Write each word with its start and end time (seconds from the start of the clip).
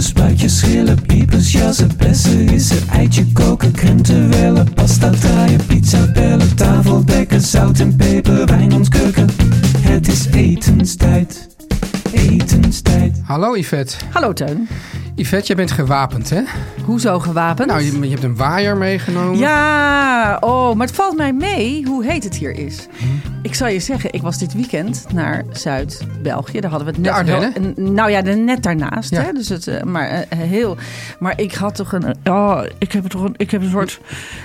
Spuitjes, 0.00 0.58
schillen, 0.58 1.02
piepers, 1.06 1.52
jassen, 1.52 1.90
bessen, 1.96 2.46
rissen, 2.46 2.88
eitje 2.88 3.32
koken, 3.32 3.72
krenten 3.72 4.30
wellen, 4.30 4.74
pasta 4.74 5.10
draaien, 5.10 5.66
pizza 5.66 6.10
bellen, 6.12 6.56
tafel 6.56 7.04
dekken, 7.04 7.40
zout 7.40 7.78
en 7.78 7.96
peper, 7.96 8.46
wijn 8.46 8.72
ontkurken. 8.72 9.28
Het 9.78 10.08
is 10.08 10.26
etenstijd, 10.26 11.48
etenstijd. 12.12 13.20
Hallo 13.24 13.56
Yvette. 13.56 13.96
Hallo 14.10 14.32
Teun. 14.32 14.68
Yvette, 15.14 15.46
jij 15.46 15.56
bent 15.56 15.70
gewapend, 15.70 16.30
hè? 16.30 16.42
Hoezo 16.84 17.18
gewapend? 17.18 17.68
Nou, 17.68 17.82
je, 17.82 18.00
je 18.00 18.10
hebt 18.10 18.22
een 18.22 18.36
waaier 18.36 18.76
meegenomen. 18.76 19.38
Ja, 19.38 20.36
oh, 20.40 20.74
maar 20.74 20.86
het 20.86 20.96
valt 20.96 21.16
mij 21.16 21.32
mee 21.32 21.84
hoe 21.86 22.04
heet 22.04 22.24
het 22.24 22.36
hier 22.36 22.52
is. 22.52 22.86
Ik 23.42 23.54
zal 23.54 23.68
je 23.68 23.80
zeggen, 23.80 24.12
ik 24.12 24.22
was 24.22 24.38
dit 24.38 24.52
weekend 24.54 25.06
naar 25.12 25.44
Zuid-België. 25.52 26.60
Daar 26.60 26.70
hadden 26.70 26.88
we 26.88 26.94
het 26.94 27.02
net. 27.02 27.26
De 27.26 27.32
Ardennen? 27.32 27.74
heel- 27.76 27.92
nou 27.92 28.10
ja, 28.10 28.20
net 28.20 28.62
daarnaast. 28.62 29.10
Ja. 29.10 29.22
Hè? 29.22 29.32
Dus 29.32 29.48
het, 29.48 29.66
eh, 29.66 29.82
maar 29.82 30.08
eh, 30.08 30.38
heel. 30.38 30.76
Maar 31.18 31.40
ik 31.40 31.54
had 31.54 31.74
toch 31.74 31.92
een. 31.92 32.14
Oh, 32.24 32.62
ik 32.78 32.92
heb 32.92 33.06
toch 33.06 33.22
een. 33.22 33.34
Ik 33.36 33.50
heb 33.50 33.62
een 33.62 33.70
soort. 33.70 34.00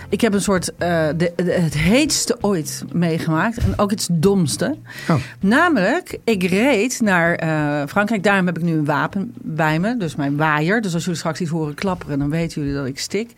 Ik 0.09 0.21
heb 0.21 0.33
een 0.33 0.41
soort. 0.41 0.75
eh, 0.77 1.07
de, 1.17 1.33
de- 1.35 1.57
het 1.61 1.73
heetste 1.77 2.37
ooit 2.41 2.83
meegemaakt. 2.93 3.57
En 3.57 3.73
ook 3.77 3.91
het 3.91 4.07
domste. 4.11 4.75
Oh. 5.09 5.15
Namelijk, 5.39 6.17
ik 6.23 6.43
reed 6.43 7.01
naar 7.03 7.35
eh, 7.35 7.87
Frankrijk. 7.87 8.23
Daarom 8.23 8.45
heb 8.45 8.57
ik 8.57 8.63
nu 8.63 8.73
een 8.73 8.85
wapen 8.85 9.33
bij 9.41 9.79
me. 9.79 9.97
Dus 9.97 10.15
mijn 10.15 10.35
waaier. 10.37 10.81
Dus 10.81 10.93
als 10.93 11.03
jullie 11.03 11.19
straks 11.19 11.41
iets 11.41 11.49
horen 11.51 11.73
klapperen, 11.73 12.19
dan 12.19 12.29
weten 12.29 12.61
jullie 12.61 12.77
dat 12.77 12.85
ik 12.87 12.99
stik. 12.99 13.31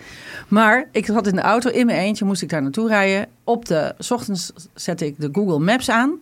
Maar 0.48 0.88
ik 0.92 1.06
zat 1.06 1.28
in 1.28 1.36
de 1.36 1.42
auto 1.42 1.70
in 1.70 1.86
mijn 1.86 1.98
eentje. 2.00 2.26
Moest 2.26 2.42
ik 2.42 2.50
daar 2.50 2.62
naartoe 2.62 2.88
rijden. 2.88 3.26
Op 3.48 3.66
de 3.66 3.96
ochtends 4.10 4.52
zette 4.74 5.06
ik 5.06 5.20
de 5.20 5.30
Google 5.32 5.60
Maps 5.60 5.90
aan. 5.90 6.22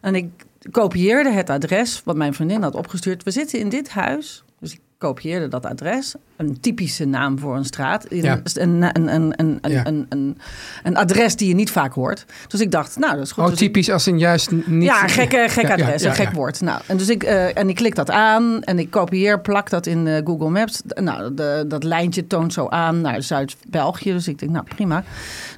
En 0.00 0.14
ik 0.14 0.30
kopieerde 0.70 1.30
het 1.30 1.50
adres 1.50 2.02
wat 2.04 2.16
mijn 2.16 2.34
vriendin 2.34 2.62
had 2.62 2.74
opgestuurd. 2.74 3.22
We 3.22 3.30
zitten 3.30 3.58
in 3.58 3.68
dit 3.68 3.88
huis. 3.88 4.44
Dus 4.58 4.72
ik 4.72 4.80
kopieerde 4.98 5.48
dat 5.48 5.66
adres. 5.66 6.14
Een 6.36 6.60
typische 6.60 7.04
naam 7.04 7.38
voor 7.38 7.56
een 7.56 7.64
straat. 7.64 8.06
Een, 8.08 8.22
Ja. 8.22 8.40
een, 8.54 8.82
een, 8.82 9.14
een, 9.14 9.34
een, 9.40 9.58
een, 9.60 9.70
Ja. 9.72 9.86
een, 9.86 10.06
een, 10.08 10.38
een 10.82 10.96
adres 10.96 11.36
die 11.36 11.48
je 11.48 11.54
niet 11.54 11.70
vaak 11.70 11.92
hoort. 11.92 12.24
Dus 12.48 12.60
ik 12.60 12.70
dacht, 12.70 12.96
nou, 12.98 13.14
dat 13.14 13.24
is 13.24 13.32
goed. 13.32 13.42
Oh, 13.44 13.50
Dus 13.50 13.60
ik- 13.60 13.66
typisch 13.66 13.90
als 13.90 14.06
een 14.06 14.18
juist 14.18 14.50
niet... 14.50 14.82
ja, 14.82 15.02
een 15.02 15.08
gekke, 15.08 15.44
gek 15.48 15.70
adres, 15.70 16.02
ja, 16.02 16.08
een 16.08 16.14
gek 16.14 16.32
woord. 16.32 16.60
Nou, 16.60 16.80
en, 16.86 16.96
dus 16.96 17.08
ik, 17.08 17.22
eh, 17.22 17.58
en 17.58 17.68
ik 17.68 17.74
klik 17.74 17.94
dat 17.94 18.10
aan 18.10 18.62
en 18.62 18.78
ik 18.78 18.90
kopieer, 18.90 19.40
plak 19.40 19.70
dat 19.70 19.86
in 19.86 20.06
eh, 20.06 20.20
Google 20.24 20.48
Maps. 20.50 20.82
Nou, 20.86 21.34
de, 21.34 21.64
dat 21.68 21.84
lijntje 21.84 22.26
toont 22.26 22.52
zo 22.52 22.68
aan 22.68 23.00
naar 23.00 23.22
Zuid-België. 23.22 24.12
Dus 24.12 24.28
ik 24.28 24.38
denk, 24.38 24.52
nou 24.52 24.64
prima. 24.74 25.04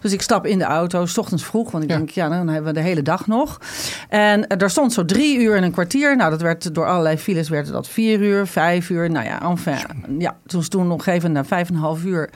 Dus 0.01 0.13
ik 0.13 0.23
stap 0.23 0.47
in 0.47 0.59
de 0.59 0.65
auto, 0.65 1.07
s 1.07 1.19
ochtends 1.19 1.45
vroeg. 1.45 1.71
Want 1.71 1.83
ik 1.85 1.91
denk, 1.91 2.11
ja, 2.11 2.29
dan 2.29 2.49
hebben 2.49 2.75
we 2.75 2.81
de 2.81 2.87
hele 2.87 3.03
dag 3.03 3.27
nog. 3.27 3.61
En 4.09 4.47
eh, 4.47 4.59
daar 4.59 4.71
stond 4.71 4.93
zo 4.93 5.05
drie 5.05 5.39
uur 5.39 5.57
en 5.57 5.63
een 5.63 5.73
kwartier. 5.73 6.17
Nou, 6.17 6.31
dat 6.31 6.41
werd 6.41 6.75
door 6.75 6.87
allerlei 6.87 7.17
files 7.19 7.49
werd 7.49 7.67
dat 7.69 7.89
vier 7.89 8.21
uur, 8.21 8.47
vijf 8.47 8.91
uur. 8.91 9.11
Nou 9.11 9.25
ja, 9.27 9.43
enfin. 9.43 9.77
Ja, 10.19 10.37
toen 10.47 10.63
toen 10.69 10.87
nog 10.87 11.07
even 11.07 11.33
naar 11.33 11.47
vijf 11.47 11.69
en 11.69 11.75
een 11.75 11.81
half 11.81 12.05
uur. 12.05 12.31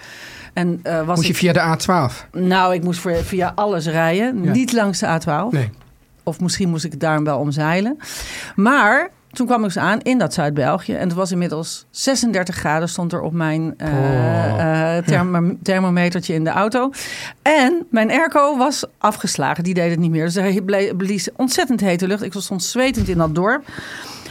En 0.53 0.81
eh, 0.83 1.03
was 1.07 1.17
Moest 1.17 1.29
je 1.29 1.35
via 1.35 1.53
de 1.53 1.79
A12? 1.79 2.29
nou, 2.33 2.75
ik 2.75 2.83
moest 2.83 3.01
voor, 3.01 3.15
via 3.15 3.53
alles 3.55 3.87
rijden. 3.87 4.43
Ja. 4.45 4.53
Niet 4.53 4.73
langs 4.73 4.99
de 4.99 5.07
A12. 5.21 5.51
Nee. 5.51 5.71
Of 6.23 6.41
misschien 6.41 6.69
moest 6.69 6.85
ik 6.85 6.91
het 6.91 7.01
daarom 7.01 7.25
wel 7.25 7.39
omzeilen. 7.39 7.97
Maar 8.57 9.11
toen 9.33 9.47
kwam 9.47 9.65
ik 9.65 9.71
ze 9.71 9.81
aan 9.81 10.01
in 10.01 10.19
dat 10.19 10.35
Zuid-België. 10.35 10.93
En 10.95 11.09
het 11.09 11.17
was 11.17 11.33
inmiddels 11.33 11.87
36 11.91 12.55
graden 12.57 12.89
stond 12.89 13.13
er 13.13 13.21
op 13.21 13.33
mijn 13.33 13.75
Oh. 13.83 14.97
thermo- 14.99 15.57
thermometertje 15.63 16.35
in 16.35 16.45
de 16.45 16.51
auto. 16.51 16.91
En 17.43 17.87
mijn 17.91 18.11
airco 18.11 18.57
was 18.57 18.85
afgeslagen. 18.99 19.65
Die 19.65 19.75
deed 19.75 19.91
het 19.91 19.99
niet 19.99 20.11
meer. 20.11 20.31
Dus 20.33 20.61
ble- 20.65 20.95
blies 20.97 21.29
ontzettend 21.37 21.81
hete 21.81 22.07
lucht. 22.07 22.23
Ik 22.23 22.35
stond 22.39 22.63
zwetend 22.63 23.09
in 23.09 23.19
dat 23.19 23.35
dorp. 23.35 23.65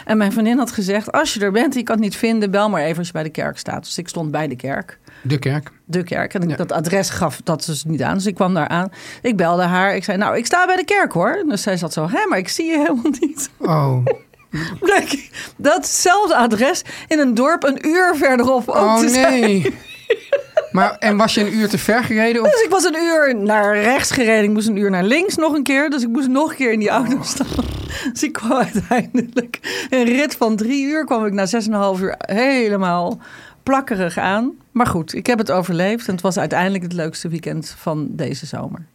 En 0.09 0.17
mijn 0.17 0.31
vriendin 0.31 0.57
had 0.57 0.71
gezegd, 0.71 1.11
als 1.11 1.33
je 1.33 1.39
er 1.39 1.51
bent, 1.51 1.73
je 1.73 1.83
kan 1.83 1.95
het 1.95 2.03
niet 2.03 2.15
vinden, 2.15 2.51
bel 2.51 2.69
maar 2.69 2.81
even 2.83 2.97
als 2.97 3.07
je 3.07 3.13
bij 3.13 3.23
de 3.23 3.29
kerk 3.29 3.57
staat. 3.57 3.83
Dus 3.83 3.97
ik 3.97 4.07
stond 4.07 4.31
bij 4.31 4.47
de 4.47 4.55
kerk 4.55 4.97
De 5.21 5.39
kerk. 5.39 5.71
de 5.85 6.03
kerk. 6.03 6.33
En 6.33 6.41
ik, 6.41 6.49
Ja. 6.49 6.55
dat 6.55 6.71
adres 6.71 7.09
gaf 7.09 7.41
dat 7.43 7.63
dus 7.65 7.83
niet 7.83 8.01
aan. 8.01 8.13
Dus 8.13 8.25
ik 8.25 8.35
kwam 8.35 8.53
daar 8.53 8.67
aan. 8.67 8.91
Ik 9.21 9.37
belde 9.37 9.63
haar. 9.63 9.95
Ik 9.95 10.03
zei, 10.03 10.17
nou, 10.17 10.37
ik 10.37 10.45
sta 10.45 10.65
bij 10.65 10.75
de 10.75 10.85
kerk 10.85 11.11
hoor. 11.11 11.43
Dus 11.47 11.61
zij 11.61 11.77
zat 11.77 11.93
zo, 11.93 12.07
hè, 12.11 12.25
maar 12.29 12.37
ik 12.37 12.49
zie 12.49 12.65
je 12.65 12.77
helemaal 12.77 13.11
niet. 13.19 13.49
Oh, 13.57 14.05
datzelfde 15.57 16.35
adres 16.35 16.81
in 17.07 17.19
een 17.19 17.33
dorp 17.33 17.63
een 17.63 17.87
uur 17.87 18.15
verderop 18.15 18.69
ook 18.69 18.75
oh 18.75 18.97
te 18.99 19.09
zijn. 19.09 19.39
nee. 19.41 19.73
Maar, 20.71 20.95
en 20.99 21.17
was 21.17 21.33
je 21.33 21.41
een 21.41 21.53
uur 21.55 21.69
te 21.69 21.77
ver 21.77 22.03
gereden? 22.03 22.41
Of? 22.43 22.51
Dus 22.51 22.61
ik 22.63 22.69
was 22.69 22.83
een 22.83 22.95
uur 22.95 23.35
naar 23.35 23.79
rechts 23.81 24.11
gereden. 24.11 24.43
Ik 24.43 24.49
moest 24.49 24.67
een 24.67 24.77
uur 24.77 24.89
naar 24.89 25.03
links 25.03 25.35
nog 25.35 25.53
een 25.53 25.63
keer. 25.63 25.89
Dus 25.89 26.01
ik 26.01 26.07
moest 26.09 26.27
nog 26.27 26.49
een 26.49 26.55
keer 26.55 26.71
in 26.71 26.79
die 26.79 26.89
auto 26.89 27.17
stappen. 27.23 27.63
Dus 28.11 28.23
ik 28.23 28.33
kwam 28.33 28.51
uiteindelijk... 28.51 29.87
Een 29.89 30.03
rit 30.03 30.35
van 30.35 30.55
drie 30.55 30.85
uur 30.85 31.05
kwam 31.05 31.25
ik 31.25 31.33
na 31.33 31.45
zes 31.45 31.67
en 31.67 31.73
een 31.73 31.79
half 31.79 32.01
uur 32.01 32.15
helemaal 32.17 33.19
plakkerig 33.63 34.17
aan. 34.17 34.51
Maar 34.71 34.87
goed, 34.87 35.13
ik 35.13 35.27
heb 35.27 35.37
het 35.37 35.51
overleefd. 35.51 36.07
En 36.07 36.13
het 36.13 36.21
was 36.21 36.37
uiteindelijk 36.37 36.83
het 36.83 36.93
leukste 36.93 37.29
weekend 37.29 37.75
van 37.77 38.07
deze 38.11 38.45
zomer. 38.45 38.85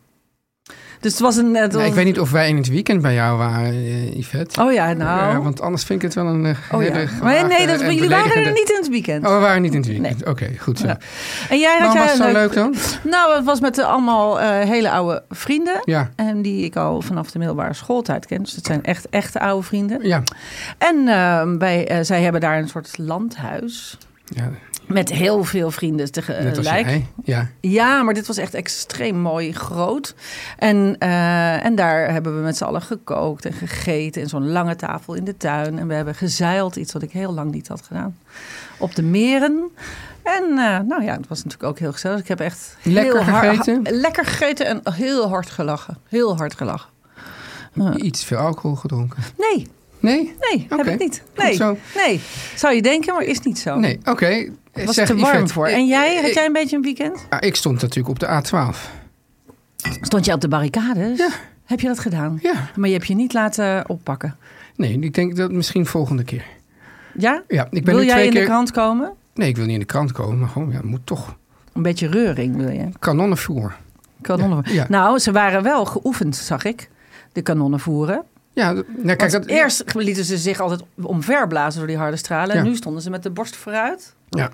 Dus 1.05 1.13
het 1.13 1.23
was 1.23 1.37
een... 1.37 1.55
Het 1.55 1.73
Nee, 1.73 1.87
ik 1.87 1.95
weet 1.95 2.05
niet 2.05 2.21
of 2.21 2.31
wij 2.31 2.49
in 2.49 2.57
het 2.57 2.69
weekend 2.69 3.03
bij 3.03 3.15
jou 3.15 3.39
waren, 3.39 3.73
eh, 3.73 4.17
Yvette. 4.17 4.63
Oh 4.63 4.73
ja, 4.73 4.93
nou... 4.93 5.33
Ja, 5.33 5.41
want 5.41 5.61
anders 5.61 5.85
vind 5.85 6.03
ik 6.03 6.05
het 6.05 6.15
wel 6.15 6.27
een 6.27 6.47
eh, 6.47 6.57
oh 6.73 6.83
ja. 6.83 7.05
Maar 7.23 7.47
nee, 7.47 7.67
dat, 7.67 7.81
jullie 7.81 8.09
waren 8.09 8.45
er 8.45 8.53
niet 8.53 8.71
in 8.71 8.77
het 8.77 8.89
weekend. 8.89 9.27
Oh, 9.27 9.35
we 9.35 9.39
waren 9.39 9.63
niet 9.63 9.73
in 9.73 9.81
het 9.81 9.89
weekend. 9.89 10.27
Oké, 10.27 10.51
goed 10.59 10.79
zo. 10.79 10.87
Ja. 10.87 10.99
En 11.49 11.59
jij 11.59 11.79
had 11.79 11.93
jij 11.93 12.03
was 12.03 12.13
het 12.13 12.23
zo 12.23 12.33
leuk 12.33 12.53
dan? 12.53 12.75
Nou, 13.03 13.37
het 13.37 13.45
was 13.45 13.61
met 13.61 13.79
allemaal 13.79 14.41
eh, 14.41 14.69
hele 14.69 14.91
oude 14.91 15.23
vrienden. 15.31 15.81
Ja, 15.85 16.11
En 16.17 16.43
die 16.43 16.65
ik 16.65 16.77
al 16.77 17.01
vanaf 17.03 17.31
de 17.31 17.39
middelbare 17.39 17.75
schooltijd 17.75 18.27
ken. 18.27 18.43
Dus 18.43 18.57
het 18.57 18.67
zijn 18.67 18.85
echt 18.85 19.09
echte 19.09 19.41
oude 19.41 19.67
vrienden. 19.67 20.07
ja. 20.07 20.23
En 20.79 21.05
wij, 21.59 21.89
eh, 21.89 21.99
zij 22.03 22.23
hebben 22.23 22.41
daar 22.41 22.59
een 22.59 22.69
soort 22.69 22.99
landhuis. 22.99 23.99
ja 24.25 24.51
Met 24.87 25.13
heel 25.13 25.45
veel 25.45 25.71
vrienden 25.71 26.13
tegelijk. 26.13 26.63
jij. 26.87 27.07
Ja. 27.25 27.49
Ja, 27.61 28.03
maar 28.03 28.15
dit 28.15 28.27
was 28.27 28.37
echt 28.37 28.55
extreem 28.55 29.17
mooi 29.17 29.53
groot. 29.53 30.15
En, 30.59 30.97
eh, 30.99 31.65
en 31.65 31.75
daar 31.75 32.11
hebben 32.13 32.37
we 32.37 32.43
met 32.43 32.57
z'n 32.57 32.65
allen 32.65 32.83
gekookt 32.83 33.45
en 33.45 33.53
gegeten. 33.53 34.23
In 34.23 34.29
zo'n 34.29 34.51
lange 34.51 34.77
tafel 34.77 35.15
in 35.15 35.25
de 35.25 35.37
tuin. 35.37 35.79
En 35.79 35.89
we 35.89 35.95
hebben 35.95 36.15
gezeild, 36.15 36.77
iets 36.77 36.93
wat 36.93 37.03
ik 37.03 37.11
heel 37.13 37.33
lang 37.35 37.51
niet 37.53 37.69
had 37.69 37.83
gedaan. 37.83 38.19
Op 38.79 38.95
de 38.95 39.03
meren. 39.03 39.71
En 40.23 40.43
eh, 40.45 40.79
nou 40.79 41.03
ja, 41.05 41.13
het 41.17 41.29
was 41.29 41.45
natuurlijk 41.45 41.71
ook 41.71 41.79
heel 41.79 41.93
gezellig. 41.93 42.19
Ik 42.19 42.29
heb 42.29 42.41
echt 42.41 42.77
heel 42.81 42.93
Lekker 42.93 43.23
hard- 43.23 43.47
gegeten? 43.49 43.83
lekker 43.95 44.25
gegeten 44.25 44.67
en 44.67 44.81
heel 44.93 45.29
hard 45.29 45.51
gelachen. 45.51 45.99
Heel 46.09 46.37
hard 46.37 46.55
gelachen. 46.55 46.89
Iets 47.97 48.25
veel 48.25 48.39
alcohol 48.39 48.77
gedronken. 48.77 49.23
Nee, 49.39 49.69
Nee? 50.05 50.35
nee, 50.41 50.67
heb 50.69 50.87
ik 50.87 50.99
niet. 50.99 51.23
Nee, 51.37 51.55
zo. 51.55 51.77
nee. 51.97 52.21
Zou 52.55 52.75
je 52.75 52.83
denken, 52.83 53.15
maar 53.15 53.25
is 53.25 53.41
niet 53.41 53.59
zo. 53.59 53.79
Nee, 53.79 53.99
oké. 54.05 54.51
Het 54.73 54.85
was 54.85 54.95
Zeg, 54.95 55.07
te 55.07 55.17
warm 55.17 55.35
Yvette, 55.35 55.53
voor. 55.53 55.67
En 55.67 55.87
jij, 55.87 56.23
had 56.23 56.35
jij 56.35 56.47
een 56.47 56.53
beetje 56.53 56.77
een 56.77 56.83
weekend? 56.83 57.27
Ah, 57.29 57.39
ik 57.41 57.57
stond 57.57 57.81
natuurlijk 57.81 58.09
op 58.09 58.19
de 58.19 58.27
A12. 58.27 58.77
Stond 60.01 60.25
je 60.25 60.33
op 60.33 60.41
de 60.41 60.49
barricades? 60.49 61.19
Ja. 61.19 61.29
Heb 61.65 61.81
je 61.81 61.87
dat 61.87 61.99
gedaan? 61.99 62.39
Ja. 62.43 62.71
Maar 62.77 62.89
je 62.89 62.95
hebt 62.95 63.07
je 63.07 63.15
niet 63.15 63.33
laten 63.33 63.89
oppakken. 63.89 64.37
Nee, 64.77 64.99
ik 64.99 65.15
denk 65.15 65.37
dat 65.37 65.53
misschien 65.53 65.87
volgende 65.87 66.25
keer. 66.25 66.45
Ja? 67.19 67.43
Ja, 67.49 67.67
ik 67.71 67.85
ben 67.85 67.95
wil 67.95 68.03
nu 68.03 68.09
jij 68.09 68.25
in 68.25 68.31
keer... 68.31 68.41
de 68.41 68.47
krant 68.47 68.71
komen? 68.71 69.13
Nee, 69.35 69.49
ik 69.49 69.57
wil 69.57 69.65
niet 69.65 69.75
in 69.75 69.81
de 69.81 69.87
krant 69.87 70.13
komen, 70.13 70.39
maar 70.39 70.49
gewoon, 70.49 70.71
ja, 70.71 70.81
moet 70.83 71.07
toch. 71.07 71.37
Een 71.73 71.83
beetje 71.83 72.07
reuring 72.09 72.57
wil 72.57 72.71
je? 72.71 72.89
Kanonnenvoer. 72.99 73.77
Kanonnen. 74.21 74.63
Ja, 74.67 74.73
ja. 74.73 74.87
Nou, 74.89 75.19
ze 75.19 75.33
waren 75.33 75.63
wel 75.63 75.85
geoefend, 75.85 76.37
zag 76.37 76.65
ik. 76.65 76.89
De 77.33 77.43
kanonnen 77.43 77.81
voeren. 77.81 78.25
Ja, 78.55 78.73
nou, 78.73 78.85
kijk, 79.05 79.21
Want 79.21 79.33
dat, 79.33 79.47
eerst 79.47 79.95
lieten 79.95 80.25
ze 80.25 80.39
zich 80.39 80.61
altijd 80.61 80.83
omverblazen 81.03 81.79
door 81.79 81.89
die 81.89 81.97
harde 81.97 82.17
stralen. 82.17 82.57
En 82.57 82.65
nu 82.65 82.77
stonden 82.77 83.03
ze 83.03 83.11
met 83.11 83.23
de 83.23 83.31
borst 83.31 83.57
vooruit. 83.57 84.15
Ja. 84.29 84.51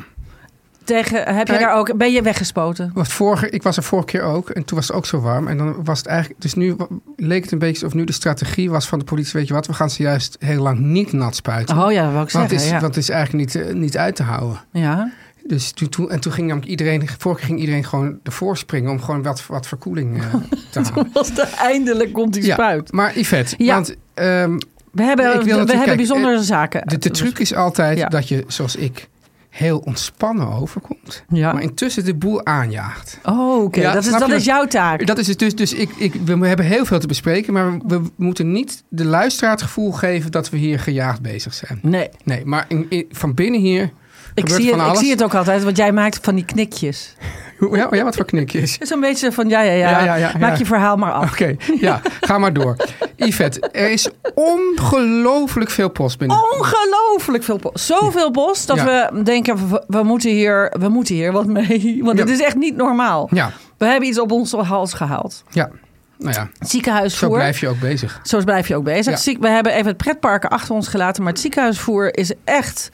Tegen, 0.84 1.34
heb 1.34 1.46
je 1.46 1.58
daar 1.58 1.74
ook, 1.74 1.96
ben 1.96 2.12
je 2.12 2.22
weggespoten? 2.22 2.90
Want 2.94 3.08
vorige, 3.08 3.50
ik 3.50 3.62
was 3.62 3.76
er 3.76 3.82
vorige 3.82 4.06
keer 4.06 4.22
ook 4.22 4.50
en 4.50 4.64
toen 4.64 4.76
was 4.76 4.86
het 4.86 4.96
ook 4.96 5.06
zo 5.06 5.20
warm. 5.20 5.48
En 5.48 5.56
dan 5.56 5.84
was 5.84 5.98
het 5.98 6.06
eigenlijk, 6.06 6.40
dus 6.40 6.54
nu 6.54 6.76
leek 7.16 7.42
het 7.42 7.52
een 7.52 7.58
beetje 7.58 7.86
of 7.86 7.94
nu 7.94 8.04
de 8.04 8.12
strategie 8.12 8.70
was 8.70 8.88
van 8.88 8.98
de 8.98 9.04
politie, 9.04 9.32
weet 9.32 9.48
je 9.48 9.54
wat, 9.54 9.66
we 9.66 9.72
gaan 9.72 9.90
ze 9.90 10.02
juist 10.02 10.36
heel 10.38 10.62
lang 10.62 10.78
niet 10.78 11.12
nat 11.12 11.36
spuiten. 11.36 11.78
Oh 11.78 11.92
ja, 11.92 12.12
dat 12.12 12.26
ik 12.26 12.32
want, 12.32 12.32
het 12.32 12.32
zeggen. 12.32 12.56
is, 12.56 12.64
ja. 12.66 12.80
want 12.80 12.94
het 12.94 13.04
is 13.04 13.08
eigenlijk 13.10 13.54
niet, 13.54 13.64
eh, 13.64 13.74
niet 13.74 13.96
uit 13.96 14.16
te 14.16 14.22
houden. 14.22 14.60
ja. 14.72 15.10
Dus 15.50 15.70
toen, 15.70 16.10
en 16.10 16.20
toen 16.20 16.32
ging 16.32 16.46
namelijk 16.46 16.70
iedereen, 16.70 17.08
vorige 17.18 17.44
ging 17.44 17.58
iedereen 17.60 17.84
gewoon 17.84 18.18
ervoor 18.22 18.56
springen 18.56 18.90
om 18.90 19.00
gewoon 19.02 19.22
wat, 19.22 19.46
wat 19.46 19.66
verkoeling 19.66 20.18
eh, 20.22 20.34
te 20.70 20.80
houden. 20.80 21.12
Was 21.12 21.32
eindelijk 21.58 22.12
komt 22.12 22.32
die 22.32 22.44
Ja, 22.44 22.54
spuit. 22.54 22.92
maar 22.92 23.18
Yvette, 23.18 23.54
Ja. 23.58 23.74
want 23.74 23.94
ehm, 24.14 24.58
We 24.90 25.02
hebben, 25.02 25.26
Ik 25.26 25.32
wil 25.32 25.42
we 25.44 25.50
hebben 25.58 25.82
kijk, 25.84 25.96
bijzondere 25.96 26.42
zaken. 26.42 26.82
de, 26.88 26.98
de 26.98 27.10
truc 27.10 27.38
is 27.38 27.54
altijd 27.54 27.98
Ja. 27.98 28.08
dat 28.08 28.28
je, 28.28 28.44
zoals 28.46 28.76
ik, 28.76 29.08
heel 29.48 29.78
ontspannen 29.78 30.48
overkomt. 30.52 31.24
Ja. 31.28 31.52
Maar 31.52 31.62
intussen 31.62 32.04
de 32.04 32.14
boel 32.14 32.46
aanjaagt. 32.46 33.18
Oh, 33.22 33.62
oké. 33.62 33.80
Ja, 33.80 33.92
dat 33.92 34.04
is, 34.04 34.10
dat 34.10 34.30
is 34.30 34.44
jouw 34.44 34.66
taak. 34.66 35.06
Dat 35.06 35.18
is 35.18 35.26
het 35.26 35.38
dus, 35.38 35.54
dus 35.54 35.72
ik, 35.74 35.90
ik, 35.96 36.14
we 36.24 36.46
hebben 36.46 36.66
heel 36.66 36.84
veel 36.84 36.98
te 36.98 37.06
bespreken, 37.06 37.52
maar 37.52 37.72
we, 37.72 37.78
we 37.86 38.02
moeten 38.16 38.52
niet 38.52 38.82
de 38.88 39.04
luisteraar 39.04 39.50
het 39.50 39.62
gevoel 39.62 39.92
geven 39.92 40.30
dat 40.30 40.50
we 40.50 40.56
hier 40.56 40.80
gejaagd 40.80 41.20
bezig 41.20 41.54
zijn. 41.54 41.78
Nee, 41.82 42.08
Nee, 42.24 42.44
maar 42.44 42.64
in, 42.68 42.86
in- 42.88 43.06
van 43.10 43.34
binnen 43.34 43.60
hier 43.60 43.90
ik 44.34 44.48
zie, 44.48 44.74
het, 44.74 44.92
ik 44.92 44.96
zie 44.98 45.10
het 45.10 45.22
ook 45.22 45.34
altijd, 45.34 45.62
want 45.64 45.76
jij 45.76 45.92
maakt 45.92 46.18
van 46.22 46.34
die 46.34 46.44
knikjes. 46.44 47.14
Ja, 47.72 47.86
ja, 47.90 48.04
wat 48.04 48.16
voor 48.16 48.24
knikjes. 48.24 48.72
Het 48.72 48.82
is 48.82 48.90
een 48.90 49.00
beetje 49.00 49.32
van, 49.32 49.48
ja, 49.48 49.60
ja, 49.60 49.72
ja, 49.72 49.90
Ja, 49.90 50.04
ja, 50.04 50.14
ja, 50.14 50.32
maak 50.38 50.56
je 50.56 50.66
verhaal 50.66 50.96
maar 50.96 51.12
af. 51.12 51.30
Oké, 51.30 51.56
ja, 51.80 52.00
ga 52.20 52.38
maar 52.38 52.52
door. 52.52 52.76
Yvette, 53.16 53.60
er 53.72 53.90
is 53.90 54.08
ongelooflijk 54.34 55.70
veel 55.70 55.88
post 55.88 56.18
binnen. 56.18 56.36
Ongelooflijk 56.58 57.44
veel 57.44 57.56
post. 57.58 57.84
Zoveel 57.84 58.30
post 58.30 58.66
dat 58.66 58.82
we 58.82 59.20
denken, 59.24 59.68
we, 59.70 59.84
we 59.86 60.02
moeten 60.02 60.30
hier, 60.30 60.74
we 60.78 60.88
moeten 60.88 61.14
hier 61.14 61.32
wat 61.32 61.46
mee. 61.46 61.98
Want 62.04 62.18
het 62.18 62.28
is 62.28 62.40
echt 62.40 62.56
niet 62.56 62.76
normaal. 62.76 63.28
Ja, 63.32 63.52
We 63.78 63.86
hebben 63.86 64.08
iets 64.08 64.20
op 64.20 64.32
onze 64.32 64.56
hals 64.56 64.92
gehaald. 64.94 65.44
ja. 65.48 65.70
Nou 66.18 66.34
ja, 66.34 66.48
Ziekenhuisvoer. 66.60 67.28
zo 67.28 67.34
blijf 67.34 67.60
je 67.60 67.68
ook 67.68 67.80
bezig. 67.80 68.20
Zo 68.22 68.44
blijf 68.44 68.68
je 68.68 68.76
ook 68.76 68.84
bezig. 68.84 69.24
We 69.38 69.48
hebben 69.48 69.72
even 69.72 69.86
het 69.86 69.96
pretparken 69.96 70.50
achter 70.50 70.74
ons 70.74 70.88
gelaten. 70.88 71.22
Maar 71.22 71.32
het 71.32 71.40
ziekenhuisvoer 71.40 72.16
is 72.16 72.32
echt... 72.44 72.90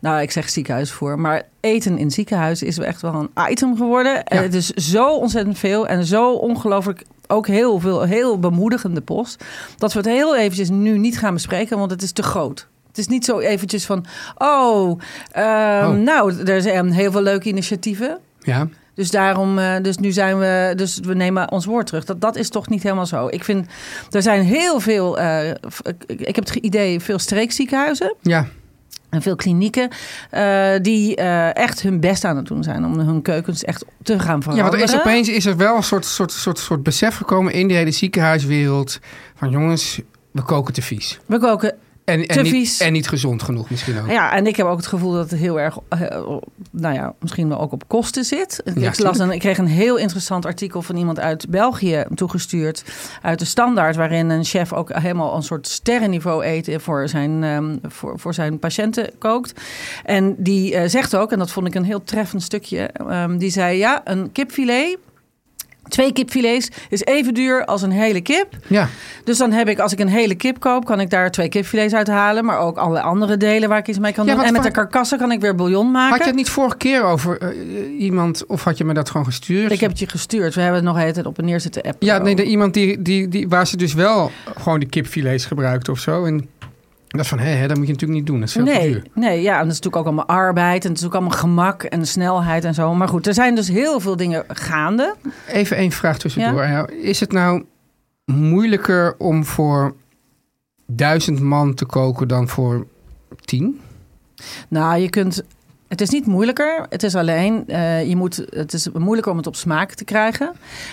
Nou, 0.00 0.20
ik 0.22 0.30
zeg 0.30 0.48
ziekenhuisvoer. 0.48 1.18
Maar 1.18 1.42
eten 1.60 1.98
in 1.98 2.10
ziekenhuizen 2.10 2.66
is 2.66 2.78
echt 2.78 3.02
wel 3.02 3.14
een 3.14 3.50
item 3.50 3.76
geworden. 3.76 4.24
En 4.24 4.42
het 4.42 4.54
is 4.54 4.70
zo 4.70 5.14
ontzettend 5.16 5.58
veel. 5.58 5.86
En 5.86 6.04
zo 6.04 6.32
ongelooflijk 6.32 7.02
ook 7.26 7.46
heel 7.46 7.78
veel, 7.80 8.02
heel 8.02 8.38
bemoedigende 8.38 9.00
post. 9.00 9.44
Dat 9.76 9.92
we 9.92 9.98
het 9.98 10.08
heel 10.08 10.36
eventjes 10.36 10.68
nu 10.70 10.98
niet 10.98 11.18
gaan 11.18 11.34
bespreken. 11.34 11.78
Want 11.78 11.90
het 11.90 12.02
is 12.02 12.12
te 12.12 12.22
groot. 12.22 12.68
Het 12.88 12.98
is 12.98 13.06
niet 13.06 13.24
zo 13.24 13.38
eventjes 13.38 13.86
van... 13.86 14.04
Oh, 14.36 15.00
ehm, 15.30 15.86
Oh. 15.90 15.96
nou, 15.96 16.44
er 16.44 16.62
zijn 16.62 16.92
heel 16.92 17.10
veel 17.12 17.22
leuke 17.22 17.48
initiatieven. 17.48 18.18
Ja, 18.40 18.68
Dus 18.94 19.10
daarom, 19.10 19.58
eh, 19.58 19.74
dus 19.82 19.96
nu 19.98 20.10
zijn 20.12 20.38
we, 20.38 20.72
dus 20.76 20.98
we 21.02 21.14
nemen 21.14 21.50
ons 21.50 21.64
woord 21.64 21.86
terug. 21.86 22.04
Dat, 22.04 22.20
dat 22.20 22.36
is 22.36 22.48
toch 22.48 22.68
niet 22.68 22.82
helemaal 22.82 23.06
zo. 23.06 23.26
Ik 23.28 23.44
vind, 23.44 23.66
er 24.10 24.22
zijn 24.22 24.42
heel 24.42 24.80
veel, 24.80 25.18
eh, 25.18 25.48
ik, 25.48 26.04
ik 26.06 26.36
heb 26.36 26.44
het 26.46 26.54
idee, 26.54 27.00
veel 27.00 27.18
streekziekenhuizen 27.18 28.14
ja. 28.20 28.46
En 29.10 29.22
veel 29.22 29.36
klinieken 29.36 29.88
eh, 30.30 30.70
die 30.82 31.16
eh, 31.16 31.56
echt 31.56 31.82
hun 31.82 32.00
best 32.00 32.24
aan 32.24 32.36
het 32.36 32.46
doen 32.46 32.62
zijn 32.62 32.84
om 32.84 32.98
hun 32.98 33.22
keukens 33.22 33.64
echt 33.64 33.84
te 34.02 34.18
gaan 34.18 34.36
Ja, 34.36 34.42
veranderen. 34.42 34.70
want 34.78 34.90
er 34.90 34.94
is 34.94 35.00
opeens 35.00 35.28
is 35.28 35.46
er 35.46 35.56
wel 35.56 35.76
een 35.76 35.82
soort, 35.82 36.04
soort, 36.04 36.32
soort, 36.32 36.58
soort 36.58 36.82
besef 36.82 37.16
gekomen 37.16 37.52
in 37.52 37.68
die 37.68 37.76
hele 37.76 37.90
ziekenhuiswereld. 37.90 38.98
Van 39.34 39.50
jongens, 39.50 40.00
we 40.30 40.42
koken 40.42 40.74
te 40.74 40.82
vies. 40.82 41.18
We 41.26 41.38
koken 41.38 41.74
En, 42.08 42.26
en, 42.26 42.42
niet, 42.42 42.80
en 42.80 42.92
niet 42.92 43.08
gezond 43.08 43.42
genoeg 43.42 43.70
misschien 43.70 44.00
ook. 44.00 44.10
Ja, 44.10 44.32
en 44.32 44.46
ik 44.46 44.56
heb 44.56 44.66
ook 44.66 44.76
het 44.76 44.86
gevoel 44.86 45.12
dat 45.12 45.30
het 45.30 45.40
heel 45.40 45.60
erg, 45.60 45.78
eh, 45.88 45.98
nou 46.70 46.94
ja, 46.94 47.14
misschien 47.20 47.48
wel 47.48 47.60
ook 47.60 47.72
op 47.72 47.88
kosten 47.88 48.24
zit. 48.24 48.62
Ja, 48.74 48.88
ik, 48.88 48.98
las 48.98 49.18
een, 49.18 49.30
ik 49.30 49.40
kreeg 49.40 49.58
een 49.58 49.66
heel 49.66 49.96
interessant 49.96 50.46
artikel 50.46 50.82
van 50.82 50.96
iemand 50.96 51.20
uit 51.20 51.48
België 51.48 52.04
toegestuurd, 52.14 52.84
uit 53.22 53.38
de 53.38 53.44
Standaard, 53.44 53.96
waarin 53.96 54.30
een 54.30 54.44
chef 54.44 54.72
ook 54.72 54.92
helemaal 54.92 55.36
een 55.36 55.42
soort 55.42 55.68
sterrenniveau 55.68 56.42
eten 56.42 56.80
voor 56.80 57.08
zijn, 57.08 57.44
ehm, 57.44 57.76
voor, 57.82 58.18
voor 58.18 58.34
zijn 58.34 58.58
patiënten 58.58 59.10
kookt. 59.18 59.60
En 60.04 60.34
die 60.38 60.74
eh, 60.74 60.88
zegt 60.88 61.16
ook, 61.16 61.32
en 61.32 61.38
dat 61.38 61.50
vond 61.50 61.66
ik 61.66 61.74
een 61.74 61.84
heel 61.84 62.04
treffend 62.04 62.42
stukje, 62.42 62.80
ehm, 62.82 63.36
die 63.38 63.50
zei 63.50 63.78
ja, 63.78 64.00
een 64.04 64.32
kipfilet. 64.32 64.98
Twee 65.88 66.12
kipfilets 66.12 66.68
is 66.88 67.04
even 67.04 67.34
duur 67.34 67.64
als 67.64 67.82
een 67.82 67.90
hele 67.90 68.20
kip. 68.20 68.56
Ja, 68.66 68.88
Dus 69.24 69.38
dan 69.38 69.52
heb 69.52 69.68
ik, 69.68 69.78
als 69.78 69.92
ik 69.92 69.98
een 69.98 70.08
hele 70.08 70.34
kip 70.34 70.60
koop, 70.60 70.84
kan 70.84 71.00
ik 71.00 71.10
daar 71.10 71.30
twee 71.30 71.48
kipfilets 71.48 71.94
uithalen. 71.94 72.44
Maar 72.44 72.58
ook 72.58 72.76
alle 72.76 73.00
andere 73.00 73.36
delen 73.36 73.68
waar 73.68 73.78
ik 73.78 73.88
iets 73.88 73.98
mee 73.98 74.12
kan 74.12 74.26
Ja, 74.26 74.34
doen. 74.34 74.44
En 74.44 74.52
met 74.52 74.62
de 74.62 74.70
karkassen 74.70 75.18
kan 75.18 75.32
ik 75.32 75.40
weer 75.40 75.54
bouillon 75.54 75.90
maken. 75.90 76.10
had 76.10 76.18
je 76.18 76.24
het 76.26 76.34
niet 76.34 76.50
vorige 76.50 76.76
keer 76.76 77.02
over 77.04 77.38
eh, 77.40 77.48
iemand 78.00 78.46
of 78.46 78.64
had 78.64 78.78
je 78.78 78.84
me 78.84 78.94
dat 78.94 79.10
gewoon 79.10 79.26
gestuurd? 79.26 79.72
Ik 79.72 79.80
heb 79.80 79.90
het 79.90 79.98
je 79.98 80.08
gestuurd. 80.08 80.54
We 80.54 80.60
hebben 80.60 80.76
het 80.78 80.84
nog 80.88 80.94
de 80.94 81.00
hele 81.00 81.12
tijd 81.12 81.26
op 81.26 81.38
en 81.38 81.44
neer 81.44 81.60
zitten 81.60 81.82
appen. 81.82 82.06
Ja, 82.06 82.18
nee, 82.18 82.36
de, 82.36 82.44
iemand 82.44 82.74
die, 82.74 83.02
die, 83.02 83.28
die, 83.28 83.48
waar 83.48 83.66
ze 83.66 83.76
dus 83.76 83.94
wel 83.94 84.30
gewoon 84.58 84.78
die 84.78 84.88
kipfilets 84.88 85.46
gebruikt 85.46 85.88
of 85.88 85.98
zo. 85.98 86.24
En 86.24 86.48
dat 87.08 87.26
van, 87.26 87.38
hé, 87.38 87.50
hé, 87.50 87.66
dat 87.68 87.76
moet 87.76 87.86
je 87.86 87.92
natuurlijk 87.92 88.18
niet 88.20 88.26
doen. 88.28 88.38
Dat 88.40 88.48
is 88.48 88.54
veel 88.54 88.64
te 88.64 88.70
Nee, 88.70 88.90
duur. 88.92 89.02
nee, 89.14 89.42
ja, 89.42 89.52
en 89.52 89.62
dat 89.64 89.72
is 89.72 89.80
natuurlijk 89.80 89.96
ook 89.96 90.04
allemaal 90.04 90.26
arbeid 90.36 90.84
en 90.84 90.90
het 90.90 90.98
is 91.00 91.06
ook 91.06 91.14
allemaal 91.14 91.38
gemak 91.38 91.82
en 91.82 92.06
snelheid 92.06 92.64
en 92.64 92.74
zo. 92.74 92.94
Maar 92.94 93.08
goed, 93.08 93.26
er 93.26 93.34
zijn 93.34 93.54
dus 93.54 93.68
heel 93.68 94.00
veel 94.00 94.16
dingen 94.16 94.44
gaande. 94.48 95.14
Even 95.48 95.76
één 95.76 95.90
vraag 95.90 96.18
tussendoor. 96.18 96.62
Ja, 96.64 96.86
Is 96.88 97.20
het 97.20 97.32
nou 97.32 97.64
moeilijker 98.24 99.14
om 99.18 99.44
voor 99.44 99.94
duizend 100.86 101.40
man 101.40 101.74
te 101.74 101.84
koken 101.84 102.28
dan 102.28 102.48
voor 102.48 102.86
tien? 103.44 103.80
Nou, 104.68 104.98
je 105.00 105.10
kunt. 105.10 105.42
Het 105.88 106.00
is 106.00 106.08
niet 106.08 106.26
moeilijker. 106.26 106.86
Het 106.88 107.02
is 107.02 107.14
alleen, 107.14 107.64
eh, 107.66 108.08
je 108.08 108.16
moet, 108.16 108.44
het 108.50 108.72
is 108.72 108.88
moeilijker 108.92 109.32
om 109.32 109.38
het 109.38 109.46
op 109.46 109.56
smaak 109.56 109.92
te 109.92 110.04
krijgen. 110.04 110.52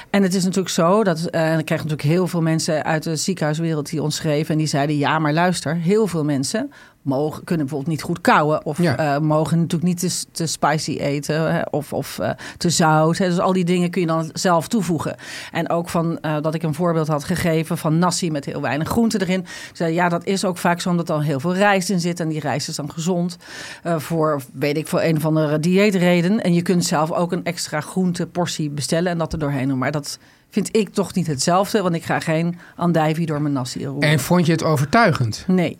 En 0.10 0.24
het 0.24 0.34
is 0.34 0.44
natuurlijk 0.44 0.70
zo 0.70 1.04
dat, 1.04 1.26
en 1.26 1.60
ik 1.60 1.66
krijg 1.66 1.84
natuurlijk 1.84 2.10
heel 2.10 2.28
veel 2.28 2.42
mensen 2.42 2.84
uit 2.84 3.04
de 3.04 3.16
ziekenhuiswereld 3.16 3.90
die 3.90 4.02
ons 4.02 4.16
schreven. 4.16 4.52
En 4.52 4.58
die 4.58 4.68
zeiden, 4.68 4.98
ja, 4.98 5.20
maar 5.20 5.34
luister, 5.34 5.76
heel 5.76 6.08
veel 6.08 6.24
mensen 6.24 6.72
mogen, 7.06 7.44
kunnen 7.44 7.66
bijvoorbeeld 7.66 7.96
niet 7.96 8.06
goed 8.06 8.22
kauwen. 8.22 8.66
Of 8.66 8.82
Ja. 8.82 8.98
eh, 8.98 9.20
mogen 9.22 9.58
natuurlijk 9.58 9.84
niet 9.84 10.00
te, 10.00 10.26
te 10.32 10.46
spicy 10.46 10.98
eten 10.98 11.54
hè, 11.54 11.62
of, 11.72 11.94
of 11.94 12.20
eh, 12.20 12.30
te 12.58 12.70
zout. 12.70 13.18
Hè. 13.18 13.28
Dus 13.30 13.40
al 13.40 13.54
die 13.54 13.66
dingen 13.66 13.90
kun 13.90 14.02
je 14.02 14.08
dan 14.08 14.30
zelf 14.34 14.68
toevoegen. 14.68 15.16
En 15.52 15.70
ook 15.70 15.90
van 15.90 16.20
eh, 16.20 16.36
dat 16.42 16.54
ik 16.54 16.64
een 16.64 16.74
voorbeeld 16.74 17.08
had 17.08 17.24
gegeven 17.24 17.78
van 17.78 18.00
nasi 18.00 18.32
met 18.32 18.46
heel 18.46 18.62
weinig 18.62 18.88
groente 18.88 19.22
erin. 19.22 19.46
Zei, 19.74 19.94
ja, 19.94 20.10
dat 20.10 20.26
is 20.26 20.46
ook 20.46 20.58
vaak 20.58 20.82
zo 20.82 20.90
omdat 20.90 21.10
er 21.10 21.16
al 21.16 21.22
heel 21.22 21.40
veel 21.40 21.56
rijst 21.56 21.90
in 21.90 22.00
zit. 22.00 22.20
En 22.20 22.28
die 22.30 22.40
rijst 22.40 22.68
is 22.68 22.76
dan 22.76 22.92
gezond 22.92 23.38
voor, 23.84 24.42
weet 24.54 24.78
ik, 24.78 24.88
voor 24.88 25.02
een 25.02 25.18
of 25.18 25.26
andere 25.26 25.60
dieetreden. 25.60 26.44
En 26.44 26.54
je 26.54 26.62
kunt 26.62 26.86
zelf 26.86 27.12
ook 27.12 27.32
een 27.32 27.44
extra 27.44 27.82
groenteportie 27.82 28.70
bestellen 28.70 29.12
en 29.12 29.18
dat 29.18 29.34
er 29.34 29.40
doorheen 29.40 29.68
doen. 29.68 29.78
Maar 29.78 29.92
dat 29.92 30.20
vind 30.50 30.76
ik 30.76 30.90
toch 30.90 31.14
niet 31.14 31.28
hetzelfde, 31.28 31.82
want 31.82 31.96
ik 31.96 32.04
ga 32.04 32.20
geen 32.20 32.58
andijvie 32.76 33.26
door 33.26 33.42
mijn 33.42 33.54
nasi 33.54 33.86
roeren. 33.86 34.10
En 34.10 34.20
vond 34.20 34.46
je 34.46 34.52
het 34.52 34.64
overtuigend? 34.64 35.44
Nee. 35.48 35.78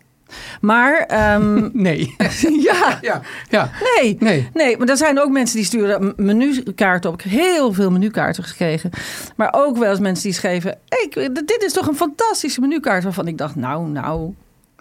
Maar, 0.62 0.98
ehm, 0.98 1.70
Nee. 1.86 2.16
ja, 2.70 3.00
ja, 3.02 3.22
ja. 3.50 3.70
nee. 3.96 4.18
Nee. 4.20 4.50
Nee, 4.54 4.78
maar 4.78 4.88
er 4.88 4.98
zijn 4.98 5.20
ook 5.20 5.30
mensen 5.30 5.56
die 5.56 5.66
sturen 5.66 6.14
menukaarten 6.16 7.10
op. 7.10 7.16
Ik 7.22 7.32
heb 7.32 7.40
heel 7.40 7.74
veel 7.74 7.92
menukaarten 7.92 8.44
gekregen. 8.44 8.90
Maar 9.36 9.54
ook 9.56 9.78
wel 9.78 9.90
eens 9.90 10.00
mensen 10.00 10.24
die 10.24 10.34
schreven... 10.34 10.78
Ik, 11.04 11.14
dit 11.34 11.64
is 11.66 11.74
toch 11.74 11.88
een 11.88 11.96
fantastische 11.96 12.62
menukaart 12.62 13.04
waarvan 13.04 13.28
ik 13.28 13.38
dacht... 13.38 13.56
Nou, 13.56 13.88
nou, 13.88 14.34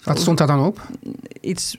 Wat 0.05 0.21
stond 0.21 0.39
daar 0.39 0.47
dan 0.47 0.65
op? 0.65 0.81
iets 1.41 1.77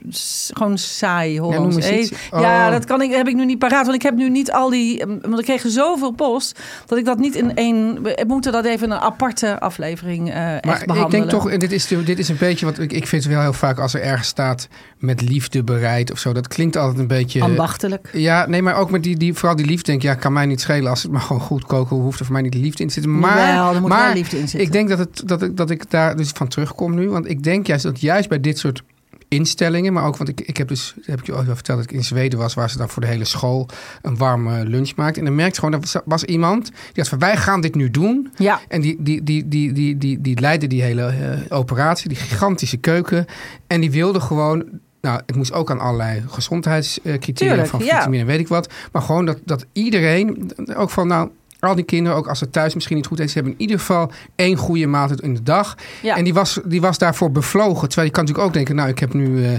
gewoon 0.54 0.78
saai 0.78 1.40
Hollands 1.40 1.78
eten. 1.78 2.18
Ja, 2.32 2.66
Oh. 2.66 2.72
dat 2.72 2.86
kan 2.86 3.02
ik, 3.02 3.12
heb 3.12 3.28
ik 3.28 3.36
nu 3.36 3.46
niet 3.46 3.60
paraat. 3.60 3.84
Want 3.84 3.96
ik 3.96 4.02
heb 4.02 4.16
nu 4.16 4.30
niet 4.30 4.52
al 4.52 4.70
die... 4.70 5.00
eh, 5.00 5.08
Want 5.22 5.40
ik 5.40 5.46
kreeg 5.46 5.64
zoveel 5.68 6.12
post... 6.12 6.60
dat 6.86 6.98
ik 6.98 7.06
dat 7.06 7.18
niet 7.20 7.36
in 7.36 7.56
één... 7.56 8.04
We 8.04 8.24
moeten 8.28 8.52
dat 8.52 8.66
even 8.66 8.88
in 8.88 8.92
een 8.94 9.00
aparte 9.00 9.60
aflevering 9.60 10.32
eh 10.32 10.54
echt 10.54 10.66
Maar 10.66 10.84
behandelen. 10.86 11.06
ik 11.06 11.12
denk 11.12 11.30
toch, 11.30 11.50
en 11.50 11.60
dit 11.60 11.72
is, 11.72 11.88
dit 11.88 12.20
is 12.20 12.30
een 12.30 12.38
beetje 12.40 12.66
wat 12.66 12.80
ik, 12.80 12.92
ik 12.94 13.08
vind 13.08 13.24
het 13.24 13.34
wel 13.34 13.42
heel 13.42 13.54
vaak 13.54 13.80
als 13.80 13.94
er 13.94 14.02
ergens 14.02 14.28
staat 14.28 14.68
met 14.98 15.22
liefde 15.22 15.64
bereid 15.64 16.12
of 16.12 16.20
zo. 16.20 16.34
Dat 16.34 16.48
klinkt 16.48 16.78
altijd 16.78 17.00
een 17.00 17.08
beetje. 17.08 17.42
Ambachtelijk. 17.42 18.10
Ja, 18.14 18.46
nee, 18.48 18.62
maar 18.62 18.76
ook 18.76 18.92
met 18.92 19.04
die, 19.04 19.18
die 19.18 19.34
vooral 19.34 19.56
die 19.56 19.66
liefde 19.66 19.86
denk 19.86 20.04
ik, 20.04 20.10
ja, 20.10 20.16
kan 20.16 20.34
mij 20.34 20.46
niet 20.46 20.62
schelen 20.62 20.90
als 20.90 21.04
het 21.04 21.12
maar 21.12 21.22
gewoon 21.22 21.42
goed 21.42 21.66
koken 21.66 21.96
hoeft 21.96 22.20
er 22.20 22.26
voor 22.26 22.34
mij 22.34 22.44
niet 22.44 22.54
liefde 22.54 22.82
in 22.82 22.88
te 22.88 22.94
zitten. 22.94 23.20
Maar, 23.20 23.38
Jawel, 23.48 23.74
er 23.74 23.82
moet 23.82 23.90
maar 23.90 24.14
liefde 24.14 24.36
in 24.40 24.48
zitten. 24.48 24.60
ik 24.68 24.72
denk 24.72 24.90
dat, 24.90 24.98
het, 25.00 25.22
dat, 25.26 25.42
ik, 25.42 25.58
dat 25.58 25.70
ik 25.70 25.90
daar 25.92 26.16
dus 26.16 26.30
van 26.30 26.48
terugkom 26.48 26.96
nu, 26.96 27.10
want 27.10 27.30
ik 27.30 27.44
denk 27.44 27.68
juist 27.68 27.84
dat 27.84 28.00
juist 28.16 28.30
bij 28.30 28.40
dit 28.40 28.58
soort 28.58 28.84
instellingen, 29.28 29.94
maar 29.94 30.06
ook, 30.06 30.18
want 30.18 30.30
ik, 30.30 30.42
ik 30.42 30.58
heb 30.58 30.68
dus, 30.68 30.94
heb 31.02 31.20
ik 31.20 31.26
je 31.26 31.32
wel 31.32 31.56
verteld 31.56 31.78
dat 31.78 31.90
ik 31.90 31.92
in 31.92 32.04
Zweden 32.04 32.40
was, 32.40 32.54
waar 32.54 32.70
ze 32.70 32.78
dan 32.78 32.90
voor 32.90 33.02
de 33.02 33.08
hele 33.08 33.26
school 33.26 33.68
een 34.02 34.18
warme 34.18 34.66
lunch 34.66 34.96
maakte. 34.96 35.20
En 35.20 35.26
dan 35.26 35.36
merkte 35.36 35.54
je 35.54 35.66
gewoon, 35.66 35.82
dat 35.82 35.92
was, 35.92 36.02
was 36.06 36.24
iemand 36.24 36.66
die 36.66 36.76
had 36.96 37.08
van, 37.08 37.20
wij 37.20 37.38
gaan 37.38 37.62
dit 37.62 37.76
nu 37.76 37.92
doen. 37.92 38.32
Ja. 38.38 38.60
En 38.68 38.82
die, 38.82 38.96
die, 39.00 39.24
die, 39.24 39.48
die, 39.48 39.72
die, 39.72 39.98
die, 39.98 40.22
die 40.22 40.40
leidde 40.40 40.68
die 40.68 40.82
hele 40.82 41.06
eh, 41.06 41.58
operatie, 41.58 42.10
die 42.10 42.18
gigantische 42.18 42.78
keuken. 42.78 43.26
En 43.68 43.82
die 43.82 43.92
wilde 43.92 44.20
gewoon. 44.20 44.66
Nou, 45.02 45.22
het 45.26 45.36
moest 45.36 45.54
ook 45.54 45.72
aan 45.72 45.80
allerlei 45.80 46.24
gezondheidscriteria 46.28 47.66
van 47.66 47.80
ja. 47.80 47.96
vitamine 47.96 48.22
en 48.22 48.28
weet 48.28 48.40
ik 48.40 48.48
wat. 48.48 48.74
Maar 48.92 49.02
gewoon 49.02 49.26
dat, 49.26 49.40
dat 49.44 49.66
iedereen, 49.74 50.52
ook 50.76 50.90
van 50.90 51.08
nou, 51.08 51.30
al 51.68 51.76
die 51.76 51.86
kinderen, 51.86 52.18
ook 52.18 52.28
als 52.28 52.40
ze 52.40 52.50
thuis 52.50 52.74
misschien 52.74 52.96
niet 52.96 53.08
goed 53.08 53.18
ze 53.18 53.34
hebben 53.34 53.52
in 53.52 53.62
ieder 53.62 53.80
geval 53.80 54.12
één 54.36 54.58
goede 54.58 54.88
maaltijd 54.88 55.22
in 55.22 55.34
de 55.34 55.44
dag. 55.44 55.78
Ja. 56.02 56.18
En 56.18 56.24
die 56.24 56.34
was, 56.34 56.60
die 56.66 56.82
was 56.82 56.98
daarvoor 56.98 57.32
bevlogen. 57.32 57.88
Terwijl 57.88 58.08
je 58.08 58.14
kan 58.14 58.24
natuurlijk 58.24 58.48
ook 58.48 58.54
denken, 58.54 58.76
nou, 58.76 58.90
ik 58.90 59.00
heb 59.00 59.14
nu, 59.14 59.46
eh, 59.46 59.50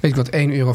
weet 0.00 0.10
ik 0.10 0.16
wat, 0.16 0.30
1,75 0.30 0.56
euro 0.56 0.72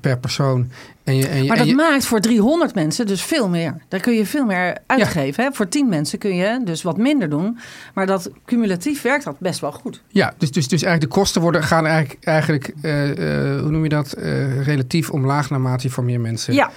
per 0.00 0.18
persoon. 0.18 0.70
En 1.04 1.16
je, 1.16 1.28
en 1.28 1.42
je, 1.42 1.48
Maar 1.48 1.56
dat 1.56 1.66
je- 1.66 1.74
maakt 1.74 2.04
voor 2.04 2.20
300 2.20 2.74
mensen 2.74 3.06
dus 3.06 3.22
veel 3.22 3.48
meer. 3.48 3.74
Daar 3.88 4.00
kun 4.00 4.12
je 4.14 4.26
veel 4.26 4.44
meer 4.44 4.76
uitgeven. 4.86 5.44
Hè? 5.44 5.52
Voor 5.52 5.68
10 5.68 5.88
mensen 5.88 6.18
kun 6.18 6.34
je 6.36 6.60
dus 6.64 6.82
wat 6.82 6.96
minder 6.96 7.28
doen. 7.30 7.58
Maar 7.94 8.06
dat 8.06 8.30
cumulatief 8.46 9.02
werkt 9.02 9.24
dat 9.24 9.38
best 9.38 9.60
wel 9.60 9.72
goed. 9.72 10.02
Ja, 10.08 10.34
dus, 10.38 10.50
dus, 10.50 10.68
dus 10.68 10.82
eigenlijk 10.82 11.12
de 11.12 11.18
kosten 11.20 11.40
worden, 11.42 11.62
gaan 11.62 11.86
eigenlijk, 11.86 12.24
eigenlijk 12.24 12.72
eh, 12.82 13.10
eh, 13.54 13.60
hoe 13.60 13.70
noem 13.70 13.82
je 13.82 13.88
dat, 13.88 14.12
Eh, 14.12 14.62
relatief 14.66 15.10
omlaag 15.10 15.50
naarmate 15.50 15.86
je 15.86 15.92
voor 15.92 16.04
meer 16.04 16.20
mensen 16.20 16.54
Ja, 16.54 16.70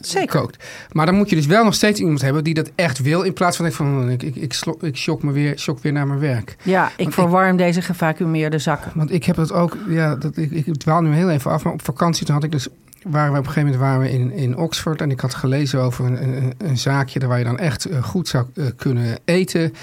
Zeker. 0.00 0.40
kookt. 0.40 0.64
Maar 0.92 1.06
dan 1.06 1.14
moet 1.14 1.30
je 1.30 1.36
dus 1.36 1.46
wel 1.46 1.64
nog 1.64 1.74
steeds 1.74 2.00
iemand 2.00 2.20
hebben 2.20 2.44
die 2.44 2.54
dat 2.54 2.70
echt 2.74 2.98
wil, 2.98 3.22
in 3.22 3.32
plaats 3.32 3.56
van 3.56 3.64
denk 3.64 3.76
van 3.76 4.10
ik, 4.10 4.22
ik, 4.22 4.36
ik, 4.36 4.54
ik 4.80 4.96
shock, 4.96 5.22
me 5.22 5.32
weer, 5.32 5.58
shock 5.58 5.82
weer 5.82 5.92
naar 5.92 6.06
mijn 6.06 6.18
werk. 6.20 6.56
ja 6.62 6.86
ik 6.88 6.92
Want 7.04 7.14
verwarm 7.14 7.56
deze 7.56 7.82
gevacumeerde 7.82 8.58
zakken. 8.58 8.92
Want 8.94 9.12
ik 9.12 9.24
heb 9.24 9.36
dat 9.36 9.52
ook, 9.52 9.76
ja, 9.88 10.16
dat, 10.16 10.36
ik, 10.36 10.50
ik 10.50 10.76
dwaal 10.76 11.00
nu 11.02 11.14
heel 11.14 11.30
even 11.30 11.50
af, 11.50 11.64
maar 11.64 11.72
op 11.72 11.84
vakantie 11.84 12.26
toen 12.26 12.34
had 12.34 12.44
ik 12.44 12.50
dus, 12.52 12.68
waren 13.02 13.32
we 13.32 13.38
op 13.38 13.46
een 13.46 13.52
gegeven 13.52 13.62
moment 13.62 13.80
waren 13.80 14.00
we 14.00 14.10
in, 14.10 14.30
in 14.30 14.56
Oxford 14.56 15.00
en 15.00 15.10
ik 15.10 15.20
had 15.20 15.34
gelezen 15.34 15.80
over 15.80 16.04
een, 16.04 16.22
een, 16.22 16.54
een 16.58 16.78
zaakje 16.78 17.26
waar 17.26 17.38
je 17.38 17.44
dan 17.44 17.58
echt 17.58 17.84
eh, 17.84 18.02
goed 18.02 18.28
zou 18.28 18.46
eh, 18.54 18.66
kunnen 18.76 19.18
eten. 19.24 19.74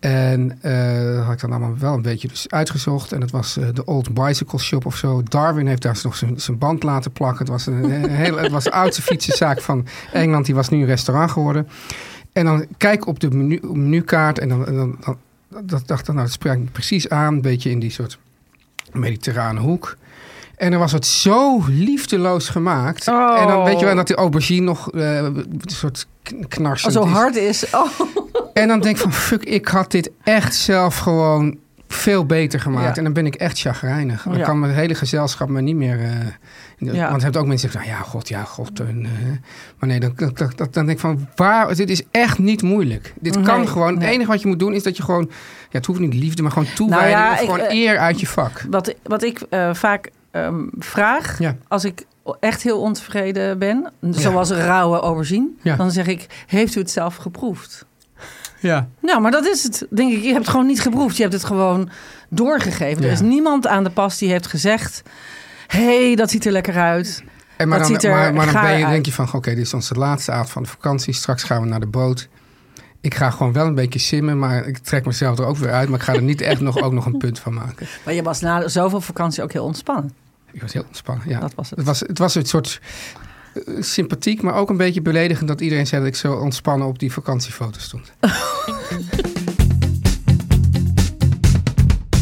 En 0.00 0.48
dat 0.62 1.24
had 1.24 1.32
ik 1.32 1.40
dan 1.40 1.50
allemaal 1.50 1.78
wel 1.78 1.94
een 1.94 2.02
beetje 2.02 2.28
dus 2.28 2.50
uitgezocht. 2.50 3.12
En 3.12 3.20
het 3.20 3.30
was 3.30 3.54
de 3.74 3.84
Old 3.84 4.14
Bicycle 4.14 4.58
Shop 4.58 4.86
of 4.86 4.96
zo. 4.96 5.22
Darwin 5.22 5.66
heeft 5.66 5.82
daar 5.82 6.00
nog 6.02 6.16
zijn, 6.16 6.58
band 6.58 6.82
laten 6.82 7.12
plakken. 7.12 7.38
Het 7.38 7.48
was, 7.48 7.66
een, 7.66 7.84
een 7.84 8.10
het 8.38 8.50
was 8.50 8.64
de 8.64 8.72
oudste 8.72 9.02
fietsenzaak 9.02 9.60
van 9.60 9.86
Engeland. 10.12 10.46
Die 10.46 10.54
was 10.54 10.68
nu 10.68 10.80
een 10.80 10.86
restaurant 10.86 11.30
geworden. 11.30 11.68
En 12.32 12.44
dan 12.44 12.66
kijk 12.76 13.06
op 13.06 13.20
de 13.20 13.30
menu, 13.30 13.60
menukaart 13.62 14.38
en 14.38 14.48
dan, 14.48 14.64
dan, 14.64 15.18
dat 15.48 15.86
dacht 15.86 16.08
ik, 16.08 16.14
nou, 16.14 16.26
dat 16.26 16.32
spreekt 16.32 16.72
precies 16.72 17.08
aan. 17.08 17.34
Een 17.34 17.40
beetje 17.40 17.70
in 17.70 17.78
die 17.78 17.90
soort 17.90 18.18
mediterrane 18.92 19.60
hoek. 19.60 19.96
En 20.62 20.70
dan 20.70 20.80
was 20.80 20.92
het 20.92 21.06
zo 21.06 21.62
liefdeloos 21.68 22.48
gemaakt. 22.48 23.08
Oh. 23.08 23.40
En 23.40 23.46
dan 23.46 23.64
weet 23.64 23.78
je 23.78 23.84
wel 23.84 23.94
dat 23.94 24.06
die 24.06 24.16
aubergine 24.16 24.66
nog 24.66 24.90
eh, 24.90 25.16
een 25.16 25.60
soort 25.66 26.06
knarsend 26.48 26.92
zo 26.92 27.04
is. 27.04 27.10
hard 27.10 27.36
is. 27.36 27.64
Oh. 27.70 27.88
En 28.52 28.68
dan 28.68 28.80
denk 28.80 28.96
ik 28.96 29.02
van, 29.02 29.12
fuck, 29.12 29.44
ik 29.44 29.68
had 29.68 29.90
dit 29.90 30.10
echt 30.24 30.54
zelf 30.54 30.98
gewoon 30.98 31.58
veel 31.88 32.26
beter 32.26 32.60
gemaakt. 32.60 32.88
Ja. 32.88 32.94
En 32.94 33.04
dan 33.04 33.12
ben 33.12 33.26
ik 33.26 33.34
echt 33.34 33.60
chagrijnig. 33.60 34.22
Dan 34.22 34.36
Ja. 34.36 34.44
kan 34.44 34.58
mijn 34.58 34.72
hele 34.72 34.94
gezelschap 34.94 35.48
me 35.48 35.60
niet 35.60 35.76
meer... 35.76 35.98
Ja. 36.78 37.08
Want 37.08 37.16
je 37.16 37.24
hebt 37.24 37.36
ook 37.36 37.46
mensen 37.46 37.70
die 37.70 37.78
zeggen, 37.78 37.80
nou 37.80 38.02
ja, 38.02 38.10
god, 38.10 38.28
ja, 38.28 38.44
god. 38.44 38.80
En, 38.80 39.04
eh, 39.04 39.10
maar 39.78 39.88
nee, 39.88 40.00
dan, 40.00 40.12
dan, 40.16 40.52
dan, 40.56 40.68
denk 40.72 40.88
ik 40.90 40.98
van, 40.98 41.28
waar, 41.36 41.74
dit 41.74 41.90
is 41.90 42.02
echt 42.10 42.38
niet 42.38 42.62
moeilijk. 42.62 43.14
Dit 43.20 43.40
kan 43.40 43.58
Nee, 43.58 43.66
gewoon, 43.66 43.94
het 43.94 44.02
enige 44.02 44.30
wat 44.30 44.42
je 44.42 44.48
moet 44.48 44.58
doen 44.58 44.74
is 44.74 44.82
dat 44.82 44.96
je 44.96 45.02
gewoon... 45.02 45.30
Ja, 45.60 45.78
het 45.78 45.86
hoeft 45.86 46.00
niet 46.00 46.14
liefde, 46.14 46.42
maar 46.42 46.52
gewoon 46.52 46.72
toewijding 46.74 47.32
of 47.32 47.40
ik, 47.40 47.50
gewoon 47.50 47.70
eer 47.70 47.98
uit 47.98 48.20
je 48.20 48.26
vak. 48.26 48.66
Wat, 48.70 48.94
wat 49.02 49.22
ik 49.22 49.40
vaak 49.72 50.10
ehm, 50.32 50.64
vraag, 50.78 51.38
Ja. 51.38 51.56
als 51.68 51.84
ik 51.84 52.04
echt 52.40 52.62
heel 52.62 52.80
ontevreden 52.80 53.58
ben, 53.58 53.92
zoals 54.10 54.50
een 54.50 54.60
rauwe 54.64 54.98
aubergine, 55.00 55.48
Ja. 55.62 55.76
dan 55.76 55.90
zeg 55.90 56.06
ik, 56.06 56.44
heeft 56.46 56.74
u 56.76 56.80
het 56.80 56.90
zelf 56.90 57.16
geproefd? 57.16 57.86
Ja. 58.60 58.88
Nou, 59.00 59.20
maar 59.20 59.30
dat 59.30 59.46
is 59.46 59.62
het. 59.62 59.86
Denk 59.90 60.12
ik, 60.12 60.20
je 60.20 60.26
hebt 60.26 60.38
het 60.38 60.48
gewoon 60.48 60.66
niet 60.66 60.80
geproefd. 60.80 61.16
Je 61.16 61.22
hebt 61.22 61.34
het 61.34 61.44
gewoon 61.44 61.88
doorgegeven. 62.28 63.00
Ja. 63.02 63.06
Er 63.06 63.12
is 63.12 63.20
niemand 63.20 63.66
aan 63.66 63.84
de 63.84 63.90
pas 63.90 64.18
die 64.18 64.30
heeft 64.30 64.46
gezegd, 64.46 65.02
hé, 65.66 66.06
hey, 66.06 66.14
dat 66.14 66.30
ziet 66.30 66.46
er 66.46 66.52
lekker 66.52 66.76
uit. 66.76 67.22
En 67.56 67.68
maar, 67.68 67.78
Dat 67.78 67.86
dan, 67.88 68.00
ziet 68.00 68.10
er 68.10 68.16
maar, 68.16 68.34
maar 68.34 68.52
dan 68.52 68.62
ben 68.62 68.78
je, 68.78 68.84
uit. 68.84 68.92
denk 68.92 69.06
je 69.06 69.12
van, 69.12 69.28
oké, 69.32 69.50
dit 69.54 69.64
is 69.64 69.74
onze 69.74 69.94
laatste 69.94 70.32
avond 70.32 70.50
van 70.50 70.62
de 70.62 70.68
vakantie. 70.68 71.14
Straks 71.14 71.42
gaan 71.42 71.62
we 71.62 71.68
naar 71.68 71.80
de 71.80 71.86
boot. 71.86 72.28
Ik 73.00 73.14
ga 73.14 73.30
gewoon 73.30 73.52
wel 73.52 73.66
een 73.66 73.74
beetje 73.74 73.98
simmen, 73.98 74.38
maar 74.38 74.66
ik 74.66 74.78
trek 74.78 75.04
mezelf 75.06 75.38
er 75.38 75.46
ook 75.46 75.56
weer 75.56 75.72
uit. 75.72 75.88
Maar 75.88 75.98
ik 75.98 76.04
ga 76.04 76.12
er 76.14 76.22
niet 76.22 76.40
echt 76.40 76.60
nog, 76.60 76.82
ook 76.82 76.92
nog 76.92 77.06
een 77.06 77.16
punt 77.18 77.38
van 77.38 77.54
maken. 77.54 77.86
Maar 78.04 78.14
je 78.14 78.22
was 78.22 78.40
na 78.40 78.68
zoveel 78.68 79.00
vakantie 79.00 79.42
ook 79.42 79.52
heel 79.52 79.64
ontspannen. 79.64 80.12
Ik 80.52 80.60
was 80.60 80.72
heel 80.72 80.84
ontspannen, 80.86 81.28
ja. 81.28 81.40
Dat 81.40 81.54
was 81.54 81.70
het. 81.70 81.78
Het 81.78 81.86
was, 81.86 82.00
het 82.00 82.18
was 82.18 82.34
een 82.34 82.46
soort 82.46 82.80
eh, 83.54 83.82
sympathiek, 83.82 84.42
maar 84.42 84.54
ook 84.54 84.70
een 84.70 84.76
beetje 84.76 85.02
beledigend... 85.02 85.48
dat 85.48 85.60
iedereen 85.60 85.86
zei 85.86 86.00
dat 86.00 86.10
ik 86.10 86.16
zo 86.16 86.34
ontspannen 86.34 86.86
op 86.86 86.98
die 86.98 87.12
vakantiefoto 87.12 87.78
stond. 87.78 88.12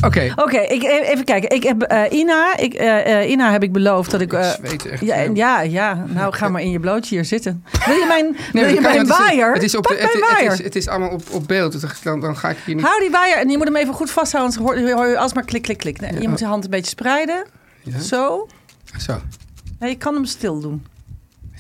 Oké. 0.05 0.33
Oké, 0.37 0.59
ik 0.59 0.83
e- 0.83 1.01
even 1.01 1.25
kijken. 1.25 1.51
Ik 1.51 1.63
heb 1.63 1.83
eh, 1.83 2.19
Ina, 2.19 2.57
ik, 2.57 2.75
eh, 2.75 3.31
Ina 3.31 3.53
heb 3.53 3.63
ik 3.63 3.73
beloofd 3.73 4.11
dat 4.11 4.21
ik. 4.21 4.33
Ik 4.33 4.39
eh, 4.39 4.51
zweet 4.51 4.87
echt. 4.87 5.05
ja, 5.05 5.17
ja, 5.35 5.61
ja, 5.61 6.05
nou 6.09 6.35
ga 6.35 6.49
maar 6.49 6.63
in 6.63 6.71
je 6.71 6.81
blootje 6.81 7.15
hier 7.15 7.25
zitten. 7.25 7.65
Wil 7.87 7.97
je 7.97 8.05
mijn, 8.09 8.37
wil 8.53 8.75
je 8.75 8.81
mijn 8.81 9.07
waaier? 9.07 9.53
Het 9.53 9.63
is, 9.63 9.77
op 9.77 9.87
de, 9.87 9.95
het, 9.95 10.53
is, 10.53 10.65
het 10.65 10.77
is 10.77 10.89
allemaal 10.89 11.11
op, 11.11 11.23
op 11.31 11.49
beeld. 11.49 11.73
dus 11.73 12.03
Dan, 12.03 12.21
dan 12.21 12.37
ga 12.37 12.51
ik 12.51 12.57
hier 12.65 12.75
niet... 12.75 12.85
Hou 12.85 13.01
die 13.01 13.11
waaier 13.11 13.37
en 13.37 13.49
je 13.49 13.57
moet 13.57 13.67
hem 13.67 13.77
even 13.77 13.95
goed 13.95 14.11
vasthouden. 14.11 14.59
Anders 14.59 14.81
hoor, 14.81 14.95
hoor 14.97 15.07
je 15.07 15.19
alsmaar 15.19 15.45
klik, 15.45 15.63
klik, 15.63 15.79
klik. 15.79 16.01
Nee, 16.01 16.21
je 16.21 16.29
moet 16.29 16.39
je 16.39 16.45
hand 16.45 16.65
een 16.65 16.71
beetje 16.71 16.91
spreiden. 16.91 17.45
Ja? 17.85 18.01
Zo. 18.01 18.47
Zo. 18.99 19.21
Nee, 19.79 19.91
je 19.91 19.97
kan 19.97 20.15
hem 20.15 20.25
stil 20.25 20.61
doen. 20.61 20.87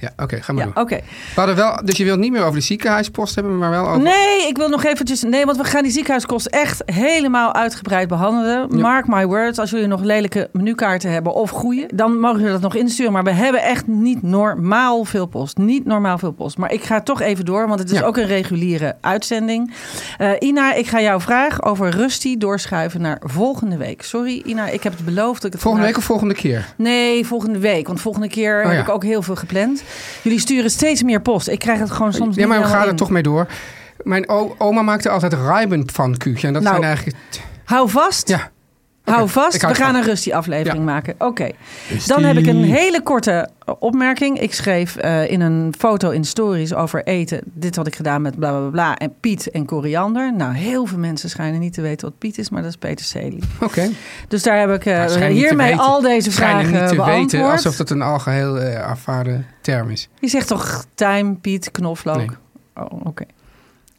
Ja, 0.01 0.11
oké, 0.17 0.43
ga 0.43 0.53
maar 0.53 0.65
Ja, 0.75 0.81
oké. 0.81 0.97
We 0.97 1.03
hadden 1.35 1.57
wel, 1.57 1.81
dus 1.85 1.97
je 1.97 2.05
wilt 2.05 2.19
niet 2.19 2.33
meer 2.33 2.43
over 2.43 2.55
de 2.55 2.61
ziekenhuispost 2.61 3.35
hebben, 3.35 3.59
maar 3.59 3.71
wel 3.71 3.87
over... 3.89 4.01
Nee, 4.03 4.49
ik 4.49 4.57
wil 4.57 4.69
nog 4.69 4.85
eventjes... 4.85 5.23
Nee, 5.23 5.45
want 5.45 5.57
we 5.57 5.65
gaan 5.65 5.83
die 5.83 5.93
ziekenhuiskosten 5.93 6.53
echt 6.53 6.83
helemaal 6.87 7.55
uitgebreid 7.55 8.09
behandelen. 8.09 8.67
Ja. 8.71 8.79
Mark 8.81 9.07
my 9.07 9.27
words. 9.27 9.59
Als 9.59 9.71
jullie 9.71 9.87
nog 9.87 10.03
lelijke 10.03 10.49
menukaarten 10.53 11.11
hebben 11.13 11.35
of 11.35 11.51
goede... 11.51 11.89
dan 11.95 12.19
mogen 12.19 12.37
jullie 12.39 12.53
dat 12.53 12.61
nog 12.63 12.75
insturen. 12.75 13.13
Maar 13.13 13.25
we 13.25 13.31
hebben 13.33 13.63
echt 13.63 13.87
niet 13.87 14.23
normaal 14.23 15.05
veel 15.05 15.27
post. 15.27 15.57
Niet 15.57 15.85
normaal 15.87 16.19
veel 16.19 16.33
post. 16.33 16.59
Maar 16.59 16.73
ik 16.73 16.83
ga 16.83 17.01
toch 17.01 17.21
even 17.21 17.45
door, 17.45 17.69
want 17.69 17.81
het 17.81 17.91
is 17.91 17.99
Ja. 17.99 18.05
ook 18.05 18.17
een 18.17 18.27
reguliere 18.27 18.97
uitzending. 19.01 19.75
Eh, 20.19 20.31
Ina, 20.39 20.75
ik 20.75 20.87
ga 20.87 21.01
jouw 21.01 21.21
vraag 21.21 21.63
over 21.63 21.89
Rusty 21.91 22.37
doorschuiven 22.37 23.01
naar 23.01 23.19
volgende 23.25 23.77
week. 23.77 24.03
Sorry, 24.03 24.43
Ina, 24.45 24.69
ik 24.69 24.83
heb 24.83 24.93
het 24.97 25.05
beloofd. 25.05 25.37
Dat 25.43 25.45
ik 25.45 25.53
het 25.53 25.61
Volgende 25.63 25.87
week 25.87 25.97
of 25.97 26.05
volgende 26.05 26.35
keer? 26.35 26.67
Nee, 26.77 27.27
volgende 27.27 27.59
week. 27.59 27.87
Want 27.87 28.01
volgende 28.01 28.29
keer 28.29 28.63
Oh, 28.65 28.71
heb 28.71 28.81
ik 28.81 28.89
ook 28.89 29.05
heel 29.05 29.23
veel 29.23 29.37
gepland. 29.37 29.83
Jullie 30.23 30.41
sturen 30.41 30.71
steeds 30.71 31.03
meer 31.03 31.21
post. 31.21 31.49
Ik 31.49 31.59
krijg 31.59 31.79
het 31.79 31.91
gewoon 31.91 32.13
soms 32.13 32.37
ja, 32.37 32.47
maar 32.47 32.61
we 32.61 32.67
gaan 32.67 32.89
er 32.89 32.97
toch 32.97 33.11
mee 33.11 33.23
door. 33.23 33.47
Mijn 34.03 34.29
oma 34.59 34.83
maakte 34.83 35.09
altijd 35.09 35.33
Rijbenpfannkuchen. 35.33 36.49
En 36.49 36.55
dat 36.55 36.63
Nou, 36.63 36.75
zijn 36.75 36.87
eigenlijk... 36.89 37.17
Hou 37.65 37.91
vast. 37.91 38.29
Ja. 38.29 38.51
Hou 39.11 39.29
vast, 39.29 39.55
ik 39.55 39.61
hou 39.61 39.73
we 39.75 39.81
gaan 39.83 39.95
een 39.95 40.03
Rusty-aflevering 40.03 40.79
Ja. 40.85 40.93
maken. 40.93 41.15
Oké. 41.19 41.49
Dan 42.07 42.23
heb 42.25 42.37
ik 42.37 42.47
een 42.47 42.65
hele 42.65 43.03
korte 43.03 43.49
opmerking. 43.79 44.41
Ik 44.41 44.55
schreef 44.55 44.97
eh, 44.97 45.31
in 45.31 45.41
een 45.41 45.75
foto 45.79 46.11
in 46.11 46.25
stories 46.25 46.75
over 46.75 47.05
eten. 47.05 47.41
Dit 47.45 47.77
had 47.77 47.87
ik 47.87 47.97
gedaan 47.97 48.23
met 48.23 48.39
bla 48.39 48.51
bla 48.59 48.69
bla, 48.69 48.97
en 48.99 49.13
Piet 49.21 49.51
en 49.51 49.65
koriander. 49.67 50.35
Nou, 50.35 50.55
heel 50.55 50.87
veel 50.87 50.99
mensen 50.99 51.31
schijnen 51.31 51.61
niet 51.61 51.73
te 51.73 51.81
weten 51.81 52.09
wat 52.09 52.19
Piet 52.19 52.39
is, 52.39 52.51
maar 52.51 52.63
dat 52.63 52.71
is 52.71 52.77
peterselie. 52.77 53.43
Oké. 53.61 53.89
Dus 54.29 54.43
daar 54.43 54.59
heb 54.59 54.71
ik 54.71 54.87
eh, 54.87 55.27
hiermee 55.27 55.77
al 55.77 56.01
deze 56.01 56.33
Schijnen 56.33 56.65
vragen 56.67 56.81
niet 56.81 56.89
te 56.91 56.95
beantwoord. 56.97 57.33
weten 57.33 57.51
alsof 57.51 57.77
dat 57.77 57.91
een 57.91 58.03
algeheel 58.03 58.59
eh 58.61 58.83
aanvaarde 58.83 59.43
term 59.61 59.91
is. 59.91 60.09
Je 60.21 60.29
zegt 60.29 60.47
toch 60.47 60.85
tijm, 60.95 61.41
Piet, 61.41 61.71
knoflook? 61.71 62.17
Nee. 62.17 62.29
Oh, 62.75 63.07
oké. 63.07 63.25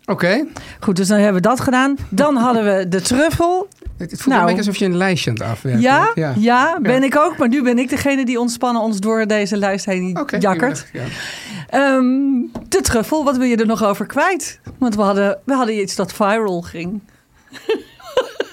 Oké. 0.06 0.46
Goed, 0.80 0.96
dus 0.96 1.08
dan 1.08 1.18
hebben 1.18 1.42
we 1.42 1.48
dat 1.48 1.60
gedaan. 1.60 1.96
Dan 2.10 2.36
hadden 2.36 2.64
we 2.64 2.88
de 2.88 3.02
truffel. 3.02 3.68
Het, 3.98 4.10
voelt 4.10 4.26
Nou. 4.26 4.40
een 4.40 4.46
beetje 4.46 4.58
alsof 4.58 4.76
je 4.76 4.86
een 4.86 4.98
lijstje 4.98 5.30
aan 5.30 5.36
het 5.38 5.46
afwerken 5.46 5.82
Ja, 5.82 6.12
ja, 6.38 6.80
ben 6.82 7.04
ik 7.04 7.18
ook. 7.18 7.38
Maar 7.38 7.48
nu 7.48 7.64
ben 7.64 7.80
ik 7.80 7.90
degene 7.90 8.26
die 8.26 8.40
ontspannen 8.40 8.82
ons 8.82 9.00
door 9.00 9.26
deze 9.28 9.58
lijst 9.58 9.86
heen 9.86 10.18
jakkert. 10.40 10.88
Ja. 10.94 11.04
Ehm, 11.70 12.04
de 12.68 12.82
truffel, 12.82 13.24
wat 13.24 13.38
wil 13.38 13.48
je 13.48 13.56
er 13.56 13.66
nog 13.66 13.84
over 13.84 14.06
kwijt? 14.06 14.60
Want 14.78 14.96
we 14.96 15.02
hadden, 15.02 15.40
we 15.46 15.54
hadden 15.54 15.80
iets 15.82 15.96
dat 15.96 16.14
viral 16.14 16.62
ging. 16.62 17.02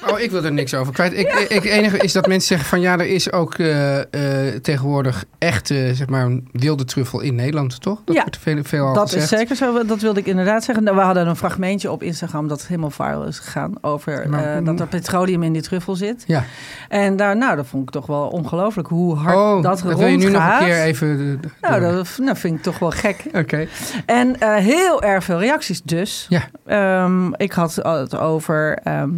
Oh, 0.07 0.21
ik 0.21 0.31
wil 0.31 0.45
er 0.45 0.53
niks 0.53 0.75
over 0.75 0.93
kwijt. 0.93 1.13
Ik, 1.13 1.33
ik, 1.33 1.49
het 1.49 1.65
enige 1.65 1.99
is 1.99 2.13
dat 2.13 2.27
mensen 2.27 2.49
zeggen 2.49 2.69
van 2.69 2.81
ja, 2.81 2.93
er 2.99 3.07
is 3.07 3.33
ook 3.33 3.55
eh, 3.55 3.99
eh, 3.99 4.55
tegenwoordig 4.63 5.25
echte, 5.39 5.91
zeg 5.95 6.09
maar, 6.09 6.25
een 6.25 6.49
wilde 6.53 6.85
truffel 6.85 7.21
in 7.21 7.35
Nederland, 7.35 7.81
toch? 7.81 8.01
Dat 8.05 8.15
Ja, 8.15 8.21
wordt 8.23 8.39
veel, 8.39 8.59
veel 8.65 8.87
al 8.87 8.95
dat 8.95 9.11
gezegd. 9.11 9.33
is 9.33 9.39
zeker 9.39 9.57
zo. 9.57 9.85
Dat 9.87 10.01
wilde 10.01 10.21
ik 10.21 10.27
inderdaad 10.27 10.65
zeggen. 10.65 10.85
Nou, 10.85 10.97
We 10.97 11.03
hadden 11.03 11.27
een 11.27 11.37
fragmentje 11.37 11.91
op 11.91 12.03
Instagram 12.03 12.49
dat 12.49 12.67
helemaal 12.67 12.91
viral 12.91 13.25
is 13.25 13.39
gegaan. 13.39 13.73
Over 13.81 14.29
Maar- 14.29 14.57
eh, 14.57 14.65
dat 14.65 14.81
er 14.81 14.87
petroleum 14.87 15.43
in 15.43 15.53
die 15.53 15.63
truffel 15.63 15.97
zit. 15.97 16.25
Ja. 16.27 16.45
En 16.89 17.17
daar, 17.17 17.37
nou, 17.37 17.57
dat 17.57 17.67
vond 17.67 17.83
ik 17.83 17.91
toch 17.91 18.07
wel 18.07 18.29
ongelooflijk 18.29 18.89
hoe 18.89 19.17
hard 19.17 19.37
oh, 19.37 19.63
dat 19.63 19.83
wil 19.83 20.07
je 20.07 20.17
nu 20.17 20.25
nog 20.25 20.25
een 20.25 20.31
rondgaat. 20.33 20.65
keer 20.65 20.83
even... 20.83 21.41
Nou, 21.61 21.81
dat 21.81 22.19
nou, 22.19 22.37
vind 22.37 22.57
ik 22.57 22.63
toch 22.63 22.79
wel 22.79 22.91
gek. 22.91 23.25
Oké. 23.33 23.67
En 24.07 24.37
heel 24.55 25.03
erg 25.03 25.25
veel 25.25 25.39
reacties 25.39 25.83
dus. 25.83 26.27
Ja. 26.29 26.43
Ehm, 26.67 27.33
ik 27.37 27.53
had 27.53 27.75
het 27.75 28.17
over 28.17 28.79
ehm, 28.85 29.11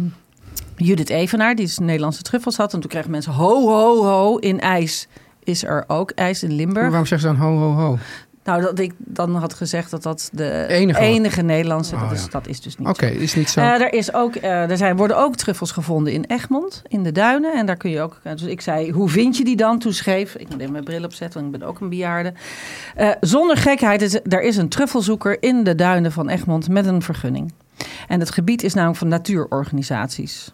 Judith 0.83 1.09
Evenaar, 1.09 1.55
die 1.55 1.65
dus 1.65 1.77
Nederlandse 1.77 2.21
truffels 2.21 2.57
had. 2.57 2.73
En 2.73 2.79
toen 2.79 2.89
kregen 2.89 3.11
mensen 3.11 3.31
ho, 3.33 3.67
ho, 3.67 4.03
ho, 4.05 4.37
in 4.37 4.59
ijs. 4.59 5.07
Is 5.43 5.63
er 5.63 5.83
ook 5.87 6.11
ijs 6.11 6.43
in 6.43 6.49
Maar 6.49 6.57
Limburg? 6.57 6.87
waarom 6.87 7.05
zeggen 7.05 7.29
ze 7.29 7.35
dan 7.35 7.45
ho, 7.47 7.57
ho, 7.57 7.71
ho? 7.73 7.97
Nou, 8.43 8.61
dat 8.61 8.79
ik 8.79 8.93
dan 8.97 9.35
had 9.35 9.53
gezegd 9.53 9.91
dat 9.91 10.03
dat 10.03 10.29
de 10.33 10.65
Enige. 10.67 11.41
Nederlandse... 11.41 11.95
Oh, 11.95 12.01
dat, 12.01 12.11
is, 12.11 12.21
ja. 12.23 12.27
dat 12.29 12.47
is 12.47 12.61
dus 12.61 12.77
niet 12.77 12.87
Oké, 12.87 13.05
is 13.05 13.35
niet 13.35 13.49
zo. 13.49 13.59
Eh, 13.59 13.81
er, 13.81 13.93
is 13.93 14.13
ook, 14.13 14.35
eh, 14.35 14.69
er 14.69 14.77
zijn, 14.77 14.95
worden 14.97 15.17
ook 15.17 15.35
truffels 15.35 15.71
gevonden 15.71 16.13
in 16.13 16.23
Egmond, 16.27 16.81
in 16.87 17.03
de 17.03 17.11
duinen. 17.11 17.53
En 17.53 17.65
daar 17.65 17.75
kun 17.75 17.89
je 17.91 18.01
ook. 18.01 18.19
eh, 18.23 18.31
Dus 18.31 18.41
ik 18.43 18.61
zei, 18.61 18.91
hoe 18.91 19.09
vind 19.09 19.37
je 19.37 19.43
die 19.43 19.55
dan? 19.55 19.79
Toen 19.79 19.93
schreef, 19.93 20.35
ik 20.35 20.49
moet 20.49 20.59
even 20.59 20.71
mijn 20.71 20.83
bril 20.83 21.03
opzetten, 21.03 21.41
want 21.41 21.53
ik 21.53 21.59
ben 21.59 21.69
ook 21.69 21.79
een 21.79 21.89
bejaarde. 21.89 22.33
Zonder 23.19 23.57
gekheid, 23.57 24.01
is, 24.01 24.13
er 24.23 24.41
is 24.41 24.57
een 24.57 24.69
truffelzoeker 24.69 25.43
in 25.43 25.63
de 25.63 25.75
duinen 25.75 26.11
van 26.11 26.29
Egmond 26.29 26.69
met 26.69 26.85
een 26.85 27.01
vergunning. 27.01 27.53
En 28.07 28.19
het 28.19 28.31
gebied 28.31 28.63
is 28.63 28.73
namelijk 28.73 28.99
van 28.99 29.07
natuurorganisaties. 29.07 30.53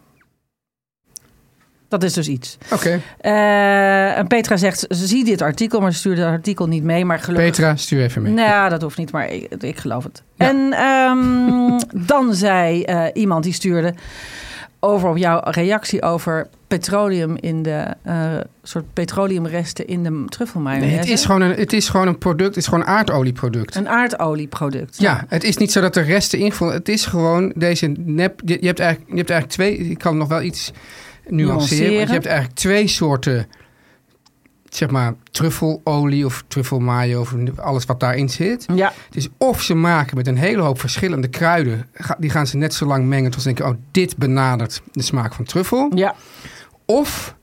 Dat 1.90 2.04
is 2.04 2.14
dus 2.14 2.28
iets. 2.28 2.58
Oké, 2.74 3.02
Eh, 3.20 4.18
en 4.18 4.28
Petra 4.28 4.58
zegt, 4.58 4.80
ze 4.90 5.08
zie 5.08 5.24
dit 5.24 5.42
artikel, 5.42 5.80
maar 5.80 5.92
ze 5.92 5.98
stuurde 5.98 6.22
het 6.22 6.32
artikel 6.32 6.68
niet 6.68 6.84
mee. 6.84 7.06
Maar 7.06 7.20
gelukkig 7.20 7.50
Petra, 7.50 7.76
stuur 7.76 8.02
even 8.04 8.22
mee. 8.22 8.34
nou, 8.34 8.48
ja, 8.48 8.70
dat 8.70 8.82
hoeft 8.82 8.98
niet, 8.98 9.12
maar 9.12 9.30
ik, 9.30 9.48
ik 9.60 9.78
geloof 9.78 10.04
het. 10.04 10.24
Ja. 10.36 10.48
En 10.48 10.74
ehm, 10.74 11.80
dan 12.14 12.34
zei 12.34 12.84
eh, 12.84 13.06
iemand 13.14 13.44
die 13.44 13.54
stuurde 13.54 13.94
over 14.80 15.10
op 15.10 15.18
jouw 15.18 15.40
reactie 15.44 16.02
over 16.02 16.48
petroleum 16.68 17.38
in 17.40 17.64
de 17.64 17.86
eh, 18.04 18.32
soort 18.64 18.86
petroleumresten 18.94 19.88
in 19.88 20.04
de 20.04 20.26
truffelmayonaise. 20.30 20.96
Nee, 20.96 21.00
het, 21.00 21.10
is 21.10 21.26
gewoon 21.26 21.42
een, 21.42 21.56
het 21.56 21.74
is 21.74 21.90
gewoon 21.90 22.08
een 22.08 22.18
product, 22.18 22.48
het 22.48 22.58
is 22.58 22.66
gewoon 22.68 22.80
een 22.82 22.88
aardolieproduct. 22.88 23.76
een 23.76 23.90
aardolieproduct. 23.90 24.96
Ja, 25.00 25.26
het 25.28 25.44
is 25.44 25.58
niet 25.58 25.72
zo 25.72 25.82
dat 25.82 25.96
er 25.96 26.06
resten 26.06 26.40
ingevonden. 26.40 26.78
Het 26.78 26.90
is 26.90 27.06
gewoon 27.06 27.52
deze 27.56 27.88
nep. 27.98 28.42
Je, 28.46 28.58
je 28.60 28.68
hebt 28.68 28.80
eigenlijk, 28.80 29.12
je 29.12 29.18
hebt 29.18 29.30
eigenlijk 29.30 29.62
twee. 29.62 29.90
Ik 29.90 29.98
kan 29.98 30.18
nog 30.18 30.28
wel 30.28 30.42
iets 30.42 30.72
nuanceren. 31.30 31.96
Want 31.96 32.08
je 32.08 32.14
hebt 32.14 32.26
eigenlijk 32.26 32.58
twee 32.58 32.88
soorten. 32.88 33.48
Zeg 34.70 34.90
maar 34.90 35.14
truffelolie 35.32 36.26
of 36.26 36.44
truffelmayo 36.48 37.20
of 37.20 37.34
alles 37.58 37.86
wat 37.86 38.00
daarin 38.00 38.30
zit. 38.30 38.66
Ja, 38.76 38.94
Het 39.06 39.16
is 39.16 39.28
of 39.38 39.62
ze 39.62 39.74
maken 39.74 40.18
met 40.18 40.28
een 40.28 40.38
hele 40.38 40.62
hoop 40.62 40.80
verschillende 40.80 41.28
kruiden. 41.28 41.90
Die 42.18 42.30
gaan 42.30 42.48
ze 42.48 42.58
net 42.58 42.74
zo 42.74 42.86
lang 42.86 43.06
mengen 43.06 43.32
tot 43.32 43.42
ze 43.42 43.48
denken: 43.48 43.66
oh, 43.66 43.76
dit 43.92 44.18
benadert 44.18 44.82
de 44.92 45.02
smaak 45.04 45.34
van 45.34 45.46
truffel. 45.46 45.92
ja. 45.96 46.16
Of 46.86 47.36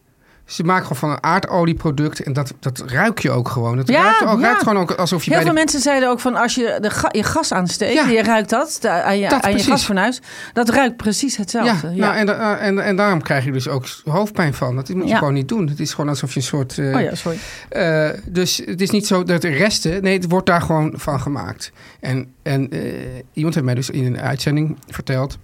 ze 0.47 0.63
maken 0.65 0.83
gewoon 0.83 0.99
van 0.99 1.11
een 1.11 1.23
aardolieproduct 1.23 2.23
en 2.23 2.33
dat, 2.33 2.53
dat 2.61 2.83
ruik 2.87 3.19
je 3.19 3.31
ook 3.31 3.49
gewoon. 3.49 3.79
Het 3.79 3.89
Ja, 3.89 4.03
ruikt, 4.03 4.23
ook, 4.25 4.39
ja. 4.41 4.45
ruikt 4.45 4.63
gewoon 4.63 4.79
ook 4.79 4.91
alsof 4.91 5.25
je 5.25 5.31
Heel 5.31 5.39
bij 5.39 5.47
veel 5.47 5.55
de 5.55 5.61
mensen 5.61 5.81
zeiden 5.81 6.09
ook 6.09 6.21
van 6.21 6.35
als 6.35 6.55
je 6.55 6.79
de 6.81 6.91
ga- 6.91 7.09
je 7.13 7.23
gas 7.23 7.53
aansteekt, 7.53 7.93
Ja. 7.93 8.07
je 8.09 8.23
ruikt 8.23 8.51
dat 8.51 8.79
de- 8.81 8.91
aan 8.91 9.19
je, 9.19 9.29
Dat, 9.29 9.43
aan 9.43 9.53
je 9.53 9.63
gasfornuis, 9.63 10.21
dat 10.53 10.69
ruikt 10.69 10.97
precies 10.97 11.37
hetzelfde. 11.37 11.89
Ja, 11.95 11.95
Nou, 12.07 12.17
en, 12.17 12.27
da- 12.27 12.57
en, 12.57 12.79
en 12.79 12.97
daarom 12.97 13.23
krijg 13.23 13.45
je 13.45 13.53
dus 13.53 13.69
ook 13.69 13.85
hoofdpijn 14.05 14.55
van. 14.55 14.77
Dat 14.77 14.89
moet 14.89 15.09
je 15.09 15.17
gewoon 15.17 15.35
niet 15.35 15.49
doen. 15.49 15.69
Het 15.69 15.81
is 15.81 15.91
gewoon 15.95 16.09
alsof 16.11 16.31
je 16.35 16.41
een 16.41 16.47
soort... 16.47 16.79
eh, 16.79 16.95
oh 16.95 17.01
ja, 17.01 17.15
sorry. 17.15 17.39
eh, 17.69 18.09
dus 18.25 18.63
het 18.67 18.81
is 18.81 18.91
niet 18.91 19.07
zo 19.07 19.23
dat 19.23 19.43
de 19.43 19.49
resten... 19.49 20.03
Nee, 20.03 20.17
het 20.19 20.29
wordt 20.31 20.47
daar 20.47 20.63
gewoon 20.63 20.93
van 20.97 21.21
gemaakt. 21.21 21.73
En, 22.01 22.33
en 22.43 22.71
eh, 22.71 22.81
iemand 23.33 23.55
heeft 23.55 23.67
mij 23.67 23.75
dus 23.75 23.91
in 23.91 24.05
een 24.07 24.21
uitzending 24.21 24.77
verteld... 24.89 25.39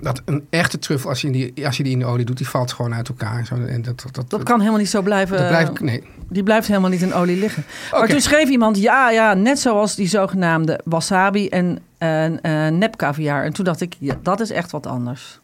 dat 0.00 0.22
een 0.24 0.46
echte 0.50 0.78
truffel, 0.78 1.08
als 1.08 1.20
je, 1.20 1.30
die, 1.30 1.66
als 1.66 1.76
je 1.76 1.82
die 1.82 1.92
in 1.92 1.98
de 1.98 2.04
olie 2.04 2.24
doet... 2.24 2.36
die 2.36 2.48
valt 2.48 2.72
gewoon 2.72 2.94
uit 2.94 3.08
elkaar. 3.08 3.46
Zo, 3.46 3.54
en 3.54 3.82
dat, 3.82 4.00
dat, 4.00 4.14
dat, 4.14 4.30
Dat 4.30 4.42
kan 4.42 4.58
helemaal 4.58 4.78
niet 4.80 4.90
zo 4.90 5.02
blijven. 5.02 5.36
dat 5.38 5.48
blijft... 5.48 5.80
Nee. 5.80 6.02
Die 6.28 6.42
blijft 6.42 6.66
helemaal 6.68 6.90
niet 6.90 7.02
in 7.02 7.14
olie 7.14 7.36
liggen. 7.36 7.64
Maar 7.90 8.08
toen 8.08 8.20
schreef 8.20 8.48
iemand, 8.48 8.76
ja, 8.78 9.10
ja, 9.10 9.34
net 9.34 9.58
zoals 9.58 9.94
die 9.94 10.08
zogenaamde 10.08 10.80
wasabi 10.84 11.48
en 11.48 11.78
uh, 11.98 12.24
uh, 12.28 12.36
nepkaviaar. 12.68 13.44
En 13.44 13.52
toen 13.52 13.64
dacht 13.64 13.80
ik, 13.80 13.94
ja, 13.98 14.16
dat 14.22 14.40
is 14.40 14.50
echt 14.50 14.70
wat 14.70 14.86
anders. 14.86 15.40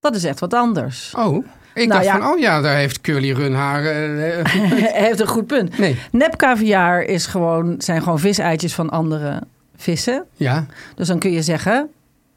Dat 0.00 0.14
is 0.14 0.24
echt 0.24 0.40
wat 0.40 0.54
anders. 0.54 1.14
Oh, 1.16 1.44
ik 1.74 1.88
Nou 1.88 1.88
dacht 1.88 2.04
ja. 2.04 2.18
van... 2.18 2.32
Oh 2.32 2.38
ja, 2.38 2.60
daar 2.60 2.76
heeft 2.76 3.00
Curly 3.00 3.32
Run 3.32 3.54
haar... 3.54 3.84
eh, 3.84 4.38
eh, 4.38 4.44
Hij 4.46 5.04
heeft 5.08 5.20
een 5.20 5.26
goed 5.26 5.46
punt. 5.46 5.78
nee, 5.78 5.98
Nepkaviaar 6.12 7.02
is 7.02 7.26
gewoon, 7.26 7.74
zijn 7.78 8.02
gewoon 8.02 8.18
viseitjes 8.18 8.74
van 8.74 8.90
andere 8.90 9.42
vissen. 9.76 10.24
ja. 10.36 10.66
Dus 10.94 11.08
dan 11.08 11.18
kun 11.18 11.30
je 11.32 11.42
zeggen, 11.42 11.88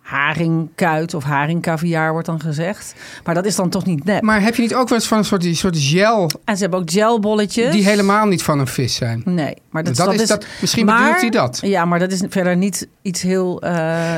haringkuit 0.10 1.14
of 1.14 1.24
haringkaviaar 1.24 2.12
wordt 2.12 2.28
dan 2.28 2.40
gezegd. 2.42 2.94
Maar 3.24 3.36
dat 3.36 3.46
is 3.46 3.56
dan 3.56 3.70
toch 3.70 3.86
niet 3.86 4.04
nep. 4.04 4.22
Maar 4.22 4.42
heb 4.42 4.56
je 4.56 4.62
niet 4.62 4.76
ook 4.76 4.90
wel 4.90 4.98
eens 4.98 5.08
van 5.08 5.18
een 5.18 5.26
soort, 5.26 5.42
die 5.42 5.56
soort 5.56 5.78
gel... 5.78 6.30
En 6.46 6.56
ze 6.56 6.62
hebben 6.62 6.80
ook 6.80 6.92
gelbolletjes. 6.92 7.72
die 7.72 7.84
helemaal 7.84 8.26
niet 8.26 8.44
van 8.44 8.60
een 8.60 8.68
vis 8.68 8.96
zijn? 8.96 9.22
Nee, 9.26 9.54
maar 9.70 9.84
dat, 9.84 9.96
Dat 9.96 10.14
is 10.14 10.28
dat- 10.28 10.46
misschien 10.62 10.86
bedoelt 10.86 11.22
hij 11.22 11.30
dat. 11.30 11.60
Ja, 11.62 11.86
maar 11.86 12.00
dat 12.00 12.12
is 12.12 12.22
verder 12.30 12.58
niet 12.58 12.88
iets 13.02 13.22
heel. 13.22 13.62
eh, 13.62 13.72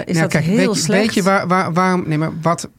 is 0.06 0.16
Nou, 0.16 0.20
dat 0.20 0.28
kijk, 0.32 0.44
heel 0.44 0.56
weet, 0.56 0.76
je- 0.76 0.82
slecht? 0.82 1.02
weet 1.06 1.14
je 1.14 1.24
waar, 1.24 1.48
waar, 1.48 1.74
waarom, 1.74 2.04
nee, 2.08 2.18
maar 2.18 2.32
wat, 2.42 2.70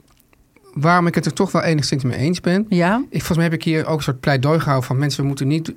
waarom 0.72 1.06
ik 1.06 1.14
het 1.14 1.26
er 1.26 1.32
toch 1.32 1.52
wel 1.52 1.62
enigszins 1.62 2.04
mee 2.04 2.16
eens 2.16 2.40
ben? 2.40 2.66
Ja. 2.68 2.96
Ik, 2.96 3.18
volgens 3.18 3.36
mij 3.36 3.46
heb 3.46 3.54
ik 3.54 3.64
hier 3.64 3.86
ook 3.86 3.96
een 3.96 4.02
soort 4.02 4.20
pleidooi 4.20 4.58
gehouden 4.58 4.86
van 4.86 4.98
mensen, 4.98 5.20
we 5.20 5.26
moeten 5.26 5.48
niet, 5.48 5.72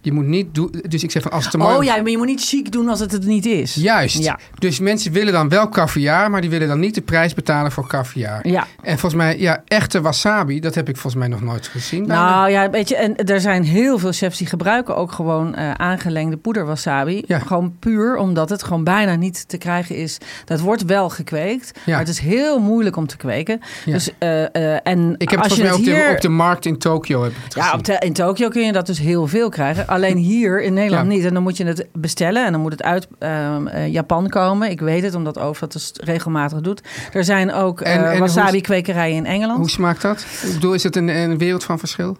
je 0.00 0.12
moet 0.12 0.26
niet 0.26 0.54
doen. 0.54 0.74
Dus 0.88 1.02
ik 1.02 1.10
zeg 1.10 1.22
van 1.22 1.30
als 1.30 1.42
het 1.42 1.52
te 1.52 1.58
mooi 1.58 1.76
Oh 1.76 1.84
ja, 1.84 1.96
maar 1.96 2.10
je 2.10 2.16
moet 2.18 2.26
niet 2.26 2.44
chic 2.44 2.72
doen 2.72 2.88
als 2.88 3.00
het 3.00 3.12
het 3.12 3.26
niet 3.26 3.46
is. 3.46 3.74
Juist. 3.74 4.18
Ja. 4.18 4.38
Dus 4.58 4.78
mensen 4.80 5.12
willen 5.12 5.32
dan 5.32 5.48
wel 5.48 5.68
caviar, 5.68 6.30
maar 6.30 6.40
die 6.40 6.50
willen 6.50 6.68
dan 6.68 6.80
niet 6.80 6.94
de 6.94 7.00
prijs 7.00 7.34
betalen 7.34 7.72
voor 7.72 7.86
caviar. 7.86 8.48
Ja. 8.48 8.66
En 8.82 8.98
volgens 8.98 9.22
mij, 9.22 9.38
ja, 9.38 9.62
echte 9.66 10.00
wasabi, 10.00 10.60
dat 10.60 10.74
heb 10.74 10.88
ik 10.88 10.96
volgens 10.96 11.22
mij 11.22 11.28
nog 11.28 11.40
nooit 11.40 11.66
gezien. 11.66 12.06
Nou 12.06 12.50
ja, 12.50 12.70
weet 12.70 12.88
je, 12.88 12.96
en 12.96 13.16
er 13.16 13.40
zijn 13.40 13.62
heel 13.62 13.98
veel 13.98 14.12
chefs 14.12 14.38
die 14.38 14.46
gebruiken 14.46 14.96
ook 14.96 15.12
gewoon 15.12 15.54
eh, 15.54 15.70
aangelengde 15.70 16.36
poederwasabi. 16.36 17.22
Ja. 17.26 17.38
Gewoon 17.38 17.76
puur 17.78 18.16
omdat 18.16 18.48
het 18.50 18.62
gewoon 18.62 18.84
bijna 18.84 19.14
niet 19.14 19.48
te 19.48 19.58
krijgen 19.58 19.96
is. 19.96 20.18
Dat 20.44 20.60
wordt 20.60 20.84
wel 20.84 21.08
gekweekt, 21.10 21.78
Ja. 21.84 21.90
maar 21.90 21.98
het 21.98 22.08
is 22.08 22.18
heel 22.18 22.58
moeilijk 22.58 22.96
om 22.96 23.06
te 23.06 23.16
kweken. 23.16 23.60
Ja. 23.84 23.92
Dus, 23.92 24.10
eh, 24.18 24.39
en 24.82 25.14
ik 25.18 25.30
heb 25.30 25.40
het 25.42 25.50
als 25.50 25.58
volgens 25.58 25.58
mij 25.58 25.94
op, 25.94 25.98
hier... 25.98 26.08
de, 26.08 26.14
op 26.14 26.20
de 26.20 26.28
markt 26.28 26.66
in 26.66 26.78
Tokio 26.78 27.22
heb 27.22 27.32
ik 27.32 27.38
het 27.44 27.54
Ja, 27.54 27.72
op 27.72 27.84
de- 27.84 27.96
in 27.98 28.12
Tokio 28.12 28.48
kun 28.48 28.62
je 28.66 28.72
dat 28.72 28.86
dus 28.86 28.98
heel 28.98 29.26
veel 29.26 29.48
krijgen. 29.48 29.86
Alleen 29.86 30.16
hier 30.16 30.62
in 30.62 30.74
Nederland 30.74 31.06
Ja. 31.10 31.16
niet. 31.16 31.24
En 31.24 31.34
dan 31.34 31.42
moet 31.42 31.56
je 31.56 31.64
het 31.66 31.86
bestellen 31.92 32.46
en 32.46 32.52
dan 32.52 32.60
moet 32.60 32.72
het 32.72 32.82
uit 32.82 33.08
ehm, 33.18 33.66
eh, 33.66 33.86
Japan 33.92 34.28
komen. 34.28 34.70
Ik 34.70 34.80
weet 34.80 35.02
het, 35.02 35.14
omdat 35.14 35.38
Over 35.38 35.60
dat 35.60 35.72
dus 35.72 35.92
regelmatig 35.94 36.60
doet. 36.60 36.82
Er 37.12 37.24
zijn 37.24 37.52
ook 37.52 37.80
En- 37.80 38.04
eh, 38.04 38.12
en 38.14 38.18
wasabi-kwekerijen 38.20 39.16
in 39.16 39.26
Engeland. 39.26 39.58
Hoe 39.58 39.70
smaakt 39.70 40.02
dat? 40.02 40.26
Ik 40.46 40.52
bedoel, 40.54 40.74
is 40.74 40.82
het 40.82 40.96
een, 40.96 41.08
een 41.08 41.38
wereld 41.38 41.64
van 41.64 41.78
verschil? 41.78 42.16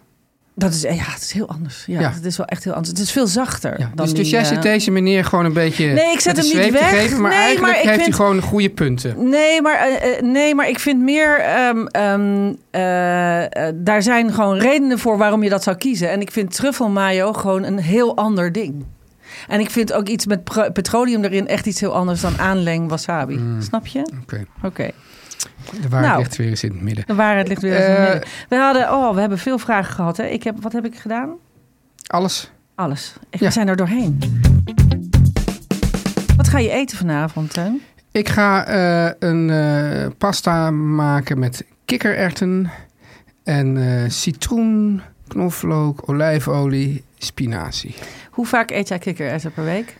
Dat 0.55 0.73
is, 0.73 0.81
ja, 0.81 0.89
het 0.93 1.21
is 1.21 1.31
heel 1.31 1.47
anders. 1.49 1.83
Ja, 1.87 1.99
Ja. 1.99 2.11
Het 2.11 2.25
is 2.25 2.37
wel 2.37 2.45
echt 2.45 2.63
heel 2.63 2.73
anders. 2.73 2.89
Het 2.91 2.99
is 2.99 3.11
veel 3.11 3.27
zachter. 3.27 3.79
Ja. 3.79 3.91
dan 3.95 4.05
Dus, 4.05 4.15
dus 4.15 4.29
jij 4.29 4.41
eh, 4.41 4.47
zit 4.47 4.61
deze 4.61 4.91
meneer 4.91 5.25
gewoon 5.25 5.45
een 5.45 5.53
beetje 5.53 5.85
Nee, 5.85 6.11
ik 6.11 6.19
zet 6.19 6.37
hem 6.37 6.45
niet 6.45 6.71
weg. 6.71 6.89
geven, 6.89 7.21
maar 7.21 7.29
Nee, 7.31 7.39
eigenlijk 7.39 7.61
maar 7.73 7.83
ik 7.83 7.89
heeft 7.89 8.03
vind- 8.03 8.17
hij 8.17 8.25
gewoon 8.25 8.41
goede 8.41 8.69
punten. 8.69 9.29
Nee, 9.29 9.61
maar, 9.61 9.75
eh, 9.79 10.17
eh, 10.17 10.23
nee, 10.23 10.55
maar 10.55 10.69
ik 10.69 10.79
vind 10.79 11.01
meer. 11.01 11.39
eh, 12.71 13.67
daar 13.75 14.03
zijn 14.03 14.33
gewoon 14.33 14.57
redenen 14.57 14.99
voor 14.99 15.17
waarom 15.17 15.43
je 15.43 15.49
dat 15.49 15.63
zou 15.63 15.77
kiezen. 15.77 16.09
En 16.09 16.21
ik 16.21 16.31
vind 16.31 16.55
truffelmayo 16.55 17.33
gewoon 17.33 17.63
een 17.63 17.79
heel 17.79 18.15
ander 18.17 18.51
ding. 18.51 18.85
En 19.47 19.59
ik 19.59 19.69
vind 19.69 19.93
ook 19.93 20.07
iets 20.07 20.25
met 20.25 20.43
petroleum 20.73 21.23
erin 21.23 21.47
echt 21.47 21.65
iets 21.65 21.79
heel 21.79 21.93
anders 21.95 22.21
dan 22.21 22.37
aanleng 22.39 22.89
wasabi. 22.89 23.35
Mm. 23.35 23.61
Snap 23.61 23.87
je? 23.87 24.11
Oké, 24.21 24.45
Oké. 24.63 24.89
De 25.81 25.89
waarheid 25.89 26.11
Nou. 26.11 26.17
ligt 26.19 26.35
weer 26.35 26.47
eens 26.49 26.63
in 26.63 26.71
het 26.71 26.81
midden. 26.81 27.03
De 27.07 27.15
waarheid 27.15 27.47
ligt 27.47 27.61
weer 27.61 27.75
eens 27.75 27.85
in 27.85 27.91
het 27.91 27.99
Eh, 27.99 28.11
midden. 28.13 28.29
We 28.49 28.55
hadden, 28.55 28.91
oh, 28.91 29.13
we 29.13 29.19
hebben 29.19 29.37
veel 29.37 29.57
vragen 29.57 29.93
gehad. 29.93 30.17
Hè? 30.17 30.23
Ik 30.25 30.43
heb, 30.43 30.61
wat 30.61 30.71
heb 30.73 30.85
ik 30.85 30.95
gedaan? 30.95 31.29
Alles. 32.07 32.51
Alles. 32.75 33.13
Ik, 33.29 33.39
Ja. 33.39 33.45
We 33.45 33.51
zijn 33.53 33.67
er 33.67 33.75
doorheen. 33.75 34.19
Wat 36.37 36.47
ga 36.47 36.59
je 36.59 36.69
eten 36.69 36.97
vanavond, 36.97 37.53
Teun? 37.53 37.81
Ik 38.11 38.29
ga 38.29 38.65
eh, 38.65 39.11
een 39.29 39.49
eh, 39.49 40.07
pasta 40.17 40.71
maken 40.71 41.39
met 41.39 41.65
kikkererwten 41.85 42.71
en 43.43 43.77
citroen, 44.11 45.01
knoflook, 45.27 46.09
olijfolie, 46.09 47.03
spinazie. 47.17 47.95
Hoe 48.31 48.45
vaak 48.45 48.71
eet 48.71 48.87
jij 48.87 48.99
kikkererwten 48.99 49.51
per 49.53 49.63
week? 49.63 49.97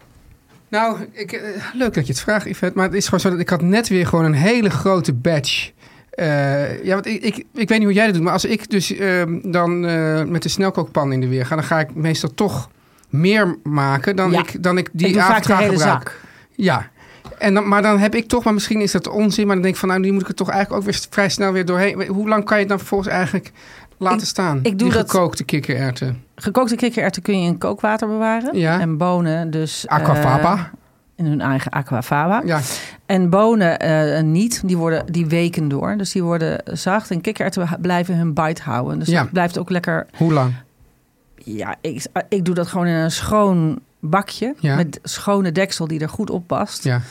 Nou, 0.72 0.98
ik, 1.12 1.32
eh, 1.32 1.42
leuk 1.74 1.94
dat 1.94 2.08
je 2.08 2.14
het 2.14 2.22
vraagt, 2.22 2.46
Yvette. 2.46 2.78
Maar 2.78 2.86
het 2.86 2.96
is 2.96 3.06
gewoon 3.06 3.20
zo 3.20 3.30
dat 3.30 3.40
ik 3.40 3.50
had 3.50 3.62
net 3.62 3.88
weer 3.88 4.08
gewoon 4.08 4.26
een 4.26 4.34
hele 4.34 4.70
grote 4.70 5.14
batch. 5.14 5.72
Eh, 6.10 6.84
ja, 6.84 6.94
want 6.94 7.06
ik, 7.06 7.24
ik, 7.24 7.38
ik 7.54 7.70
weet 7.70 7.78
niet 7.78 7.84
hoe 7.84 7.94
jij 7.94 8.06
dat 8.06 8.14
doet. 8.14 8.24
Maar 8.24 8.34
als 8.34 8.46
ik 8.46 8.70
dus 8.70 8.96
ehm, 8.96 9.40
dan 9.52 9.86
eh, 9.86 10.24
met 10.24 10.44
de 10.44 10.50
snelkookpan 10.50 11.14
in 11.14 11.22
de 11.22 11.28
weer 11.28 11.46
ga... 11.46 11.56
dan 11.56 11.64
ga 11.64 11.80
ik 11.80 11.96
meestal 11.96 12.34
toch 12.34 12.70
meer 13.10 13.58
maken 13.64 14.16
dan, 14.16 14.32
Ja. 14.32 14.40
ik, 14.40 14.64
dan 14.64 14.78
ik 14.78 14.90
die 14.92 15.08
ik 15.08 15.18
avond 15.18 15.46
ga 15.46 15.56
gebruiken. 15.56 15.80
zak. 15.80 16.20
Ja. 16.56 16.90
En 17.38 17.54
dan, 17.54 17.68
maar 17.68 17.82
dan 17.82 18.00
heb 18.00 18.16
ik 18.16 18.28
toch, 18.28 18.44
maar 18.44 18.54
misschien 18.54 18.82
is 18.82 18.92
dat 18.92 19.08
onzin... 19.08 19.46
maar 19.46 19.54
dan 19.54 19.64
denk 19.64 19.74
ik 19.74 19.80
van, 19.80 19.90
nou, 19.90 20.02
die 20.02 20.12
moet 20.12 20.22
ik 20.22 20.28
er 20.28 20.36
toch 20.36 20.50
eigenlijk 20.50 20.82
ook 20.82 20.92
weer 20.92 21.02
vrij 21.10 21.30
snel 21.30 21.52
weer 21.52 21.66
doorheen. 21.66 22.08
Hoe 22.08 22.28
lang 22.28 22.46
kan 22.46 22.56
je 22.56 22.62
het 22.62 22.70
dan 22.70 22.80
vervolgens 22.80 23.10
eigenlijk 23.10 23.52
laten 24.02 24.28
staan? 24.28 24.60
ik 24.64 24.80
doe 24.80 24.90
die 24.90 25.00
gekookte 25.00 25.44
kikkererwten. 25.44 26.24
Gekookte 26.36 26.76
kikkererwten 26.76 27.22
kun 27.22 27.42
je 27.42 27.48
in 27.48 27.58
kookwater 27.58 28.08
bewaren. 28.08 28.58
Ja. 28.58 28.80
En 28.80 28.98
bonen 28.98 29.52
dus... 29.52 29.86
eh, 29.86 29.96
Aquafaba. 29.96 30.70
in 31.16 31.26
hun 31.26 31.42
eigen 31.42 31.72
aquafaba. 31.72 32.42
ja, 32.46 32.60
En 33.06 33.30
bonen 33.30 33.80
eh, 33.80 34.24
niet. 34.24 34.62
Die, 34.66 34.78
worden, 34.78 35.06
die 35.12 35.26
weken 35.26 35.68
door. 35.68 35.98
Dus 35.98 36.12
die 36.12 36.24
worden 36.24 36.62
zacht. 36.66 37.12
En 37.12 37.22
kikkererwten 37.22 37.78
blijven 37.82 38.16
hun 38.18 38.34
bite 38.34 38.62
houden. 38.62 39.00
Dus 39.00 39.08
Ja. 39.08 39.22
dat 39.22 39.32
blijft 39.32 39.58
ook 39.58 39.70
lekker... 39.70 40.06
hoe 40.18 40.34
lang? 40.34 40.54
Ja, 41.36 41.76
ik, 41.82 42.06
ik 42.30 42.46
doe 42.46 42.56
dat 42.56 42.68
gewoon 42.68 42.88
in 42.88 42.94
een 42.96 43.12
schoon 43.12 43.80
bakje. 44.00 44.56
Ja. 44.60 44.76
Met 44.76 45.00
schone 45.04 45.52
deksel 45.52 45.88
die 45.88 46.00
er 46.00 46.10
goed 46.10 46.30
op 46.30 46.48
past. 46.48 46.84
Ja. 46.84 47.02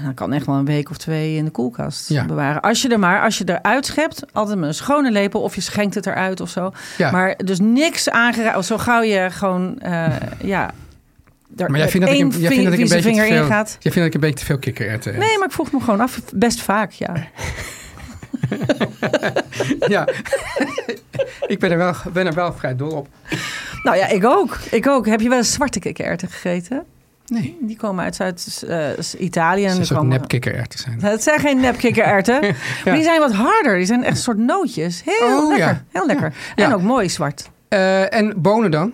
En 0.00 0.06
dan 0.06 0.14
kan 0.14 0.32
echt 0.32 0.46
wel 0.46 0.54
een 0.54 0.64
week 0.64 0.90
of 0.90 0.96
twee 0.96 1.36
in 1.36 1.44
de 1.44 1.50
koelkast 1.50 2.08
Ja. 2.08 2.24
bewaren. 2.24 2.60
Als 2.60 2.82
je 2.82 2.88
er 2.88 2.98
maar, 2.98 3.22
als 3.22 3.38
je 3.38 3.44
eruit 3.46 3.86
schept, 3.86 4.22
altijd 4.32 4.58
met 4.58 4.68
een 4.68 4.74
schone 4.74 5.10
lepel 5.10 5.40
of 5.42 5.54
je 5.54 5.60
schenkt 5.60 5.94
het 5.94 6.06
eruit 6.06 6.40
of 6.40 6.48
zo. 6.50 6.72
Ja. 6.98 7.10
Maar 7.10 7.34
dus 7.44 7.58
niks 7.60 8.10
aangeraakt. 8.10 8.64
Zo 8.64 8.78
gauw 8.78 9.02
je 9.02 9.30
gewoon, 9.30 9.78
eh, 9.78 10.06
ja, 10.42 10.70
er 11.56 11.70
Maar 11.70 11.78
jij 11.80 11.88
vindt 11.88 12.06
dat 12.06 12.16
ik, 12.16 12.22
een- 12.22 12.40
jij 12.40 12.48
vindt 12.50 12.64
dat 12.64 12.72
ik 12.72 12.78
een 12.80 12.88
beetje 12.88 12.96
te 12.96 13.02
vinger 13.02 13.26
veel, 13.26 13.36
in 13.42 13.44
gaat. 13.44 13.68
Jij 13.80 13.92
vindt 13.92 13.96
dat 13.96 14.06
ik 14.06 14.14
een 14.14 14.20
beetje 14.20 14.38
te 14.38 14.44
veel 14.44 14.58
kikkererwten 14.58 15.12
eet. 15.12 15.18
Nee, 15.18 15.38
maar 15.38 15.46
ik 15.46 15.52
vroeg 15.52 15.72
me 15.72 15.80
gewoon 15.80 16.00
af. 16.00 16.20
Best 16.34 16.60
vaak, 16.60 16.90
ja. 16.92 17.12
Ja. 19.88 20.08
ik 21.46 21.58
ben 21.58 21.70
er, 21.70 21.76
wel, 21.76 21.94
ben 22.12 22.26
er 22.26 22.34
wel 22.34 22.52
vrij 22.52 22.76
dol 22.76 22.90
op. 22.90 23.08
Nou 23.82 23.96
ja, 23.96 24.06
ik 24.08 24.24
ook. 24.24 24.58
Ik 24.70 24.86
ook. 24.86 25.06
Heb 25.06 25.20
je 25.20 25.28
wel 25.28 25.38
eens 25.38 25.52
zwarte 25.52 25.78
kikkererwten 25.78 26.28
gegeten? 26.28 26.84
Nee. 27.30 27.56
Die 27.60 27.76
komen 27.76 28.04
uit 28.04 28.14
Zuid-Italië. 28.16 29.68
soort 29.68 29.88
komen- 29.88 30.08
nep 30.08 30.28
kikkererwten 30.28 30.78
zijn. 30.78 31.00
Het 31.02 31.22
zijn 31.22 31.40
geen 31.40 31.60
nepkikkererwten. 31.60 32.40
Maar 32.84 32.94
die 32.94 33.02
zijn 33.02 33.20
wat 33.20 33.32
harder. 33.32 33.76
Die 33.76 33.86
zijn 33.86 34.02
echt 34.04 34.16
een 34.16 34.22
soort 34.22 34.38
nootjes. 34.38 35.02
Heel 35.04 35.36
Oh, 35.42 35.48
lekker. 35.48 35.66
ja. 35.66 35.84
Heel 35.90 36.06
lekker. 36.06 36.34
Ja. 36.54 36.64
En 36.64 36.74
ook 36.74 36.82
mooi 36.82 37.08
zwart. 37.08 37.50
Eh, 37.68 38.14
en 38.14 38.34
bonen 38.42 38.70
dan? 38.70 38.92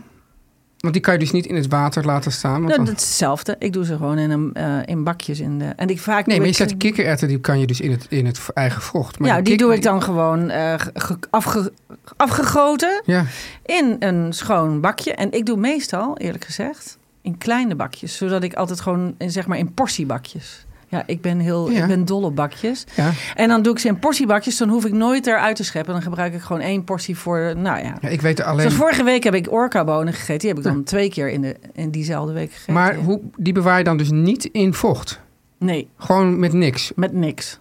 Want 0.76 0.92
die 0.94 1.02
kan 1.02 1.14
je 1.14 1.20
dus 1.20 1.30
niet 1.30 1.46
in 1.46 1.54
het 1.54 1.66
water 1.68 2.04
laten 2.04 2.32
staan. 2.32 2.52
Want 2.52 2.64
Nou, 2.64 2.76
dan- 2.76 2.84
dat 2.84 2.94
hetzelfde. 2.94 3.56
Ik 3.58 3.72
doe 3.72 3.84
ze 3.84 3.96
gewoon 3.96 4.18
in, 4.18 4.30
een, 4.30 4.50
eh, 4.54 4.78
in 4.84 5.04
bakjes. 5.04 5.40
In 5.40 5.58
de, 5.58 5.64
en 5.76 5.88
ik 5.88 6.00
vaak 6.00 6.26
Nee, 6.26 6.36
maar 6.36 6.46
je 6.46 6.52
ik- 6.52 6.58
zet 6.58 6.76
kikkererwten, 6.76 7.28
die 7.28 7.40
kan 7.40 7.60
je 7.60 7.66
dus 7.66 7.80
in 7.80 7.90
het, 7.90 8.06
in 8.08 8.26
het 8.26 8.40
eigen 8.54 8.82
vocht. 8.82 9.18
Maar 9.18 9.28
ja, 9.28 9.40
die 9.40 9.56
doe 9.56 9.74
ik 9.74 9.82
dan 9.82 10.02
gewoon 10.02 10.50
eh, 10.50 10.74
ge- 10.94 11.16
afge- 11.30 11.72
afgegoten 12.16 13.02
Ja, 13.04 13.24
in 13.64 13.96
een 13.98 14.32
schoon 14.32 14.80
bakje. 14.80 15.14
En 15.14 15.32
ik 15.32 15.46
doe 15.46 15.56
meestal, 15.56 16.16
eerlijk 16.18 16.44
gezegd, 16.44 16.98
in 17.26 17.38
kleine 17.38 17.74
bakjes. 17.74 18.16
Zodat 18.16 18.42
ik 18.42 18.54
altijd 18.54 18.80
gewoon, 18.80 19.14
in, 19.18 19.30
zeg 19.30 19.46
maar, 19.46 19.58
in 19.58 19.74
portiebakjes. 19.74 20.66
Ja, 20.88 21.02
ik 21.06 21.20
ben, 21.20 21.38
heel, 21.38 21.70
Ja. 21.70 21.82
ik 21.82 21.86
ben 21.88 22.04
dol 22.04 22.22
op 22.22 22.36
bakjes. 22.36 22.84
ja. 22.96 23.10
En 23.34 23.48
dan 23.48 23.62
doe 23.62 23.72
ik 23.72 23.78
ze 23.78 23.88
in 23.88 23.98
portiebakjes. 23.98 24.56
Dan 24.56 24.68
hoef 24.68 24.84
ik 24.84 24.92
nooit 24.92 25.26
eruit 25.26 25.56
te 25.56 25.64
scheppen. 25.64 25.92
Dan 25.92 26.02
gebruik 26.02 26.34
ik 26.34 26.40
gewoon 26.40 26.62
één 26.62 26.84
portie 26.84 27.16
voor, 27.16 27.52
nou 27.56 27.78
ja. 27.84 27.96
ja 28.00 28.08
ik 28.08 28.20
weet 28.20 28.40
alleen... 28.42 28.60
Zoals 28.60 28.74
vorige 28.74 29.02
week 29.02 29.24
heb 29.24 29.34
ik 29.34 29.52
orka-bonen 29.52 30.12
gegeten. 30.12 30.38
Die 30.38 30.48
heb 30.48 30.58
ik 30.58 30.64
dan 30.64 30.82
twee 30.84 31.08
keer 31.10 31.28
in, 31.28 31.40
de, 31.40 31.56
in 31.72 31.90
diezelfde 31.90 32.32
week 32.32 32.52
gegeten. 32.52 32.72
Maar 32.74 32.94
hoe, 32.94 33.20
die 33.36 33.52
bewaar 33.52 33.78
je 33.78 33.84
dan 33.84 33.96
dus 33.96 34.10
niet 34.10 34.44
in 34.44 34.74
vocht? 34.74 35.20
Nee, 35.58 35.88
Gewoon 35.98 36.38
met 36.38 36.52
niks. 36.52 36.92
met 36.96 37.12
niks. 37.12 37.58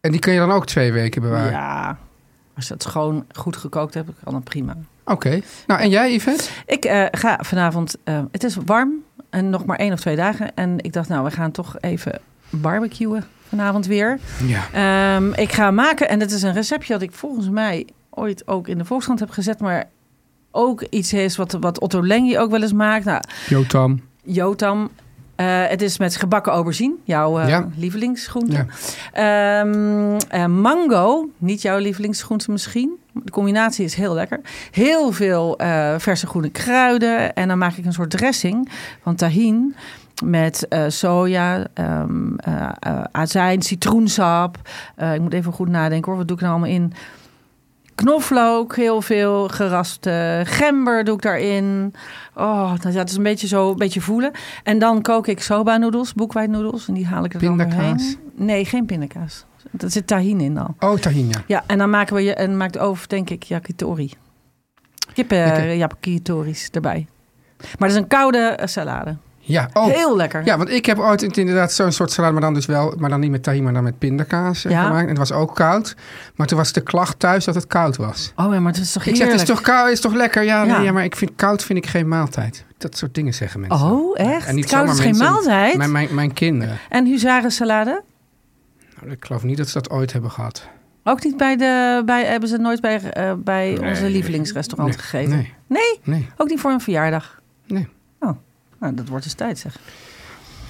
En 0.00 0.10
die 0.10 0.20
kun 0.20 0.32
je 0.32 0.38
dan 0.38 0.50
ook 0.50 0.66
twee 0.66 0.92
weken 0.92 1.22
bewaren? 1.22 1.50
Ja, 1.50 1.98
als 2.56 2.68
je 2.68 2.74
het 2.74 2.84
gewoon 2.86 3.24
goed 3.34 3.56
gekookt 3.56 3.94
hebt, 3.94 4.10
kan 4.24 4.32
dat 4.32 4.44
prima. 4.44 4.76
Oké. 5.04 5.40
Nou, 5.66 5.80
en 5.80 5.88
jij, 5.88 6.12
Yvette? 6.14 6.50
Ik 6.66 6.84
eh, 6.84 7.04
ga 7.10 7.38
vanavond, 7.42 7.96
eh, 8.04 8.20
het 8.32 8.44
is 8.44 8.56
warm 8.64 8.92
en 9.30 9.50
nog 9.50 9.64
maar 9.64 9.78
één 9.78 9.92
of 9.92 10.00
twee 10.00 10.16
dagen. 10.16 10.54
En 10.54 10.74
ik 10.78 10.92
dacht, 10.92 11.08
nou, 11.08 11.24
we 11.24 11.30
gaan 11.30 11.50
toch 11.50 11.76
even 11.80 12.20
barbecuen 12.50 13.24
vanavond 13.48 13.86
weer. 13.86 14.18
Ja. 14.46 14.62
Ehm, 15.16 15.32
ik 15.32 15.52
ga 15.52 15.70
maken, 15.70 16.08
en 16.08 16.18
dat 16.18 16.30
is 16.30 16.42
een 16.42 16.52
receptje 16.52 16.92
dat 16.92 17.02
ik 17.02 17.12
volgens 17.12 17.48
mij 17.48 17.86
ooit 18.10 18.48
ook 18.48 18.68
in 18.68 18.78
de 18.78 18.84
Volkskrant 18.84 19.20
heb 19.20 19.30
gezet. 19.30 19.60
Maar 19.60 19.88
ook 20.50 20.82
iets 20.90 21.12
is 21.12 21.36
wat, 21.36 21.56
wat 21.60 21.80
Otto 21.80 22.02
Lengi 22.06 22.38
ook 22.38 22.50
wel 22.50 22.62
eens 22.62 22.72
maakt. 22.72 23.04
Nou, 23.04 23.20
Jotam. 23.48 24.00
Jotam. 24.22 24.90
Eh, 25.36 25.66
het 25.66 25.82
is 25.82 25.98
met 25.98 26.16
gebakken 26.16 26.52
aubergine, 26.52 26.94
jouw 27.04 27.46
Ja. 27.46 27.68
lievelingsgroente. 27.76 28.66
Ja. 29.12 29.60
Ehm, 29.60 30.16
eh, 30.28 30.46
mango, 30.46 31.28
niet 31.38 31.62
jouw 31.62 31.78
lievelingsgroente 31.78 32.50
misschien. 32.50 32.96
De 33.24 33.30
combinatie 33.30 33.84
is 33.84 33.94
heel 33.94 34.14
lekker. 34.14 34.40
Heel 34.70 35.12
veel 35.12 35.58
eh, 35.58 35.94
verse 35.98 36.26
groene 36.26 36.50
kruiden. 36.50 37.34
En 37.34 37.48
dan 37.48 37.58
maak 37.58 37.76
ik 37.76 37.84
een 37.84 37.92
soort 37.92 38.10
dressing 38.10 38.68
van 39.02 39.14
tahin. 39.14 39.74
Met 40.24 40.68
eh, 40.68 40.84
soja, 40.88 41.66
ehm, 41.74 42.36
eh, 42.36 42.68
azijn, 43.12 43.62
citroensap. 43.62 44.56
Ik 45.14 45.20
moet 45.20 45.32
even 45.32 45.52
goed 45.52 45.68
nadenken 45.68 46.08
hoor. 46.08 46.16
Wat 46.18 46.28
doe 46.28 46.36
ik 46.36 46.42
nou 46.42 46.54
allemaal 46.54 46.74
in? 46.74 46.92
Knoflook, 47.94 48.76
heel 48.76 49.02
veel 49.02 49.48
geraspte 49.48 50.42
gember 50.44 51.04
doe 51.04 51.14
ik 51.14 51.22
daarin. 51.22 51.94
Oh, 52.34 52.72
dat, 52.80 52.94
het 52.94 53.10
is 53.10 53.16
een 53.16 53.22
beetje 53.22 53.46
zo, 53.46 53.70
een 53.70 53.76
beetje 53.76 54.00
voelen. 54.00 54.30
En 54.62 54.78
dan 54.78 55.02
kook 55.02 55.26
ik 55.26 55.42
soba 55.42 55.76
noedels, 55.76 56.14
boekwijdnoedels. 56.14 56.88
En 56.88 56.94
die 56.94 57.06
haal 57.06 57.24
ik 57.24 57.34
er 57.34 57.40
dan 57.40 57.58
doorheen. 57.58 58.18
Nee, 58.38 58.64
geen 58.64 58.86
pindakaas. 58.86 59.44
Er 59.78 59.90
zit 59.90 60.06
tahin 60.06 60.40
in 60.40 60.58
al. 60.58 60.74
Oh, 60.78 60.98
tahin, 60.98 61.28
ja. 61.28 61.42
Ja, 61.46 61.64
en 61.66 61.78
dan 61.78 61.90
maken 61.90 62.14
we 62.14 62.22
je 62.22 62.34
en 62.34 62.56
maakt 62.56 62.78
over, 62.78 63.08
denk 63.08 63.30
ik, 63.30 63.42
yakitori. 63.42 64.12
Kippen 65.12 65.38
Lekker. 65.38 65.74
yakitoris 65.74 66.68
erbij. 66.72 67.06
Maar 67.58 67.88
dat 67.88 67.90
is 67.90 67.96
een 67.96 68.06
koude 68.06 68.38
eh, 68.38 68.66
salade. 68.66 69.16
Ja, 69.40 69.68
oh. 69.72 69.86
Heel 69.86 70.16
lekker. 70.16 70.44
Ja, 70.44 70.56
want 70.56 70.70
ik 70.70 70.86
heb 70.86 70.98
ooit 70.98 71.36
inderdaad 71.36 71.72
zo'n 71.72 71.92
soort 71.92 72.10
salade, 72.12 72.32
maar 72.32 72.42
dan 72.42 72.54
dus 72.54 72.66
wel, 72.66 72.94
maar 72.98 73.10
dan 73.10 73.20
niet 73.20 73.30
met 73.30 73.42
tahin, 73.42 73.62
maar 73.62 73.72
dan 73.72 73.82
met 73.82 73.98
pindakaas 73.98 74.64
eh, 74.64 74.70
Ja. 74.70 74.82
gemaakt. 74.82 75.02
En 75.02 75.08
het 75.08 75.18
was 75.18 75.32
ook 75.32 75.54
koud. 75.54 75.96
Maar 76.34 76.46
toen 76.46 76.58
was 76.58 76.72
de 76.72 76.80
klacht 76.80 77.18
thuis 77.18 77.44
dat 77.44 77.54
het 77.54 77.66
koud 77.66 77.96
was. 77.96 78.32
Oh 78.36 78.52
ja, 78.52 78.60
maar 78.60 78.72
het 78.72 78.80
is 78.82 78.92
toch 78.92 79.02
Ik 79.02 79.08
zeg, 79.08 79.18
heerlijk? 79.18 79.40
het 79.40 79.48
is 79.48 79.54
toch 79.54 79.64
koud, 79.64 79.90
is 79.90 80.00
toch 80.00 80.14
lekker? 80.14 80.42
Ja, 80.42 80.64
nee, 80.64 80.82
Ja. 80.82 80.92
maar 80.92 81.04
ik 81.04 81.16
vind 81.16 81.30
koud 81.36 81.64
vind 81.64 81.78
ik 81.78 81.86
geen 81.86 82.08
maaltijd. 82.08 82.64
Dat 82.78 82.96
soort 82.96 83.14
dingen 83.14 83.34
zeggen 83.34 83.60
mensen. 83.60 83.86
Oh, 83.86 84.18
echt? 84.18 84.46
En 84.46 84.54
niet 84.54 84.66
Koud 84.66 84.88
is 84.88 85.00
geen 85.00 85.16
maaltijd? 85.16 85.76
Mijn, 85.76 85.92
mijn, 85.92 86.14
mijn 86.14 86.32
kinderen. 86.32 86.78
En 86.88 87.06
huzarensalade? 87.06 88.02
Nou, 89.00 89.12
ik 89.12 89.24
geloof 89.24 89.42
niet 89.42 89.56
dat 89.56 89.66
ze 89.68 89.72
dat 89.72 89.90
ooit 89.90 90.12
hebben 90.12 90.30
gehad. 90.30 90.68
Ook 91.04 91.24
niet 91.24 91.36
bij 91.36 91.56
de, 91.56 92.02
bij, 92.06 92.24
hebben 92.24 92.48
ze 92.48 92.56
nooit 92.56 92.80
bij, 92.80 93.00
eh, 93.10 93.32
bij 93.38 93.72
Nee. 93.80 93.88
onze 93.90 94.10
lievelingsrestaurant 94.10 94.90
Nee, 94.90 94.98
gegeten? 94.98 95.30
Nee, 95.30 95.52
Nee? 95.66 96.00
nee. 96.04 96.28
Ook 96.36 96.48
niet 96.48 96.60
voor 96.60 96.70
een 96.70 96.80
verjaardag? 96.80 97.40
Nee. 97.66 97.88
Oh, 98.20 98.30
nou, 98.80 98.94
dat 98.94 99.08
wordt 99.08 99.24
dus 99.24 99.34
tijd 99.34 99.58
zeg. 99.58 99.78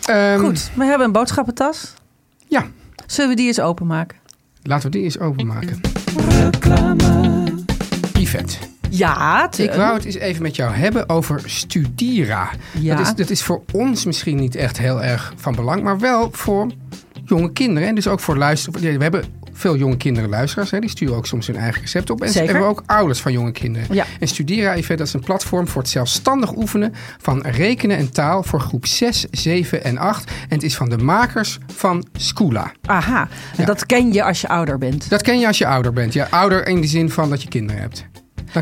Ehm, 0.06 0.38
Goed, 0.38 0.70
we 0.74 0.84
hebben 0.84 1.06
een 1.06 1.12
boodschappentas. 1.12 1.94
Ja, 2.46 2.66
Zullen 3.06 3.30
we 3.30 3.36
die 3.36 3.46
eens 3.46 3.60
openmaken? 3.60 4.18
laten 4.62 4.90
we 4.90 4.96
die 4.96 5.04
eens 5.04 5.18
openmaken. 5.18 5.80
Yvette, 8.18 8.56
Ja, 8.90 9.50
ik 9.56 9.72
wou 9.72 9.94
het 9.94 10.04
eens 10.04 10.14
even 10.14 10.42
met 10.42 10.56
jou 10.56 10.74
hebben 10.74 11.08
over 11.08 11.40
Studira. 11.50 12.50
Ja. 12.80 12.96
Dat, 12.96 13.06
is, 13.06 13.14
dat 13.14 13.30
is 13.30 13.42
voor 13.42 13.62
ons 13.72 14.04
misschien 14.04 14.36
niet 14.36 14.54
echt 14.54 14.78
heel 14.78 15.02
erg 15.02 15.32
van 15.36 15.54
belang, 15.54 15.82
maar 15.82 15.98
wel 15.98 16.28
voor 16.32 16.70
jonge 17.28 17.52
kinderen. 17.52 17.88
En 17.88 17.94
dus 17.94 18.08
ook 18.08 18.20
voor 18.20 18.36
luisteren. 18.36 18.80
We 18.80 19.02
hebben 19.02 19.24
veel 19.52 19.76
jonge 19.76 19.96
kinderen 19.96 20.28
luisteraars. 20.28 20.70
Hè, 20.70 20.78
die 20.80 20.90
sturen 20.90 21.16
ook 21.16 21.26
soms 21.26 21.46
hun 21.46 21.56
eigen 21.56 21.80
recept 21.80 22.10
op. 22.10 22.20
En 22.22 22.28
Zeker. 22.28 22.46
we 22.46 22.52
hebben 22.52 22.70
ook 22.70 22.82
ouders 22.86 23.20
van 23.20 23.32
jonge 23.32 23.52
kinderen. 23.52 23.94
Ja. 23.94 24.04
En 24.20 24.26
Yvette, 24.76 24.94
dat 24.96 25.06
is 25.06 25.12
een 25.12 25.20
platform 25.20 25.68
voor 25.68 25.82
het 25.82 25.90
zelfstandig 25.90 26.56
oefenen 26.56 26.94
van 27.18 27.40
rekenen 27.46 27.96
en 27.96 28.12
taal 28.12 28.42
voor 28.42 28.60
groep 28.60 28.86
6, 28.86 29.26
7 29.30 29.84
en 29.84 29.98
8. 29.98 30.30
En 30.30 30.36
het 30.48 30.62
is 30.62 30.76
van 30.76 30.88
de 30.88 30.98
makers 30.98 31.58
van 31.74 32.06
Schoola. 32.12 32.72
Aha, 32.84 33.20
en 33.20 33.28
Ja. 33.56 33.64
dat 33.64 33.86
ken 33.86 34.12
je 34.12 34.22
als 34.22 34.40
je 34.40 34.48
ouder 34.48 34.78
bent. 34.78 35.10
Dat 35.10 35.22
ken 35.22 35.38
je 35.38 35.46
als 35.46 35.58
je 35.58 35.66
ouder 35.66 35.92
bent. 35.92 36.12
Ja, 36.12 36.26
ouder 36.30 36.66
in 36.68 36.80
de 36.80 36.86
zin 36.86 37.10
van 37.10 37.30
dat 37.30 37.42
je 37.42 37.48
kinderen 37.48 37.80
hebt. 37.82 38.04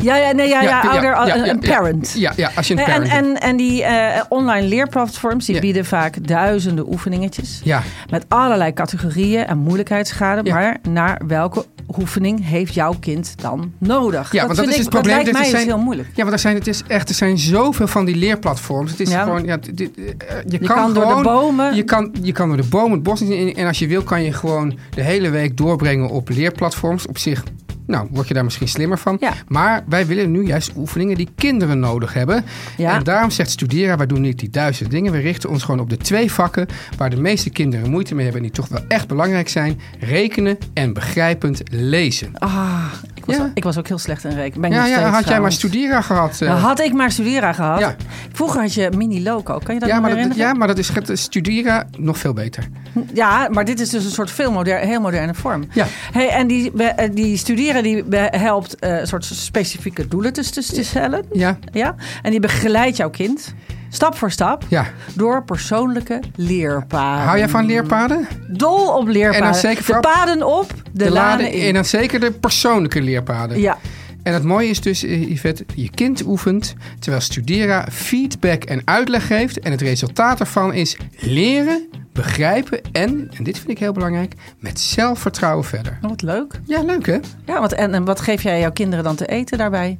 Ja, 0.01 0.15
ja, 0.15 0.31
nee, 0.31 0.47
ja, 0.47 0.61
ja, 0.61 0.81
ouder, 0.81 1.49
een, 1.49 1.59
parent. 1.59 2.13
Ja, 2.17 2.33
ja 2.35 2.51
als 2.55 2.67
je 2.67 2.73
een 2.73 2.79
En, 2.79 2.85
parent 2.85 3.09
bent. 3.09 3.25
en, 3.39 3.41
en 3.49 3.57
die 3.57 3.83
eh, 3.83 4.21
online 4.29 4.67
leerplatforms 4.67 5.45
die 5.45 5.59
bieden 5.59 5.85
vaak 5.85 6.27
duizenden 6.27 6.87
oefeningetjes. 6.91 7.61
Ja, 7.63 7.81
Met 8.09 8.25
allerlei 8.27 8.73
categorieën 8.73 9.45
en 9.45 9.57
moeilijkheidsgraden. 9.57 10.53
Maar 10.53 10.77
naar 10.89 11.21
welke 11.27 11.65
oefening 11.97 12.45
heeft 12.47 12.73
jouw 12.73 12.93
kind 12.99 13.33
dan 13.41 13.73
nodig? 13.77 14.31
Ja, 14.31 14.45
want 14.45 14.55
dat 14.57 14.65
is 14.67 14.73
ik- 14.73 14.79
het 14.79 14.89
probleem. 14.89 15.15
Dat 15.15 15.23
lijkt 15.23 15.37
mij 15.39 15.49
dus 15.51 15.51
zijn- 15.59 15.67
heel 15.67 15.83
moeilijk. 15.83 16.07
ja 16.13 16.21
want 16.21 16.33
er 16.33 16.39
zijn, 16.39 16.55
het 16.55 16.67
is 16.67 16.81
echt, 16.87 17.09
er 17.09 17.15
zijn 17.15 17.37
zoveel 17.37 17.87
van 17.87 18.05
die 18.05 18.15
leerplatforms. 18.15 18.91
Het 18.91 18.99
is 18.99 19.09
Ja. 19.09 19.23
gewoon, 19.23 19.43
ja, 19.45 19.57
dit- 19.57 19.77
dit- 19.77 19.97
eh, 19.97 20.05
je, 20.47 20.51
Je 20.59 20.59
kan, 20.59 20.75
kan 20.75 20.93
door 20.93 21.15
de 21.15 21.21
bomen- 21.23 21.75
Je 21.75 21.83
kan, 21.83 22.15
je 22.21 22.31
kan 22.31 22.47
door 22.47 22.57
de 22.57 22.67
bomen 22.69 22.91
het 22.91 23.03
bos 23.03 23.19
niet 23.19 23.31
in. 23.31 23.55
En 23.55 23.67
als 23.67 23.79
je 23.79 23.87
wil, 23.87 24.03
kan 24.03 24.23
je 24.23 24.33
gewoon 24.33 24.77
de 24.89 25.01
hele 25.01 25.29
week 25.29 25.57
doorbrengen 25.57 26.09
op 26.09 26.29
leerplatforms. 26.29 27.07
Op 27.07 27.17
zich, 27.17 27.43
nou, 27.87 28.07
word 28.11 28.27
je 28.27 28.33
daar 28.33 28.43
misschien 28.43 28.67
slimmer 28.67 28.97
van. 28.97 29.17
Ja. 29.19 29.33
Maar 29.47 29.83
wij 29.87 30.05
willen 30.05 30.31
nu 30.31 30.45
juist 30.45 30.71
oefeningen 30.75 31.15
die 31.15 31.29
kinderen 31.35 31.79
nodig 31.79 32.13
hebben. 32.13 32.45
Ja. 32.77 32.95
En 32.95 33.03
daarom 33.03 33.29
zegt 33.29 33.49
Studera, 33.49 33.97
wij 33.97 34.05
doen 34.05 34.21
niet 34.21 34.39
die 34.39 34.49
duizend 34.49 34.91
dingen. 34.91 35.11
We 35.11 35.19
richten 35.19 35.49
ons 35.49 35.63
gewoon 35.63 35.79
op 35.79 35.89
de 35.89 35.97
twee 35.97 36.31
vakken 36.31 36.67
waar 36.97 37.09
de 37.09 37.21
meeste 37.21 37.49
kinderen 37.49 37.89
moeite 37.89 38.15
mee 38.15 38.23
hebben. 38.23 38.43
En 38.43 38.47
die 38.47 38.57
toch 38.57 38.67
wel 38.69 38.83
echt 38.87 39.07
belangrijk 39.07 39.49
zijn. 39.49 39.79
Rekenen 39.99 40.57
en 40.73 40.93
begrijpend 40.93 41.61
lezen. 41.71 42.31
Ah, 42.33 42.85
was, 43.27 43.35
Ja. 43.35 43.51
ik 43.53 43.63
was 43.63 43.77
ook 43.77 43.87
heel 43.87 43.97
slecht 43.97 44.23
in 44.23 44.31
rekenen. 44.31 44.71
Ja, 44.71 44.85
ja, 44.85 45.09
had 45.09 45.27
jij 45.27 45.39
maar. 45.41 45.51
Studera 45.51 46.01
gehad. 46.01 46.41
eh. 46.41 46.47
Nou, 46.47 46.59
had 46.59 46.79
ik 46.79 46.93
maar 46.93 47.11
Studera 47.11 47.53
gehad. 47.53 47.79
Ja. 47.79 47.95
Vroeger 48.33 48.61
had 48.61 48.73
je 48.73 48.89
Mini 48.97 49.23
Loco. 49.23 49.57
Kan 49.63 49.73
je 49.73 49.79
dat 49.79 49.89
ja, 49.89 49.95
nog 49.95 50.03
maar 50.03 50.13
dat, 50.15 50.19
herinneren? 50.19 50.51
ja, 50.51 50.57
maar 50.57 50.67
dat 50.67 50.77
is 51.09 51.21
Studera 51.21 51.83
nog 51.97 52.17
veel 52.17 52.33
beter. 52.33 52.67
Ja, 53.13 53.47
maar 53.51 53.65
dit 53.65 53.79
is 53.79 53.89
dus 53.89 54.05
een 54.05 54.11
soort 54.11 54.31
veel 54.31 54.51
moder 54.51 54.77
heel 54.77 55.01
moderne 55.01 55.33
vorm. 55.33 55.63
Ja. 55.71 55.85
Hey, 56.11 56.29
en 56.29 56.47
die, 56.47 56.71
be- 56.71 57.09
die 57.13 57.37
studeren 57.37 57.83
die 57.83 58.03
helpt 58.17 58.75
eh, 58.79 58.99
een 58.99 59.07
soort 59.07 59.25
specifieke 59.25 60.07
doelen 60.07 60.33
te, 60.33 60.49
te, 60.49 60.63
te 60.63 60.83
stellen. 60.83 61.25
Ja, 61.31 61.57
Ja? 61.73 61.95
En 62.21 62.31
die 62.31 62.39
begeleidt 62.39 62.97
jouw 62.97 63.09
kind 63.09 63.53
stap 63.89 64.15
voor 64.15 64.31
stap 64.31 64.63
ja. 64.67 64.85
door 65.13 65.43
persoonlijke 65.43 66.19
leerpaden. 66.35 67.25
Hou 67.25 67.37
jij 67.37 67.49
van 67.49 67.65
leerpaden? 67.65 68.27
Dol 68.47 68.95
op 68.97 69.07
leerpaden. 69.07 69.39
En 69.39 69.51
dan 69.51 69.55
zeker 69.55 69.85
de 69.85 69.99
paden 69.99 70.43
op, 70.43 70.73
de, 70.91 71.11
lanen 71.11 71.51
in. 71.51 71.67
En 71.67 71.73
dan 71.73 71.85
zeker 71.85 72.19
de 72.19 72.31
persoonlijke 72.31 73.01
leerpaden. 73.01 73.59
Ja, 73.59 73.77
En 74.23 74.33
het 74.33 74.43
mooie 74.43 74.69
is 74.69 74.81
dus, 74.81 75.03
eh, 75.03 75.29
Yvette, 75.29 75.65
je 75.75 75.89
kind 75.89 76.25
oefent 76.25 76.75
terwijl 76.99 77.23
Studera 77.23 77.87
feedback 77.91 78.63
en 78.63 78.81
uitleg 78.85 79.27
geeft. 79.27 79.59
En 79.59 79.71
het 79.71 79.81
resultaat 79.81 80.39
ervan 80.39 80.73
is 80.73 80.97
leren, 81.19 81.87
begrijpen 82.13 82.81
en, 82.91 83.29
en 83.37 83.43
dit 83.43 83.57
vind 83.57 83.69
ik 83.69 83.79
heel 83.79 83.91
belangrijk, 83.91 84.33
met 84.59 84.79
zelfvertrouwen 84.79 85.65
verder. 85.65 85.97
oh, 86.01 86.09
wat 86.09 86.21
leuk. 86.21 86.59
Ja, 86.65 86.81
leuk 86.83 87.05
hè? 87.05 87.19
Ja, 87.45 87.59
want, 87.59 87.73
en, 87.73 87.93
en 87.93 88.05
wat 88.05 88.21
geef 88.21 88.43
jij 88.43 88.59
jouw 88.59 88.71
kinderen 88.71 89.03
dan 89.03 89.15
te 89.15 89.25
eten 89.25 89.57
daarbij? 89.57 89.97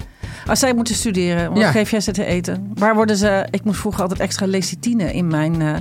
Als 0.47 0.59
zij 0.59 0.73
moeten 0.73 0.95
studeren, 0.95 1.49
wat 1.49 1.57
Ja. 1.57 1.71
geef 1.71 1.91
jij 1.91 1.99
ze 2.01 2.11
te 2.11 2.25
eten? 2.25 2.71
Waar 2.73 2.95
worden 2.95 3.17
ze... 3.17 3.47
Ik 3.51 3.63
moest 3.63 3.79
vroeger 3.79 4.01
altijd 4.01 4.19
extra 4.19 4.45
lecithine 4.45 5.13
in 5.13 5.27
mijn... 5.27 5.61
eh, 5.61 5.73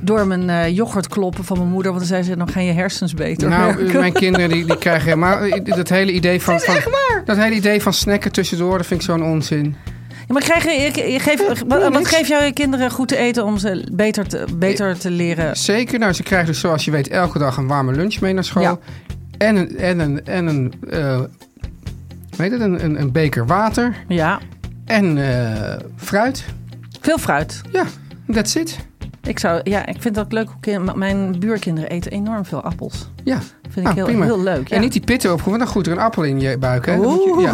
door 0.00 0.26
mijn 0.26 0.50
eh, 0.50 0.68
yoghurt 0.76 1.08
kloppen 1.08 1.44
van 1.44 1.58
mijn 1.58 1.70
moeder. 1.70 1.92
Want 1.92 2.08
dan 2.08 2.14
zei 2.14 2.28
ze, 2.30 2.36
dan 2.36 2.48
gaan 2.50 2.64
je 2.64 2.72
hersens 2.72 3.14
beter 3.14 3.48
Nou, 3.48 3.92
mijn 3.92 4.12
kinderen 4.12 4.48
die, 4.48 4.64
die 4.64 4.78
krijgen 4.78 5.04
helemaal... 5.04 5.38
Dat 5.78 5.88
hele 5.88 6.12
idee 6.12 6.40
van, 6.42 6.60
van, 6.60 6.74
dat 7.24 7.36
hele 7.36 7.54
idee 7.54 7.82
van 7.82 7.92
snacken 7.92 8.32
tussendoor, 8.32 8.76
dat 8.76 8.86
vind 8.86 9.00
ik 9.00 9.06
zo'n 9.06 9.22
onzin. 9.22 9.76
Ja, 10.08 10.34
maar 10.34 10.42
krijg 10.42 10.64
je, 10.64 10.70
je, 10.70 11.12
je 11.12 11.18
geeft, 11.20 11.62
wat, 11.66 12.06
geef 12.08 12.28
jou 12.28 12.44
je 12.44 12.52
kinderen 12.52 12.90
goed 12.90 13.08
te 13.08 13.16
eten 13.16 13.44
om 13.44 13.58
ze 13.58 13.86
beter 13.92 14.28
te, 14.28 14.44
beter 14.56 14.98
te 14.98 15.10
leren? 15.10 15.56
Zeker, 15.56 15.98
nou, 15.98 16.12
ze 16.12 16.22
krijgen 16.22 16.46
dus 16.46 16.60
zoals 16.60 16.84
je 16.84 16.90
weet 16.90 17.08
elke 17.08 17.38
dag 17.38 17.56
een 17.56 17.66
warme 17.66 17.92
lunch 17.92 18.20
mee 18.20 18.32
naar 18.32 18.44
school. 18.44 18.62
Ja. 18.62 18.78
En 19.38 19.56
een, 19.56 19.76
en 19.78 19.98
een, 19.98 20.24
en 20.24 20.46
een, 20.46 20.72
eh, 20.90 21.20
weet 22.38 22.50
het, 22.50 22.60
een, 22.60 22.84
een, 22.84 23.00
een 23.00 23.12
beker 23.12 23.46
water. 23.46 23.96
Ja, 24.08 24.38
En 24.84 25.18
eh, 25.18 25.80
fruit. 25.96 26.44
veel 27.00 27.18
fruit. 27.18 27.60
Ja, 27.72 27.84
that's 28.32 28.54
it. 28.54 28.78
Ik, 29.22 29.38
zou, 29.38 29.60
ja, 29.64 29.86
ik 29.86 30.02
vind 30.02 30.18
ook 30.18 30.32
leuk. 30.32 30.48
Mijn 30.94 31.38
buurkinderen 31.38 31.90
eten 31.90 32.12
enorm 32.12 32.44
veel 32.44 32.62
appels. 32.62 33.10
Ja. 33.24 33.38
Vind 33.70 33.86
Nou, 33.86 33.88
ik 33.88 33.94
heel, 33.94 34.04
prima. 34.04 34.24
heel 34.24 34.42
leuk. 34.42 34.68
Ja. 34.68 34.76
En 34.76 34.82
niet 34.82 34.92
die 34.92 35.00
pitten 35.00 35.30
want 35.44 35.58
dan 35.58 35.66
groeit 35.66 35.86
er 35.86 35.92
een 35.92 35.98
appel 35.98 36.22
in 36.22 36.40
je 36.40 36.58
buik. 36.58 36.86
Hè? 36.86 36.96
Dat, 36.96 37.04
moet 37.04 37.24
je, 37.24 37.36
ja. 37.40 37.52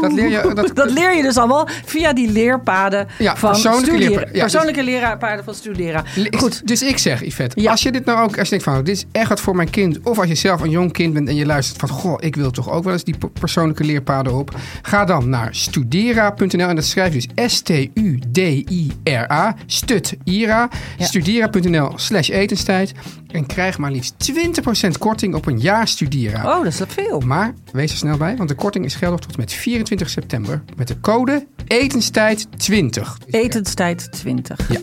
dat 0.00 0.12
leer 0.12 0.28
je. 0.30 0.52
Dat, 0.54 0.70
Dat 0.76 0.90
leer 0.90 1.16
je 1.16 1.22
dus 1.22 1.36
allemaal 1.36 1.68
via 1.84 2.12
die 2.12 2.30
leerpaden 2.32 3.06
Ja, 3.18 3.36
van 3.36 3.50
persoonlijke 3.50 3.98
leerpaden. 3.98 4.34
Ja, 4.34 4.40
persoonlijke 4.40 4.82
leerpaden 4.82 5.44
van 5.44 5.54
Studera. 5.54 6.04
Ik- 6.16 6.36
Goed. 6.36 6.66
Dus 6.66 6.82
ik 6.82 6.98
zeg, 6.98 7.24
Yvette, 7.24 7.70
als 7.70 7.82
je 7.82 7.92
dit 7.92 8.04
nou 8.04 8.18
ook, 8.22 8.38
als 8.38 8.48
je 8.48 8.58
denkt 8.58 8.64
van, 8.64 8.84
dit 8.84 8.96
is 8.96 9.04
echt 9.12 9.28
wat 9.28 9.40
voor 9.40 9.56
mijn 9.56 9.70
kind, 9.70 9.98
of 10.02 10.18
als 10.18 10.28
je 10.28 10.34
zelf 10.34 10.60
een 10.60 10.70
jong 10.70 10.92
kind 10.92 11.12
bent 11.12 11.28
en 11.28 11.34
je 11.34 11.46
luistert 11.46 11.78
van, 11.80 11.88
goh, 11.88 12.14
ik 12.18 12.36
wil 12.36 12.50
toch 12.50 12.70
ook 12.70 12.84
wel 12.84 12.92
eens 12.92 13.04
die 13.04 13.18
per- 13.18 13.30
persoonlijke 13.30 13.84
leerpaden 13.84 14.34
op, 14.34 14.54
ga 14.82 15.04
dan 15.04 15.28
naar 15.28 15.48
studera.nl 15.54 16.68
en 16.68 16.74
dat 16.76 16.84
schrijf 16.84 17.14
je 17.14 17.26
dus 17.34 17.52
S-T-U-D-I-R-A, 17.54 19.54
Ja. 20.98 20.98
studera.nl 20.98 21.92
slash 21.96 22.28
etenstijd 22.30 22.92
en 23.34 23.46
krijg 23.46 23.78
maar 23.78 23.90
liefst 23.90 24.32
20% 24.86 24.88
korting 24.98 25.34
op 25.34 25.46
een 25.46 25.60
jaar 25.60 25.88
Studera. 25.88 26.38
Oh, 26.44 26.56
dat 26.56 26.66
is 26.66 26.76
dat 26.76 26.92
veel. 26.92 27.20
Maar 27.20 27.52
wees 27.72 27.90
er 27.90 27.96
snel 27.96 28.16
bij, 28.16 28.36
want 28.36 28.48
de 28.48 28.54
korting 28.54 28.84
is 28.84 28.94
geldig 28.94 29.20
tot 29.20 29.32
en 29.34 29.40
met 29.40 29.52
24 29.52 30.10
september 30.10 30.62
met 30.76 30.88
de 30.88 31.00
code 31.00 31.46
etenstijd20. 31.74 33.26
Etenstijd 33.30 34.12
20. 34.12 34.68
Ja. 34.72 34.78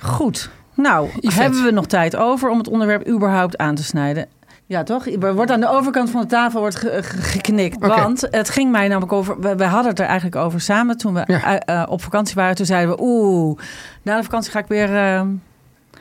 Goed. 0.00 0.50
Nou, 0.74 1.08
Yvette. 1.20 1.40
hebben 1.42 1.62
we 1.64 1.70
nog 1.70 1.86
tijd 1.86 2.16
over 2.16 2.50
om 2.50 2.58
het 2.58 2.68
onderwerp 2.68 3.08
überhaupt 3.08 3.58
aan 3.58 3.74
te 3.74 3.84
snijden? 3.84 4.28
Ja, 4.66 4.82
toch? 4.82 5.06
Er 5.08 5.34
wordt 5.34 5.50
aan 5.50 5.60
de 5.60 5.68
overkant 5.70 6.10
van 6.10 6.20
de 6.20 6.26
tafel 6.26 6.60
wordt 6.60 6.76
ge- 6.76 7.02
ge- 7.02 7.22
geknikt. 7.22 7.86
Want 7.86 8.26
het 8.30 8.48
ging 8.50 8.70
mij 8.70 8.88
namelijk 8.88 9.12
over... 9.12 9.40
We, 9.40 9.56
we 9.56 9.64
hadden 9.64 9.90
het 9.90 10.00
er 10.00 10.06
eigenlijk 10.06 10.36
over 10.36 10.60
samen 10.60 10.96
toen 10.96 11.14
we 11.14 11.22
Ja. 11.26 11.58
eh, 11.58 11.82
op 11.88 12.02
vakantie 12.02 12.34
waren. 12.34 12.54
Toen 12.56 12.66
zeiden 12.66 12.96
we, 12.96 13.02
oeh, 13.02 13.58
na 14.02 14.16
de 14.16 14.22
vakantie 14.22 14.50
ga 14.52 14.58
ik 14.58 14.66
weer 14.68 14.96
eh 14.96 15.22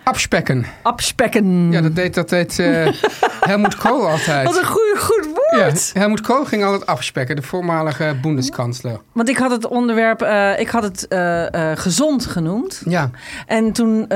Abspekken. 0.04 0.66
afspekken. 0.82 1.72
Ja, 1.72 1.82
dat 1.82 1.96
deed, 1.96 2.14
dat 2.14 2.30
deed 2.30 2.60
eh, 2.60 2.88
Helmut 3.50 3.76
Kohl 3.76 4.08
altijd. 4.08 4.46
Wat 4.48 4.58
een 4.58 4.66
goeie, 4.66 4.98
goed 4.98 5.31
Ja, 5.52 5.64
woord. 5.64 5.92
Helmut 5.94 6.22
Kohl 6.22 6.46
ging 6.46 6.64
altijd 6.64 6.86
afspekken, 6.86 7.36
de 7.36 7.42
voormalige 7.42 8.16
Bundeskanzler. 8.22 9.00
Want 9.12 9.30
ik 9.30 9.38
had 9.38 9.52
het 9.52 9.68
onderwerp, 9.68 10.22
eh, 10.22 10.60
ik 10.60 10.68
had 10.70 10.84
het 10.84 11.08
eh, 11.08 11.72
eh, 11.72 11.78
gezond 11.78 12.26
genoemd. 12.26 12.82
Ja, 12.86 13.10
En 13.48 13.72
toen, 13.72 14.08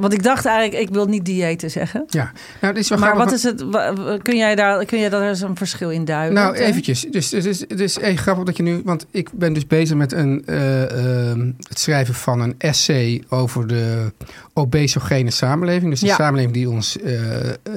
want 0.00 0.12
ik 0.12 0.22
dacht 0.22 0.44
eigenlijk, 0.46 0.88
ik 0.88 0.94
wil 0.94 1.06
niet 1.06 1.24
diëten 1.24 1.70
zeggen. 1.70 2.04
ja. 2.08 2.32
Nou, 2.60 2.74
dit 2.74 2.82
is 2.82 2.88
wel 2.88 2.98
Maar 2.98 3.08
grappig, 3.08 3.30
wat 3.30 3.38
is 3.38 3.42
het, 3.42 4.22
kun 4.22 4.36
jij 4.36 4.54
daar, 4.54 4.84
kun 4.84 4.98
jij 4.98 5.08
daar 5.08 5.28
eens 5.28 5.40
een 5.40 5.56
verschil 5.56 5.90
in 5.90 6.04
duiden? 6.04 6.34
Nou, 6.34 6.54
eventjes. 6.54 7.00
Dus 7.10 7.30
het 7.30 7.44
is, 7.44 7.60
het 7.60 7.80
is 7.80 7.98
echt 7.98 8.18
grappig 8.20 8.44
dat 8.44 8.56
je 8.56 8.62
nu... 8.62 8.80
Want 8.84 9.06
ik 9.10 9.28
ben 9.32 9.52
dus 9.52 9.66
bezig 9.66 9.96
met 9.96 10.12
een, 10.12 10.42
eh, 10.46 11.30
ehm, 11.30 11.50
het 11.68 11.78
schrijven 11.78 12.14
van 12.14 12.40
een 12.40 12.54
essay 12.58 13.22
over 13.28 13.66
de 13.66 14.12
obesogene 14.54 15.30
samenleving. 15.30 15.90
Dus 15.90 16.00
de 16.00 16.06
Ja. 16.06 16.14
samenleving 16.14 16.52
die 16.54 16.70
ons 16.70 16.96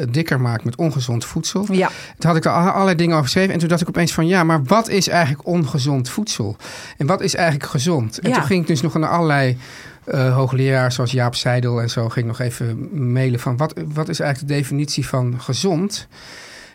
dikker 0.10 0.42
maakt 0.42 0.64
met 0.64 0.76
ongezond 0.76 1.26
voedsel. 1.26 1.66
Ja, 1.72 1.88
Toen 2.18 2.28
had 2.30 2.36
ik 2.36 2.44
daar 2.44 2.72
alle- 2.72 2.95
allerlei 2.96 3.04
dingen 3.04 3.14
over 3.16 3.24
geschreven. 3.26 3.54
En 3.54 3.60
toen 3.60 3.70
dacht 3.70 3.82
ik 3.82 3.88
opeens 3.88 4.14
van 4.14 4.28
ja, 4.28 4.44
maar 4.44 4.64
wat 4.64 4.90
is 4.90 5.08
eigenlijk 5.08 5.48
ongezond 5.48 6.10
voedsel? 6.10 6.56
En 6.98 7.08
wat 7.08 7.22
is 7.22 7.36
eigenlijk 7.36 7.70
gezond? 7.70 8.20
En 8.20 8.30
Ja. 8.30 8.36
toen 8.36 8.46
ging 8.46 8.62
ik 8.62 8.68
dus 8.68 8.82
nog 8.82 8.94
naar 8.94 9.10
allerlei 9.10 9.58
eh 10.06 10.36
hoogleraars 10.36 10.96
zoals 10.96 11.12
Jaap 11.12 11.36
Seidel 11.36 11.82
en 11.82 11.90
zo... 11.90 12.10
ging 12.10 12.26
ik 12.26 12.38
nog 12.38 12.40
even 12.40 12.90
mailen 13.12 13.40
van 13.40 13.58
wat, 13.58 13.74
wat 13.94 14.10
is 14.10 14.20
eigenlijk 14.20 14.52
de 14.52 14.58
definitie 14.60 15.08
van 15.08 15.36
gezond? 15.42 16.08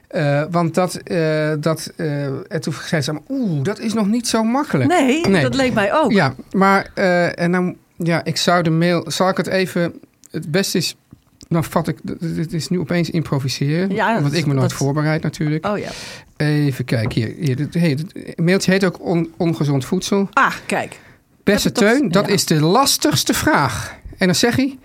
Eh, 0.08 0.42
want 0.50 0.74
dat, 0.74 0.94
eh, 0.96 1.52
dat 1.60 1.92
eh, 1.96 2.24
en 2.26 2.60
toen 2.60 2.74
zei 2.86 3.02
ze 3.02 3.18
oeh, 3.28 3.62
dat 3.62 3.78
is 3.78 3.92
nog 3.92 4.06
niet 4.06 4.28
zo 4.28 4.42
makkelijk. 4.42 4.90
nee, 4.90 5.26
Nee. 5.28 5.42
dat 5.42 5.54
leek 5.54 5.72
mij 5.74 5.94
ook. 5.94 6.12
Ja, 6.12 6.34
maar 6.52 6.90
en 7.34 7.52
dan, 7.52 7.76
ja, 7.96 8.24
ik 8.24 8.36
zou 8.36 8.62
de 8.62 8.70
mail, 8.70 9.04
zal 9.10 9.28
ik 9.28 9.36
het 9.36 9.46
even, 9.46 9.92
het 10.30 10.50
beste 10.50 10.78
is, 10.78 10.96
dan 11.50 11.64
vat 11.64 11.88
ik, 11.88 11.98
het 12.20 12.52
is 12.52 12.68
nu 12.68 12.78
opeens 12.78 13.10
improviseren, 13.10 13.90
Ja, 13.94 14.20
want 14.22 14.34
ik 14.34 14.46
me 14.46 14.54
nooit 14.54 14.68
dat- 14.68 14.78
voorbereid 14.78 15.22
natuurlijk. 15.22 15.66
Oh 15.66 15.78
ja. 15.78 15.88
Even 16.36 16.84
kijken 16.84 17.22
hier, 17.22 17.34
hier 17.40 17.56
dit, 17.56 17.74
hey, 17.74 17.94
dit 17.94 18.38
mailtje 18.38 18.70
heet 18.70 18.84
ook 18.84 19.00
on- 19.00 19.32
ongezond 19.36 19.84
voedsel. 19.84 20.28
Ah, 20.32 20.54
kijk. 20.66 21.00
Beste 21.44 21.72
Teun, 21.72 22.08
dat 22.08 22.26
ja. 22.26 22.32
is 22.32 22.44
de 22.46 22.60
lastigste 22.60 23.34
vraag. 23.34 23.94
En 24.18 24.26
dan 24.26 24.34
zegt 24.34 24.56
hij, 24.56 24.78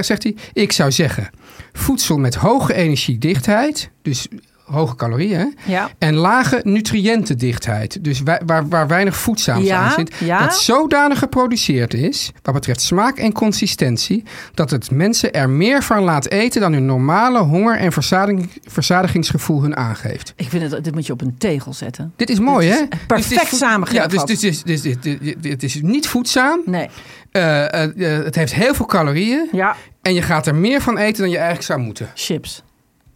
zegt 0.00 0.22
hij, 0.22 0.36
ik 0.52 0.72
zou 0.72 0.92
zeggen, 0.92 1.30
voedsel 1.72 2.18
met 2.18 2.34
hoge 2.34 2.74
energiedichtheid, 2.74 3.90
dus 4.02 4.28
hoge 4.70 4.94
calorieën, 4.96 5.56
Ja. 5.66 5.88
en 5.98 6.14
lage 6.14 6.60
nutriëntendichtheid. 6.64 8.04
Dus 8.04 8.20
wij- 8.22 8.40
waar, 8.46 8.68
waar 8.68 8.88
weinig 8.88 9.16
voedzaams 9.16 9.64
Ja, 9.66 9.78
aan 9.78 9.90
zit. 9.90 10.14
ja. 10.18 10.40
Dat 10.42 10.56
zodanig 10.56 11.18
geproduceerd 11.18 11.94
is, 11.94 12.32
wat 12.42 12.54
betreft 12.54 12.80
smaak 12.80 13.16
en 13.18 13.32
consistentie, 13.32 14.22
dat 14.54 14.70
het 14.70 14.90
mensen 14.90 15.32
er 15.32 15.50
meer 15.50 15.82
van 15.82 16.02
laat 16.02 16.28
eten 16.28 16.60
dan 16.60 16.72
hun 16.72 16.86
normale 16.86 17.38
honger- 17.38 17.76
en 17.78 17.92
verzadiging, 17.92 18.50
verzadigingsgevoel 18.66 19.62
hun 19.62 19.76
aangeeft. 19.76 20.32
Ik 20.36 20.48
vind 20.48 20.72
het, 20.72 20.84
dit 20.84 20.94
moet 20.94 21.06
je 21.06 21.12
op 21.12 21.20
een 21.20 21.34
tegel 21.38 21.72
zetten. 21.72 22.12
Dit 22.16 22.30
is 22.30 22.38
mooi, 22.40 22.66
Dit 22.68 22.74
is 22.74 22.80
hè? 22.80 22.86
perfect 23.06 23.50
Dus 23.50 23.58
samengevat. 23.58 24.12
Ja, 24.12 24.24
dus, 24.24 24.40
dus, 24.40 24.62
dus, 24.62 24.82
dus, 24.82 24.94
dit 25.40 25.62
is 25.62 25.80
niet 25.82 26.08
voedzaam. 26.08 26.60
Nee. 26.64 26.88
Eh, 27.32 27.72
eh, 27.74 28.16
eh, 28.18 28.24
het 28.24 28.34
heeft 28.34 28.54
heel 28.54 28.74
veel 28.74 28.86
calorieën. 28.86 29.48
Ja, 29.52 29.76
En 30.02 30.14
je 30.14 30.22
gaat 30.22 30.46
er 30.46 30.54
meer 30.54 30.80
van 30.80 30.98
eten 30.98 31.20
dan 31.22 31.30
je 31.30 31.36
eigenlijk 31.36 31.66
zou 31.66 31.80
moeten. 31.80 32.10
chips. 32.14 32.62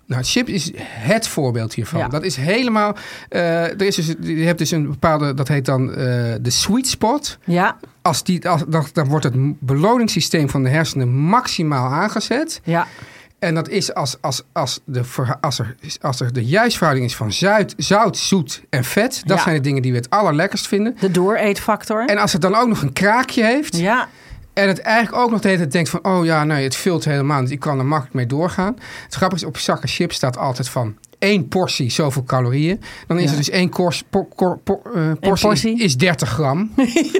Nou, 0.07 0.23
chips 0.25 0.51
is 0.51 0.71
het 0.85 1.29
voorbeeld 1.29 1.75
hiervan. 1.75 1.99
Ja. 2.01 2.09
Dat 2.09 2.23
is 2.25 2.37
helemaal. 2.37 2.97
eh, 3.29 3.62
er 3.62 3.83
is 3.83 3.95
dus, 3.97 4.07
je 4.21 4.45
hebt 4.45 4.59
dus 4.59 4.71
een 4.71 4.87
bepaalde. 4.91 5.35
Dat 5.35 5.49
heet 5.49 5.65
dan 5.65 5.91
eh, 5.91 5.97
de 6.41 6.51
sweet 6.51 6.87
spot. 6.88 7.38
Ja, 7.45 7.77
Als 8.03 8.25
die, 8.25 8.49
als, 8.49 8.62
dan, 8.69 8.87
dan 8.93 9.09
wordt 9.09 9.25
het 9.25 9.35
beloningssysteem 9.61 10.49
van 10.51 10.62
de 10.62 10.69
hersenen 10.69 11.09
maximaal 11.09 11.91
aangezet. 11.93 12.61
ja. 12.65 12.87
En 13.38 13.55
dat 13.55 13.69
is 13.69 13.95
als, 13.95 14.17
als, 14.21 14.43
als, 14.53 14.81
de, 14.85 15.03
als, 15.41 15.59
er, 15.59 15.75
als 16.01 16.21
er 16.21 16.33
de 16.33 16.45
juiste 16.45 16.77
verhouding 16.79 17.09
is 17.11 17.17
van 17.17 17.33
zuid, 17.33 17.75
zout, 17.77 18.17
zoet 18.17 18.62
en 18.71 18.85
vet. 18.85 19.23
Dat 19.25 19.37
Ja. 19.37 19.43
zijn 19.43 19.57
de 19.57 19.61
dingen 19.62 19.83
die 19.83 19.91
we 19.93 19.99
het 19.99 20.11
allerlekkerst 20.11 20.69
vinden. 20.69 20.97
De 21.01 21.11
dooreetfactor. 21.11 22.05
En 22.07 22.19
als 22.19 22.33
het 22.33 22.43
dan 22.43 22.55
ook 22.55 22.69
nog 22.69 22.83
een 22.83 22.93
kraakje 22.93 23.45
heeft. 23.45 23.77
ja, 23.77 24.09
En 24.53 24.69
het 24.69 24.81
eigenlijk 24.81 25.23
ook 25.25 25.31
nog 25.31 25.41
de 25.41 25.49
hele 25.49 25.67
denkt 25.67 25.91
van... 25.91 26.05
oh 26.05 26.25
ja, 26.25 26.45
nee, 26.45 26.65
het 26.65 26.77
vult 26.77 27.05
helemaal 27.05 27.41
niet. 27.41 27.51
Ik 27.51 27.61
kan 27.61 27.79
er 27.79 27.87
makkelijk 27.87 28.15
mee 28.15 28.27
doorgaan. 28.27 28.77
Het 29.05 29.15
grappige 29.15 29.43
is, 29.43 29.49
op 29.49 29.57
zakken 29.57 29.88
chips 29.88 30.17
staat 30.17 30.38
altijd 30.38 30.69
van... 30.69 30.97
één 31.23 31.49
portie 31.49 31.91
zoveel 31.91 32.25
calorieën. 32.25 32.81
Dan 33.07 33.19
is 33.19 33.25
Ja. 33.25 33.31
er 33.31 33.37
dus 33.37 33.51
één 33.51 33.69
kors, 33.69 34.03
por- 34.11 34.27
por- 34.37 34.59
por- 34.59 34.81
eh, 34.95 35.03
portie, 35.21 35.47
portie? 35.47 35.75
Is, 35.75 35.81
is 35.85 35.97
30 35.97 36.29
gram. 36.29 36.71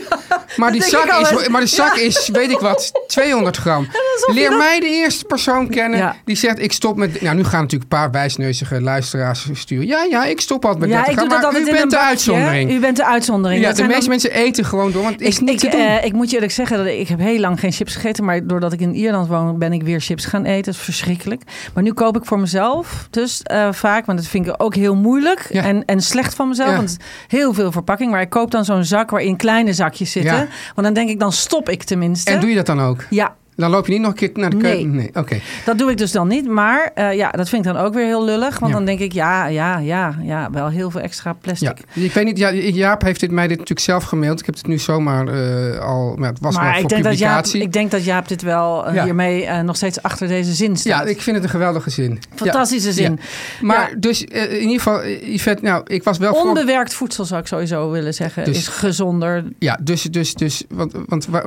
maar, 0.57 0.73
die 0.73 0.83
zak 0.83 1.21
is, 1.21 1.49
maar 1.49 1.61
de 1.61 1.67
zak 1.67 1.95
is, 1.97 2.29
weet 2.33 2.51
ik 2.51 2.59
wat, 2.59 2.93
200 3.07 3.57
gram. 3.57 3.87
Leer 4.27 4.57
mij 4.57 4.81
de 4.81 4.87
eerste 4.87 5.25
persoon 5.25 5.69
kennen 5.69 6.17
die 6.25 6.37
zegt... 6.37 6.59
ik 6.63 6.73
stop 6.73 6.97
met... 6.97 7.21
Nou, 7.21 7.37
nu 7.37 7.45
gaan 7.45 7.61
natuurlijk 7.61 7.93
een 7.93 7.99
paar 7.99 8.11
wijsneuzige 8.11 8.81
luisteraars 8.81 9.47
sturen. 9.53 9.87
Ja, 9.87 10.07
ja, 10.11 10.25
ik 10.25 10.41
stop 10.41 10.65
altijd 10.65 10.81
met 10.81 10.91
ja 10.91 10.97
30 11.05 11.13
ik 11.13 11.19
doe 11.19 11.29
gram. 11.29 11.41
dat 11.43 11.53
Maar 11.53 11.61
u 11.61 11.73
bent 11.79 11.91
de 11.91 11.99
uitzondering. 11.99 12.73
U 12.73 12.81
bent 12.81 12.97
de 12.97 13.05
uitzondering. 13.07 13.63
Ja, 13.65 13.73
de 13.73 13.87
meeste 13.87 14.09
mensen 14.09 14.33
eten 14.33 14.65
gewoon 14.65 14.93
door, 14.93 15.03
want 15.03 15.15
het 15.15 15.29
is 15.29 15.35
Ik, 15.35 15.41
niet 15.41 15.51
ik, 15.63 15.71
te 15.71 15.77
doen. 15.77 15.87
eh, 15.87 16.05
ik 16.05 16.13
moet 16.13 16.29
je 16.29 16.35
eerlijk 16.35 16.53
zeggen 16.53 16.77
dat 16.77 16.87
ik, 16.87 17.09
heb 17.09 17.19
heel 17.19 17.39
lang 17.39 17.61
geen 17.61 17.73
chips 17.73 17.95
gegeten. 17.95 18.25
Maar 18.25 18.47
doordat 18.47 18.73
ik 18.73 18.81
in 18.81 18.95
Ierland 18.95 19.29
woon, 19.29 19.59
ben 19.59 19.73
ik 19.73 19.83
weer 19.83 20.01
chips 20.01 20.25
gaan 20.25 20.45
eten. 20.45 20.65
Dat 20.65 20.75
is 20.75 20.81
verschrikkelijk. 20.81 21.43
Maar 21.75 21.83
nu 21.83 21.93
koop 21.93 22.17
ik 22.17 22.25
voor 22.25 22.39
mezelf 22.41 23.07
dus 23.11 23.43
eh, 23.43 23.73
vaak. 23.73 23.91
Want 24.01 24.19
dat 24.19 24.27
vind 24.27 24.47
ik 24.47 24.55
ook 24.57 24.75
heel 24.75 24.95
moeilijk. 24.95 25.47
Ja. 25.51 25.63
En, 25.63 25.85
en 25.85 26.01
slecht 26.01 26.35
van 26.35 26.49
mezelf. 26.49 26.71
Ja. 26.71 26.77
Want 26.77 26.97
heel 27.27 27.55
veel 27.55 27.73
verpakking. 27.73 28.11
Maar 28.11 28.21
ik 28.21 28.31
koop 28.31 28.51
dan 28.51 28.65
zo'n 28.65 28.85
zak 28.85 29.11
waarin 29.11 29.37
kleine 29.37 29.73
zakjes 29.73 30.13
zitten. 30.13 30.37
Ja. 30.37 30.47
Want 30.75 30.87
dan 30.87 30.93
denk 30.93 31.09
ik, 31.09 31.21
dan 31.21 31.33
stop 31.33 31.69
ik 31.69 31.83
tenminste. 31.83 32.31
En 32.31 32.41
doe 32.41 32.49
je 32.49 32.57
dat 32.57 32.67
dan 32.67 32.81
ook? 32.81 33.05
Ja, 33.11 33.35
Dan 33.57 33.71
loop 33.71 33.87
je 33.87 33.93
niet 33.93 34.01
nog 34.01 34.11
een 34.11 34.17
keer 34.17 34.31
naar 34.35 34.51
de 34.51 34.57
Nee. 34.57 34.73
keuken? 34.73 34.95
Nee. 34.95 35.11
Oké. 35.15 35.41
Dat 35.65 35.79
doe 35.79 35.91
ik 35.91 35.97
dus 35.99 36.13
dan 36.13 36.29
niet. 36.29 36.49
Maar 36.49 36.91
eh, 36.95 37.15
ja, 37.15 37.31
dat 37.31 37.49
vind 37.49 37.67
ik 37.67 37.73
dan 37.73 37.83
ook 37.83 37.95
weer 37.95 38.07
heel 38.07 38.25
lullig. 38.25 38.59
Want 38.59 38.73
Ja. 38.73 38.77
dan 38.79 38.87
denk 38.87 38.99
ik, 39.01 39.13
ja, 39.13 39.47
ja, 39.47 39.79
ja, 39.79 40.17
ja, 40.23 40.51
wel 40.51 40.69
heel 40.69 40.91
veel 40.91 41.01
extra 41.01 41.33
plastic. 41.33 41.79
Ja, 41.93 42.03
ik 42.03 42.13
weet 42.13 42.25
niet. 42.25 42.39
Ja, 42.39 42.53
Jaap 42.53 43.03
heeft 43.03 43.21
dit, 43.21 43.31
mij 43.31 43.43
dit 43.49 43.59
natuurlijk 43.59 43.87
zelf 43.87 44.05
gemaild. 44.05 44.41
Ik 44.41 44.47
heb 44.47 44.55
het 44.55 44.67
nu 44.67 44.79
zomaar 44.79 45.27
eh, 45.29 45.79
al. 45.79 46.15
Maar 46.17 46.29
het 46.29 46.41
was 46.41 46.55
maar 46.57 46.73
voor 46.75 46.83
ik 46.83 46.89
denk, 46.89 47.05
dat 47.05 47.19
Jaap, 47.19 47.29
publicatie. 47.31 47.63
ik 47.63 47.73
denk 47.73 47.91
dat 47.91 48.05
Jaap 48.05 48.29
dit 48.29 48.43
wel 48.43 48.87
eh, 48.87 48.95
Ja. 48.95 49.05
hiermee 49.05 49.63
nog 49.63 49.77
steeds 49.77 50.03
achter 50.03 50.29
deze 50.29 50.53
zin 50.53 50.77
staat. 50.77 50.93
ja, 50.93 51.11
ik 51.11 51.21
vind 51.23 51.37
het 51.37 51.45
een 51.45 51.51
geweldige 51.51 51.91
zin. 51.91 52.19
Fantastische 52.35 52.93
zin. 52.93 53.21
Maar 53.61 53.95
dus 53.99 54.25
in 54.25 54.61
ieder 54.61 54.77
geval, 54.77 55.05
Yvette, 55.07 55.65
nou, 55.65 55.83
ik 55.87 56.03
was 56.03 56.19
wel 56.19 56.35
voor. 56.35 56.49
Onbewerkt 56.49 56.95
voedsel 56.95 57.25
zou 57.25 57.41
ik 57.41 57.47
sowieso 57.47 57.91
willen 57.91 58.15
zeggen. 58.15 58.45
Dus- 58.45 58.57
is 58.57 58.69
gezonder. 58.69 59.45
Ja, 59.59 59.79
dus, 59.83 60.03
dus, 60.03 60.35
dus, 60.35 60.65
want, 60.69 60.93
want 61.07 61.27
wa- 61.27 61.45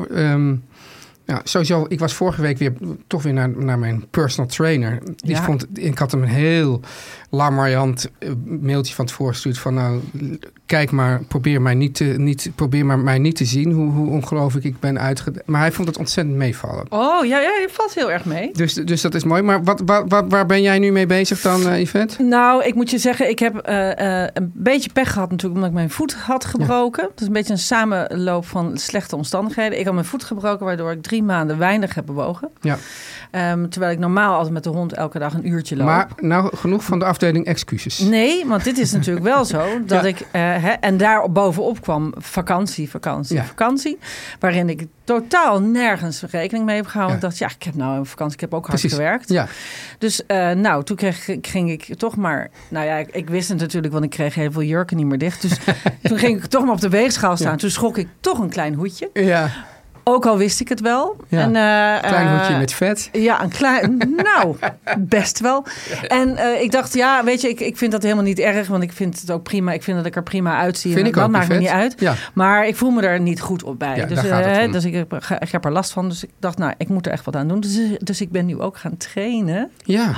ja, 1.25 1.41
sowieso, 1.43 1.85
ik 1.87 1.99
was 1.99 2.13
vorige 2.13 2.41
week 2.41 2.57
weer 2.57 2.73
toch 3.07 3.23
weer 3.23 3.33
naar, 3.33 3.49
naar 3.49 3.79
mijn 3.79 4.05
personal 4.09 4.49
trainer. 4.49 4.99
Die 5.15 5.35
Ja. 5.35 5.43
vond, 5.43 5.65
ik 5.73 5.97
had 5.97 6.11
hem 6.11 6.21
een 6.21 6.27
heel 6.27 6.79
larmoyant 7.29 8.09
eh, 8.19 8.29
mailtje 8.45 8.95
van 8.95 9.05
tevoren 9.05 9.33
gestuurd 9.33 9.57
van 9.57 9.73
nou, 9.73 9.99
kijk 10.65 10.91
maar, 10.91 11.21
probeer 11.27 11.61
mij 11.61 11.73
niet 11.73 11.95
te, 11.95 12.03
niet, 12.03 12.51
probeer 12.55 12.85
maar 12.85 12.99
mij 12.99 13.17
niet 13.19 13.35
te 13.35 13.45
zien 13.45 13.71
hoe, 13.71 13.91
hoe 13.91 14.09
ongelooflijk 14.09 14.65
ik 14.65 14.79
ben 14.79 14.99
uitgedaan. 14.99 15.41
Maar 15.45 15.61
hij 15.61 15.71
vond 15.71 15.87
het 15.87 15.97
ontzettend 15.97 16.35
meevallen. 16.37 16.85
Oh, 16.89 17.25
ja, 17.25 17.39
ja, 17.39 17.49
je 17.49 17.67
valt 17.71 17.93
heel 17.93 18.11
erg 18.11 18.25
mee. 18.25 18.49
Dus, 18.53 18.73
dus 18.73 19.01
dat 19.01 19.15
is 19.15 19.23
mooi. 19.23 19.41
Maar 19.41 19.63
wat, 19.63 19.81
wat, 19.85 20.03
wat- 20.07 20.25
waar 20.27 20.45
ben 20.45 20.61
jij 20.61 20.79
nu 20.79 20.91
mee 20.91 21.05
bezig 21.05 21.41
dan, 21.41 21.67
eh, 21.69 21.79
Yvette? 21.81 22.23
Nou, 22.23 22.63
ik 22.63 22.75
moet 22.75 22.89
je 22.89 22.97
zeggen, 22.97 23.29
ik 23.29 23.39
heb 23.39 23.57
eh, 23.57 24.23
eh, 24.23 24.29
een 24.33 24.51
beetje 24.53 24.89
pech 24.93 25.11
gehad 25.13 25.29
natuurlijk 25.29 25.53
omdat 25.55 25.69
ik 25.69 25.75
mijn 25.75 25.89
voet 25.89 26.13
had 26.13 26.45
gebroken. 26.45 27.03
Het 27.11 27.21
is 27.21 27.27
een 27.27 27.33
beetje 27.33 27.53
een 27.53 27.59
samenloop 27.59 28.45
van 28.45 28.77
slechte 28.77 29.15
omstandigheden. 29.15 29.79
Ik 29.79 29.85
had 29.85 29.93
mijn 29.93 30.05
voet 30.05 30.23
gebroken, 30.23 30.65
waardoor 30.65 30.91
ik 30.91 31.01
drie 31.01 31.23
maanden 31.23 31.57
weinig 31.57 31.95
heb 31.95 32.05
bewogen. 32.05 32.49
Ja. 32.61 32.77
Ehm, 33.31 33.67
terwijl 33.69 33.91
ik 33.91 33.99
normaal 33.99 34.33
altijd 34.35 34.53
met 34.53 34.63
de 34.63 34.69
hond 34.69 34.93
elke 34.93 35.19
dag 35.19 35.33
een 35.33 35.47
uurtje 35.49 35.75
loop. 35.75 35.85
Maar 35.85 36.07
nou 36.19 36.55
genoeg 36.57 36.83
van 36.83 36.99
de 36.99 37.05
afdeling 37.05 37.45
excuses. 37.45 37.99
Nee, 37.99 38.45
want 38.45 38.63
dit 38.63 38.77
is 38.77 38.91
natuurlijk 38.91 39.25
wel 39.25 39.45
zo 39.45 39.63
dat 39.85 40.01
Ja. 40.01 40.07
ik 40.07 40.25
hè, 40.61 40.69
en 40.71 40.97
daar 40.97 41.31
bovenop 41.31 41.81
kwam 41.81 42.13
vakantie, 42.17 42.89
vakantie, 42.89 43.35
Ja. 43.35 43.43
vakantie, 43.43 43.97
waarin 44.39 44.69
ik 44.69 44.87
totaal 45.03 45.61
nergens 45.61 46.21
rekening 46.29 46.65
mee 46.65 46.75
heb 46.75 46.85
gehouden. 46.85 47.19
Ja. 47.19 47.23
Ik 47.27 47.29
dacht, 47.29 47.37
ja, 47.51 47.57
ik 47.57 47.63
heb 47.63 47.75
nou 47.75 47.97
een 47.97 48.05
vakantie, 48.05 48.35
ik 48.35 48.41
heb 48.41 48.53
ook 48.53 48.67
hard 48.67 48.79
Precies. 48.79 48.97
gewerkt. 48.97 49.29
Ja, 49.29 49.47
Dus 49.97 50.25
eh, 50.25 50.51
nou, 50.51 50.83
toen 50.83 50.95
kreeg, 50.95 51.29
ging 51.41 51.69
ik 51.71 51.97
toch 51.97 52.15
maar... 52.15 52.49
Nou 52.69 52.85
ja, 52.85 52.95
ik, 52.95 53.07
ik 53.11 53.29
wist 53.29 53.49
het 53.49 53.59
natuurlijk, 53.59 53.93
want 53.93 54.05
ik 54.05 54.09
kreeg 54.11 54.35
heel 54.35 54.51
veel 54.51 54.63
jurken 54.63 54.97
niet 54.97 55.05
meer 55.05 55.17
dicht. 55.17 55.41
Dus 55.41 55.57
toen 56.03 56.17
ging 56.17 56.37
ik 56.43 56.45
toch 56.49 56.63
maar 56.63 56.73
op 56.73 56.81
de 56.81 56.89
weegschaal 56.89 57.37
staan. 57.37 57.57
Toen 57.57 57.69
schrok 57.69 57.97
ik 57.97 58.07
toch 58.19 58.39
een 58.39 58.49
klein 58.49 58.73
hoedje. 58.73 59.09
ja. 59.13 59.49
Ook 60.07 60.25
al 60.25 60.37
wist 60.37 60.59
ik 60.59 60.69
het 60.69 60.81
wel. 60.81 61.15
Ja. 61.27 61.39
En, 61.39 61.47
eh, 61.47 62.09
klein 62.09 62.27
eh, 62.27 62.37
hoedje 62.37 62.57
met 62.57 62.73
vet. 62.73 63.09
Ja, 63.11 63.43
een 63.43 63.49
klein... 63.49 63.97
nou, 64.33 64.55
best 64.99 65.39
wel. 65.39 65.65
En 66.07 66.37
eh, 66.37 66.61
ik 66.61 66.71
dacht, 66.71 66.93
ja, 66.93 67.23
weet 67.23 67.41
je, 67.41 67.49
ik, 67.49 67.59
ik 67.59 67.77
vind 67.77 67.91
dat 67.91 68.03
helemaal 68.03 68.23
niet 68.23 68.39
erg. 68.39 68.67
Want 68.67 68.83
ik 68.83 68.91
vind 68.91 69.21
het 69.21 69.31
ook 69.31 69.43
prima. 69.43 69.71
Ik 69.71 69.83
vind 69.83 69.97
dat 69.97 70.05
ik 70.05 70.15
er 70.15 70.23
prima 70.23 70.57
uitzie. 70.57 70.91
Vind 70.91 71.03
en 71.03 71.09
ik 71.09 71.15
dat 71.15 71.29
maakt 71.29 71.47
me 71.47 71.57
niet 71.57 71.67
uit. 71.67 71.95
Ja. 71.97 72.13
Maar 72.33 72.67
ik 72.67 72.75
voel 72.75 72.89
me 72.89 73.01
er 73.01 73.19
niet 73.19 73.41
goed 73.41 73.63
op 73.63 73.79
bij. 73.79 73.95
Ja, 73.95 74.05
dus 74.05 74.15
daar 74.15 74.25
gaat 74.25 74.45
het 74.45 74.57
eh, 74.57 74.65
om. 74.65 74.71
dus 74.71 74.85
ik, 74.85 74.93
heb, 74.93 75.13
ik 75.39 75.51
heb 75.51 75.65
er 75.65 75.71
last 75.71 75.91
van. 75.91 76.09
Dus 76.09 76.23
ik 76.23 76.29
dacht, 76.39 76.57
nou, 76.57 76.73
ik 76.77 76.89
moet 76.89 77.05
er 77.05 77.11
echt 77.11 77.25
wat 77.25 77.35
aan 77.35 77.47
doen. 77.47 77.59
Dus, 77.59 77.79
dus 77.99 78.21
ik 78.21 78.31
ben 78.31 78.45
nu 78.45 78.59
ook 78.59 78.77
gaan 78.77 78.97
trainen. 78.97 79.71
Ja. 79.83 80.13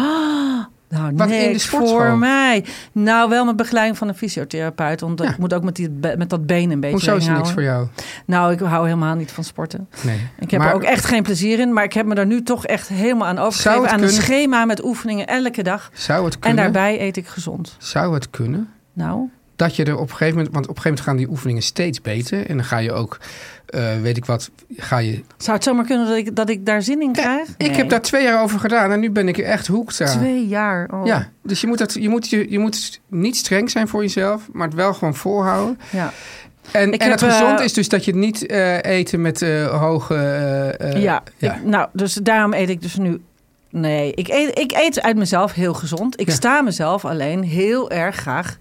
Nou, 0.90 1.12
Wat 1.16 1.30
in 1.30 1.54
de 1.54 1.60
voor 1.60 2.18
mij. 2.18 2.66
Nou, 2.92 3.30
wel 3.30 3.46
met 3.46 3.56
begeleiding 3.56 3.98
van 3.98 4.08
een 4.08 4.16
fysiotherapeut. 4.16 5.02
Want 5.02 5.20
Ja. 5.22 5.30
ik 5.30 5.38
moet 5.38 5.54
ook 5.54 5.64
met, 5.64 5.76
die, 5.76 5.90
met 6.18 6.30
dat 6.30 6.46
been 6.46 6.72
een 6.72 6.80
beetje 6.80 6.96
Hoezo 7.12 7.16
is 7.16 7.28
niks 7.28 7.52
voor 7.52 7.62
jou? 7.64 7.88
Nou, 8.26 8.52
ik 8.54 8.60
hou 8.60 8.86
helemaal 8.86 9.16
niet 9.16 9.32
van 9.32 9.44
sporten. 9.44 9.88
Nee. 10.02 10.28
Ik 10.40 10.52
heb 10.52 10.60
Maar 10.60 10.70
er 10.70 10.76
ook 10.76 10.84
echt 10.84 11.06
geen 11.06 11.24
plezier 11.24 11.60
in. 11.60 11.74
Maar 11.74 11.84
ik 11.84 11.94
heb 11.94 12.06
me 12.06 12.16
daar 12.16 12.26
nu 12.26 12.44
toch 12.44 12.66
echt 12.66 12.88
helemaal 12.88 13.28
aan 13.28 13.38
overgegeven. 13.38 13.90
Aan 13.90 14.02
een 14.02 14.10
schema 14.10 14.66
met 14.66 14.84
oefeningen 14.84 15.28
elke 15.28 15.64
dag. 15.64 15.90
Zou 15.94 16.26
het 16.26 16.34
En 16.34 16.40
kunnen? 16.40 16.64
daarbij 16.64 17.02
eet 17.02 17.18
ik 17.18 17.28
gezond. 17.28 17.76
Zou 17.80 18.14
het 18.14 18.30
kunnen? 18.30 18.70
Nou, 18.94 19.30
Dat 19.58 19.76
je 19.76 19.84
er 19.84 19.96
op 19.96 20.02
een 20.02 20.16
gegeven 20.16 20.36
moment... 20.36 20.54
Want 20.54 20.68
op 20.68 20.76
een 20.76 20.82
gegeven 20.82 20.90
moment 20.90 21.08
gaan 21.08 21.18
die 21.18 21.28
oefeningen 21.30 21.62
steeds 21.62 22.02
beter. 22.02 22.46
En 22.48 22.56
dan 22.56 22.66
ga 22.66 22.78
je 22.78 22.92
ook, 22.92 23.18
eh, 23.66 24.02
weet 24.02 24.18
ik 24.18 24.26
wat, 24.26 24.50
ga 24.78 24.98
je... 24.98 25.24
zou 25.38 25.56
het 25.56 25.66
zomaar 25.66 25.86
kunnen 25.86 26.08
dat 26.08 26.16
ik, 26.18 26.36
dat 26.36 26.50
ik 26.50 26.66
daar 26.66 26.82
zin 26.82 27.02
in 27.02 27.12
krijg? 27.12 27.48
Ik 27.50 27.68
Nee. 27.68 27.78
heb 27.78 27.90
daar 27.90 28.02
twee 28.02 28.24
jaar 28.24 28.42
over 28.42 28.60
gedaan 28.60 28.92
en 28.92 29.00
nu 29.00 29.10
ben 29.12 29.28
ik 29.28 29.38
er 29.38 29.44
echt 29.44 29.68
hoekt 29.68 30.02
aan. 30.02 30.18
Twee 30.18 30.48
jaar. 30.48 30.90
Oh. 30.94 31.06
Ja, 31.06 31.30
dus 31.44 31.62
je 31.62 31.68
moet, 31.68 31.78
dat, 31.78 31.94
je, 31.94 32.10
moet, 32.10 32.30
je, 32.30 32.52
je 32.52 32.60
moet 32.60 33.02
niet 33.08 33.36
streng 33.36 33.70
zijn 33.72 33.88
voor 33.88 34.02
jezelf, 34.02 34.48
maar 34.54 34.68
het 34.68 34.76
wel 34.76 34.94
gewoon 34.94 35.16
volhouden. 35.16 35.80
Ja. 35.90 36.12
En, 36.72 36.94
Ik 36.94 37.02
en 37.02 37.12
het 37.12 37.20
heb, 37.22 37.30
eh, 37.30 37.36
gezond 37.38 37.60
is 37.60 37.74
dus 37.74 37.90
dat 37.90 38.06
je 38.06 38.16
niet 38.16 38.46
eh, 38.46 38.82
eten 38.84 39.22
met 39.22 39.42
hoge... 39.72 40.16
ja, 40.96 41.24
ja. 41.38 41.56
Ik, 41.56 41.64
nou, 41.64 41.88
dus 41.94 42.14
daarom 42.14 42.54
eet 42.54 42.70
ik 42.70 42.82
dus 42.82 42.96
nu. 42.96 43.22
Nee, 43.70 44.12
ik 44.14 44.28
eet, 44.28 44.60
ik 44.60 44.72
eet 44.72 45.02
uit 45.02 45.16
mezelf 45.18 45.54
heel 45.54 45.74
gezond. 45.74 46.20
Ik 46.20 46.28
Ja. 46.28 46.34
sta 46.34 46.62
mezelf 46.62 47.06
alleen 47.06 47.44
heel 47.44 47.92
erg 47.92 48.16
graag 48.16 48.58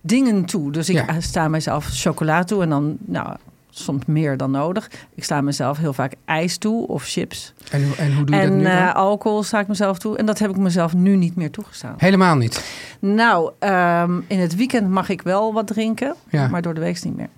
dingen 0.00 0.44
toe. 0.44 0.72
Dus 0.72 0.88
ik 0.88 0.96
Ja. 0.96 1.06
eh, 1.06 1.14
sta 1.18 1.48
mezelf 1.48 1.86
chocola 1.90 2.44
toe 2.44 2.62
en 2.62 2.68
dan, 2.68 2.96
nou, 3.00 3.36
soms 3.70 4.04
meer 4.06 4.36
dan 4.36 4.50
nodig. 4.50 4.90
Ik 5.14 5.24
sta 5.24 5.40
mezelf 5.40 5.78
heel 5.78 5.92
vaak 5.92 6.12
ijs 6.24 6.58
toe 6.58 6.86
of 6.86 7.04
chips. 7.04 7.54
En, 7.70 7.84
hoe- 7.86 7.96
en 7.96 8.14
hoe 8.14 8.24
doe 8.24 8.36
je 8.36 8.42
dat 8.42 8.50
En 8.50 8.56
nu 8.56 8.62
dan? 8.62 8.72
eh, 8.72 8.94
alcohol 8.94 9.42
sta 9.42 9.60
ik 9.60 9.66
mezelf 9.68 9.98
toe. 9.98 10.16
En 10.16 10.26
dat 10.26 10.38
heb 10.38 10.50
ik 10.50 10.56
mezelf 10.56 10.94
nu 10.94 11.16
niet 11.16 11.36
meer 11.36 11.50
toegestaan. 11.50 11.94
Helemaal 11.96 12.36
niet. 12.36 12.64
Nou, 12.98 13.50
ehm, 13.58 14.20
in 14.26 14.38
het 14.38 14.56
weekend 14.56 14.88
mag 14.90 15.08
ik 15.08 15.22
wel 15.22 15.52
wat 15.52 15.66
drinken, 15.66 16.14
Ja. 16.28 16.48
maar 16.48 16.62
door 16.62 16.74
de 16.74 16.80
week 16.80 17.04
niet 17.04 17.16
meer. 17.16 17.28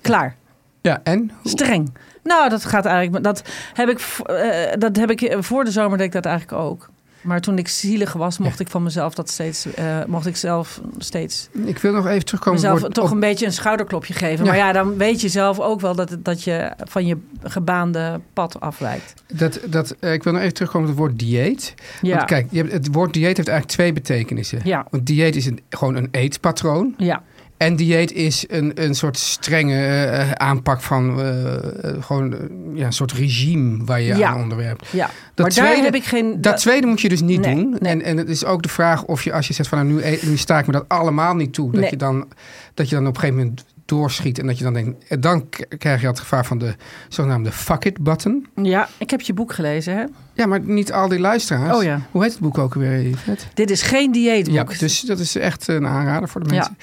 Klaar. 0.00 0.36
Ja, 0.80 1.00
en? 1.02 1.30
Hoe- 1.42 1.50
Streng. 1.50 1.92
Nou, 2.22 2.48
dat 2.48 2.64
gaat 2.64 2.84
eigenlijk. 2.84 3.24
Dat 3.24 3.42
heb 3.74 3.88
ik, 3.88 3.98
eh, 4.26 4.72
dat 4.78 4.96
heb 4.96 5.10
ik 5.10 5.36
voor 5.38 5.64
de 5.64 5.70
zomer 5.70 5.98
deed 5.98 6.06
ik 6.06 6.12
dat 6.12 6.24
eigenlijk 6.24 6.62
ook. 6.62 6.90
Maar 7.20 7.40
toen 7.40 7.58
ik 7.58 7.68
zielig 7.68 8.12
was, 8.12 8.38
mocht 8.38 8.60
ik 8.60 8.68
van 8.68 8.82
mezelf 8.82 9.14
dat 9.14 9.30
steeds, 9.30 9.74
eh, 9.74 10.04
mocht 10.06 10.26
ik 10.26 10.36
zelf 10.36 10.80
steeds 10.98 11.48
Ik 11.64 11.78
wil 11.78 11.92
nog 11.92 12.06
even 12.06 12.24
terugkomen 12.24 12.60
mezelf 12.60 12.92
toch 12.92 13.04
op- 13.04 13.10
een 13.10 13.20
beetje 13.20 13.46
een 13.46 13.52
schouderklopje 13.52 14.14
geven. 14.14 14.44
Ja. 14.44 14.50
Maar 14.50 14.60
ja, 14.60 14.72
dan 14.72 14.96
weet 14.96 15.20
je 15.20 15.28
zelf 15.28 15.60
ook 15.60 15.80
wel 15.80 15.94
dat, 15.94 16.16
dat 16.18 16.44
je 16.44 16.72
van 16.84 17.06
je 17.06 17.16
gebaande 17.42 18.20
pad 18.32 18.60
afwijkt. 18.60 19.14
Dat, 19.32 19.60
dat, 19.66 19.96
eh, 20.00 20.12
ik 20.12 20.22
wil 20.22 20.32
nog 20.32 20.42
even 20.42 20.54
terugkomen 20.54 20.88
op 20.88 20.94
het 20.94 21.04
woord 21.04 21.18
dieet. 21.18 21.74
Ja. 22.02 22.16
Want 22.16 22.28
kijk, 22.28 22.46
je 22.50 22.58
hebt, 22.58 22.72
het 22.72 22.88
woord 22.92 23.12
dieet 23.12 23.36
heeft 23.36 23.48
eigenlijk 23.48 23.68
twee 23.78 23.92
betekenissen. 23.92 24.60
Ja. 24.64 24.86
Want 24.90 25.06
dieet 25.06 25.36
is 25.36 25.46
een, 25.46 25.60
gewoon 25.70 25.94
een 25.94 26.08
eetpatroon. 26.10 26.94
Ja, 26.96 27.22
En 27.60 27.76
dieet 27.76 28.12
is 28.12 28.44
een, 28.48 28.72
een 28.74 28.94
soort 28.94 29.18
strenge 29.18 29.84
eh, 29.86 30.30
aanpak 30.30 30.80
van 30.82 31.20
eh, 31.20 31.54
eh, 31.54 32.02
gewoon 32.02 32.34
eh, 32.34 32.38
ja, 32.74 32.86
een 32.86 32.92
soort 32.92 33.12
regime 33.12 33.84
waar 33.84 34.00
je 34.00 34.14
Ja. 34.16 34.28
aan 34.28 34.40
onderwerpt. 34.42 34.86
ja. 34.90 35.06
Dat 35.34 35.46
maar 35.46 35.54
daar 35.54 35.64
tweede- 35.64 35.82
heb 35.84 35.94
ik 35.94 36.04
geen. 36.04 36.40
Dat 36.40 36.56
tweede 36.56 36.86
moet 36.86 37.00
je 37.00 37.08
dus 37.08 37.20
niet 37.20 37.40
Nee, 37.40 37.54
doen. 37.54 37.76
nee. 37.80 37.92
En, 37.92 38.02
en 38.02 38.16
het 38.16 38.28
is 38.28 38.44
ook 38.44 38.62
de 38.62 38.68
vraag 38.68 39.04
of 39.04 39.22
je 39.22 39.32
als 39.32 39.46
je 39.48 39.52
zegt 39.54 39.68
van 39.68 39.78
nou, 39.78 39.90
nu, 39.90 40.02
e- 40.02 40.18
nu 40.22 40.36
sta 40.36 40.58
ik 40.58 40.66
me 40.66 40.72
dat 40.72 40.84
allemaal 40.88 41.34
niet 41.34 41.52
toe. 41.54 41.70
Dat, 41.72 41.80
Nee. 41.80 41.90
je 41.90 41.96
dan, 41.96 42.28
dat 42.74 42.88
je 42.88 42.94
dan 42.94 43.06
op 43.06 43.14
een 43.14 43.20
gegeven 43.20 43.40
moment 43.42 43.64
doorschiet. 43.84 44.38
En 44.38 44.46
dat 44.46 44.58
je 44.58 44.64
dan 44.64 44.72
denkt, 44.74 45.04
eh, 45.08 45.18
dan 45.20 45.48
krijg 45.78 46.00
je 46.00 46.06
het 46.06 46.20
gevaar 46.20 46.46
van 46.46 46.58
de 46.58 46.74
zogenaamde 47.08 47.52
fuck 47.52 47.84
it 47.84 47.98
button. 48.02 48.46
Ja, 48.62 48.88
ik 48.98 49.10
heb 49.10 49.20
je 49.20 49.32
boek 49.34 49.52
gelezen, 49.52 49.96
hè? 49.96 50.04
Ja, 50.34 50.46
maar 50.46 50.60
niet 50.60 50.92
al 50.92 51.08
die 51.08 51.18
luisteraars. 51.18 51.76
Oh 51.76 51.82
ja. 51.82 52.00
Hoe 52.10 52.22
heet 52.22 52.32
het 52.32 52.40
boek 52.40 52.58
ook 52.58 52.74
weer? 52.74 53.02
Yvette? 53.08 53.44
Dit 53.54 53.70
is 53.70 53.82
geen 53.82 54.12
dieetboek. 54.12 54.54
Ja, 54.54 54.78
dus 54.78 55.00
dat 55.00 55.18
is 55.18 55.36
echt 55.36 55.68
een 55.68 55.86
aanrader 55.86 56.28
voor 56.28 56.42
de 56.44 56.54
mensen. 56.54 56.76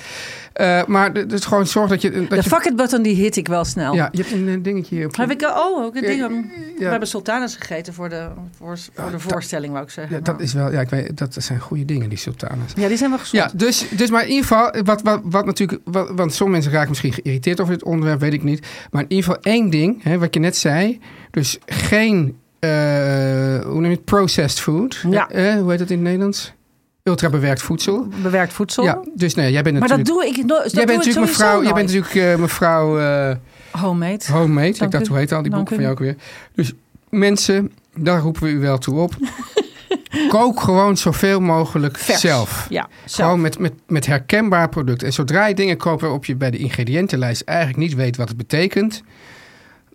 Eh, 0.53 0.85
maar 0.85 1.27
dus 1.27 1.45
gewoon 1.45 1.67
zorg 1.67 1.89
dat 1.89 2.01
je... 2.01 2.11
Dat 2.11 2.29
de 2.29 2.35
je 2.35 2.43
fuck 2.43 2.65
it 2.65 2.75
button 2.75 3.01
die 3.01 3.15
hit 3.15 3.35
ik 3.35 3.47
wel 3.47 3.65
snel. 3.65 3.93
ja, 3.93 4.09
je 4.11 4.17
hebt 4.21 4.31
een 4.31 4.47
eh, 4.47 4.55
dingetje 4.61 4.95
hier 4.95 5.05
op. 5.05 5.15
Heb 5.15 5.31
ik, 5.31 5.41
oh, 5.41 5.83
ook 5.83 5.95
een 5.95 6.01
Ja, 6.01 6.27
ding. 6.27 6.51
ja. 6.77 6.83
We 6.83 6.85
hebben 6.85 7.07
sultanas 7.07 7.55
gegeten 7.55 7.93
voor 7.93 8.09
de, 8.09 8.27
voor, 8.57 8.77
voor 8.93 9.11
de 9.11 9.19
voorstelling, 9.19 9.71
wou 9.71 9.83
ik 9.85 9.91
zeggen. 9.91 10.15
Ja, 10.15 10.21
dat 10.21 10.39
is 10.39 10.53
wel... 10.53 10.71
Ja, 10.71 10.81
ik 10.81 10.89
weet, 10.89 11.17
dat 11.17 11.35
zijn 11.39 11.59
goede 11.59 11.85
dingen, 11.85 12.09
die 12.09 12.17
sultanas. 12.17 12.71
Ja, 12.75 12.87
die 12.87 12.97
zijn 12.97 13.09
wel 13.09 13.19
gezond. 13.19 13.51
Ja, 13.51 13.57
dus, 13.57 13.85
dus 13.95 14.09
maar 14.09 14.23
in 14.23 14.29
ieder 14.29 14.45
geval, 14.45 14.73
wat, 14.83 15.01
wat, 15.01 15.19
wat 15.23 15.45
natuurlijk, 15.45 15.81
wat, 15.83 16.09
want 16.15 16.33
sommige 16.33 16.49
mensen 16.51 16.71
raken 16.71 16.89
misschien 16.89 17.13
geïrriteerd 17.13 17.61
over 17.61 17.73
dit 17.73 17.83
onderwerp, 17.83 18.19
weet 18.19 18.33
ik 18.33 18.43
niet. 18.43 18.67
Maar 18.91 19.01
in 19.01 19.11
ieder 19.11 19.25
geval 19.25 19.41
één 19.53 19.69
ding, 19.69 20.03
hè, 20.03 20.17
wat 20.17 20.33
je 20.33 20.39
net 20.39 20.57
zei, 20.57 20.99
dus 21.31 21.57
geen, 21.65 22.37
hoe 22.59 23.73
noem 23.73 23.83
je 23.83 23.89
het, 23.89 24.05
processed 24.05 24.59
food. 24.59 25.03
Ja. 25.09 25.29
Eh, 25.29 25.53
hoe 25.53 25.69
heet 25.69 25.79
dat 25.79 25.89
in 25.89 25.95
het 25.95 26.05
Nederlands? 26.05 26.53
Ultra 27.03 27.29
bewerkt 27.29 27.61
voedsel. 27.61 28.07
Bewerkt 28.21 28.53
voedsel. 28.53 28.83
Ja, 28.83 28.99
dus 29.13 29.35
nee, 29.35 29.51
jij 29.51 29.61
bent 29.61 29.79
maar 29.79 29.87
dat 29.87 29.97
natuurlijk... 29.97 30.35
doe 30.35 30.43
ik 30.43 30.49
nooit. 30.49 30.71
Jij 30.71 30.85
bent 30.85 30.97
natuurlijk 30.97 31.25
mevrouw, 31.25 31.63
jij 31.63 31.73
bent 31.73 31.85
natuurlijk 31.85 32.15
eh, 32.15 32.35
mevrouw 32.35 32.99
eh, 32.99 33.35
Homemade. 33.71 34.23
homemade. 34.31 34.67
Ik 34.67 34.91
dacht, 34.91 35.05
u. 35.05 35.09
hoe 35.09 35.17
heet 35.17 35.31
al 35.31 35.41
die 35.41 35.51
boeken 35.51 35.75
van 35.75 35.83
jou 35.83 35.91
ook 35.91 35.99
weer? 35.99 36.15
Dus 36.55 36.73
mensen, 37.09 37.71
daar 37.95 38.19
roepen 38.19 38.41
we 38.43 38.49
u 38.49 38.59
wel 38.59 38.77
toe 38.77 38.99
op. 38.99 39.13
Kook 40.29 40.59
gewoon 40.59 40.97
zoveel 40.97 41.39
mogelijk 41.39 41.97
Vers. 41.97 42.19
zelf. 42.19 42.67
Ja, 42.69 42.87
zelf. 43.05 43.29
Gewoon 43.29 43.41
met, 43.41 43.59
met, 43.59 43.73
met 43.87 44.05
herkenbaar 44.05 44.69
product. 44.69 45.03
En 45.03 45.13
zodra 45.13 45.47
je 45.47 45.55
dingen 45.55 45.77
koopt 45.77 46.01
waarop 46.01 46.25
je 46.25 46.35
bij 46.35 46.51
de 46.51 46.57
ingrediëntenlijst 46.57 47.41
eigenlijk 47.41 47.79
niet 47.79 47.95
weet 47.95 48.17
wat 48.17 48.27
het 48.27 48.37
betekent, 48.37 49.03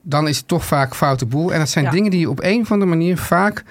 dan 0.02 0.28
is 0.28 0.36
het 0.36 0.48
toch 0.48 0.64
vaak 0.64 0.94
foute 0.94 1.26
boel. 1.26 1.52
En 1.52 1.58
dat 1.58 1.68
zijn 1.68 1.84
Ja. 1.84 1.90
dingen 1.90 2.10
die 2.10 2.30
op 2.30 2.42
een 2.42 2.60
of 2.60 2.72
andere 2.72 2.90
manier 2.90 3.18
vaak 3.18 3.64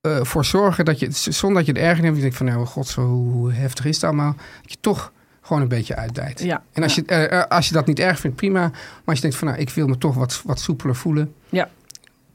eh, 0.00 0.18
voor 0.24 0.44
zorgen 0.44 0.84
dat 0.84 0.98
je, 0.98 1.06
zonder 1.10 1.56
dat 1.64 1.66
je 1.66 1.80
het 1.80 1.90
erg 1.90 2.00
neemt, 2.00 2.14
je 2.16 2.20
denkt 2.22 2.36
van 2.36 2.46
nou 2.46 2.66
god, 2.66 2.86
zo 2.88 3.02
hoe 3.02 3.52
heftig 3.52 3.84
is 3.84 3.94
het 3.94 4.04
allemaal, 4.04 4.34
dat 4.62 4.70
je 4.72 4.76
toch 4.80 5.12
gewoon 5.40 5.62
een 5.62 5.68
beetje 5.68 5.96
uitdijt. 5.96 6.40
Ja. 6.42 6.62
En 6.72 6.82
als, 6.82 6.94
Ja. 6.94 7.02
je, 7.06 7.26
eh, 7.28 7.46
als 7.56 7.68
je 7.68 7.74
dat 7.74 7.86
niet 7.86 7.98
erg 7.98 8.20
vindt, 8.20 8.36
prima. 8.36 8.60
Maar 8.60 8.72
als 9.04 9.14
je 9.16 9.20
denkt 9.22 9.36
van 9.36 9.48
nou, 9.48 9.60
ik 9.60 9.70
wil 9.70 9.86
me 9.86 9.98
toch 9.98 10.14
wat, 10.14 10.42
wat 10.44 10.60
soepeler 10.60 10.96
voelen, 10.96 11.34
Ja. 11.48 11.68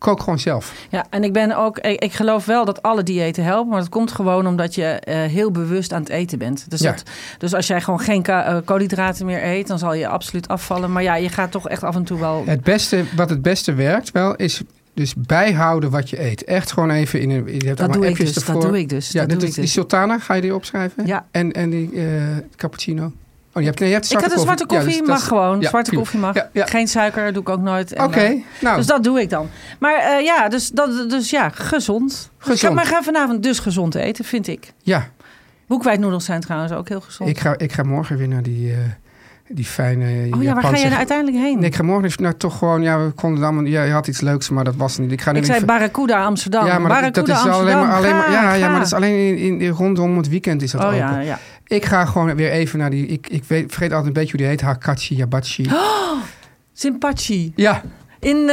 Kook 0.05 0.19
gewoon 0.19 0.39
zelf. 0.39 0.73
Ja, 0.89 1.05
en 1.09 1.23
ik 1.23 1.33
ben 1.33 1.57
ook, 1.57 1.77
ik, 1.79 2.03
ik 2.03 2.13
geloof 2.13 2.45
wel 2.45 2.65
dat 2.65 2.81
alle 2.81 3.03
diëten 3.03 3.43
helpen, 3.43 3.69
maar 3.69 3.79
dat 3.79 3.89
komt 3.89 4.11
gewoon 4.11 4.47
omdat 4.47 4.75
je 4.75 4.83
eh, 4.85 5.15
heel 5.23 5.51
bewust 5.51 5.93
aan 5.93 5.99
het 6.01 6.09
eten 6.09 6.37
bent. 6.37 6.65
Dus, 6.69 6.79
Ja. 6.81 6.91
dat, 6.91 7.03
dus 7.37 7.53
als 7.53 7.67
jij 7.67 7.81
gewoon 7.81 7.99
geen 7.99 8.23
eh, 8.25 8.57
koolhydraten 8.65 9.25
meer 9.25 9.43
eet, 9.43 9.67
dan 9.67 9.79
zal 9.79 9.93
je 9.93 10.07
absoluut 10.07 10.47
afvallen. 10.47 10.91
Maar 10.91 11.03
ja, 11.03 11.15
je 11.15 11.29
gaat 11.29 11.51
toch 11.51 11.69
echt 11.69 11.83
af 11.83 11.95
en 11.95 12.03
toe 12.03 12.19
wel. 12.19 12.43
Het 12.45 12.61
beste, 12.63 13.03
wat 13.15 13.29
het 13.29 13.41
beste 13.41 13.73
werkt 13.73 14.11
wel, 14.11 14.35
is 14.35 14.61
dus 14.93 15.13
bijhouden 15.17 15.89
wat 15.89 16.09
je 16.09 16.21
eet. 16.23 16.43
Echt 16.43 16.71
gewoon 16.71 16.89
even 16.91 17.19
in 17.21 17.29
een... 17.29 17.45
Je 17.59 17.65
hebt 17.67 17.77
Dat 17.77 17.93
doe 17.93 18.07
ik 18.07 18.17
dus, 18.17 18.33
dat 18.33 18.61
doe 18.61 18.79
ik 18.79 18.89
dus, 18.89 19.11
Ja, 19.11 19.19
dat 19.19 19.29
dit 19.29 19.39
doe 19.39 19.47
is- 19.47 19.49
ik 19.49 19.55
die 19.55 19.63
dus. 19.63 19.73
sultana, 19.73 20.19
ga 20.19 20.33
je 20.33 20.41
die 20.41 20.55
opschrijven? 20.55 21.05
Ja. 21.05 21.25
En, 21.31 21.51
en 21.51 21.69
die 21.69 21.89
eh, 21.91 22.05
cappuccino. 22.55 23.11
Oh, 23.55 23.61
je 23.61 23.67
hebt, 23.67 23.79
nee, 23.79 23.89
je 23.89 23.95
hebt 23.95 24.11
ik 24.11 24.19
had 24.19 24.31
een 24.31 24.39
zwarte 24.39 24.65
koffie, 24.65 24.91
Ja, 24.91 24.97
dus 24.97 25.07
dat 25.07 25.17
mag 25.17 25.27
gewoon. 25.27 25.59
ja, 25.59 25.69
zwarte 25.69 25.95
koffie 25.95 26.19
mag. 26.19 26.35
Ja. 26.51 26.65
Geen 26.65 26.87
suiker, 26.87 27.33
doe 27.33 27.41
ik 27.41 27.49
ook 27.49 27.61
nooit. 27.61 27.99
Oké, 27.99 28.19
eh, 28.19 28.41
nou. 28.61 28.77
Dus 28.77 28.85
dat 28.85 29.03
doe 29.03 29.21
ik 29.21 29.29
dan. 29.29 29.49
Maar 29.79 29.95
eh, 29.95 30.23
ja, 30.23 30.49
dus, 30.49 30.69
dat, 30.69 31.09
dus 31.09 31.29
ja, 31.29 31.49
gezond. 31.49 32.29
Ga, 32.37 32.69
maar 32.71 32.85
ga 32.85 33.03
vanavond 33.03 33.43
dus 33.43 33.59
gezond 33.59 33.95
eten, 33.95 34.25
vind 34.25 34.47
ik. 34.47 34.73
Ja, 34.81 35.09
Boekwijdnoedels 35.67 36.25
zijn 36.25 36.41
trouwens 36.41 36.73
ook 36.73 36.89
heel 36.89 37.01
gezond. 37.01 37.29
ik 37.29 37.39
ga, 37.39 37.57
ik 37.57 37.71
ga 37.71 37.83
morgen 37.83 38.17
weer 38.17 38.27
naar 38.27 38.43
die, 38.43 38.71
eh, 38.71 38.77
die 39.47 39.65
fijne 39.65 40.35
oh 40.35 40.43
ja, 40.43 40.53
waar 40.53 40.63
ga 40.63 40.71
jij 40.71 40.83
nou 40.83 40.95
uiteindelijk 40.95 41.37
heen? 41.37 41.59
Nee, 41.59 41.69
ik 41.69 41.75
ga 41.75 41.83
morgen 41.83 42.03
dus 42.03 42.17
nou, 42.17 42.33
toch 42.33 42.57
gewoon... 42.57 42.81
Ja, 42.81 43.05
we 43.05 43.11
konden 43.11 43.43
allemaal... 43.43 43.63
Ja, 43.63 43.83
je 43.83 43.91
had 43.91 44.07
iets 44.07 44.21
leuks, 44.21 44.49
maar 44.49 44.63
dat 44.63 44.75
was 44.75 44.97
niet. 44.97 45.11
Ik 45.11 45.21
ga 45.21 45.31
ik 45.31 45.45
zei 45.45 45.65
Barracuda 45.65 46.25
Amsterdam. 46.25 46.65
Ja, 46.65 46.79
maar 46.79 47.11
dat, 47.11 47.27
is 47.27 47.35
alleen 47.35 47.79
maar, 47.79 47.93
alleen 47.93 48.15
maar, 48.15 48.31
ja, 48.31 48.53
ja, 48.53 48.67
maar 48.67 48.77
dat 48.77 48.87
is 48.87 48.93
alleen 48.93 49.37
in, 49.37 49.61
in, 49.61 49.69
rondom 49.69 50.17
het 50.17 50.29
weekend 50.29 50.61
is 50.61 50.71
dat 50.71 50.81
Oh 50.81 50.87
open. 50.87 50.99
ja, 50.99 51.19
ja. 51.19 51.39
Ik 51.67 51.85
ga 51.85 52.05
gewoon 52.05 52.35
weer 52.35 52.51
even 52.51 52.79
naar 52.79 52.89
die... 52.89 53.05
Ik, 53.07 53.27
ik 53.29 53.43
weet, 53.43 53.63
vergeet 53.71 53.89
altijd 53.89 54.07
een 54.07 54.13
beetje 54.13 54.29
hoe 54.31 54.39
die 54.39 54.47
heet. 54.49 54.61
Hakachi 54.61 55.15
Yabachi. 55.15 55.69
Simpachi. 56.73 57.51
Ja, 57.55 57.81
In, 58.19 58.37
eh, 58.37 58.45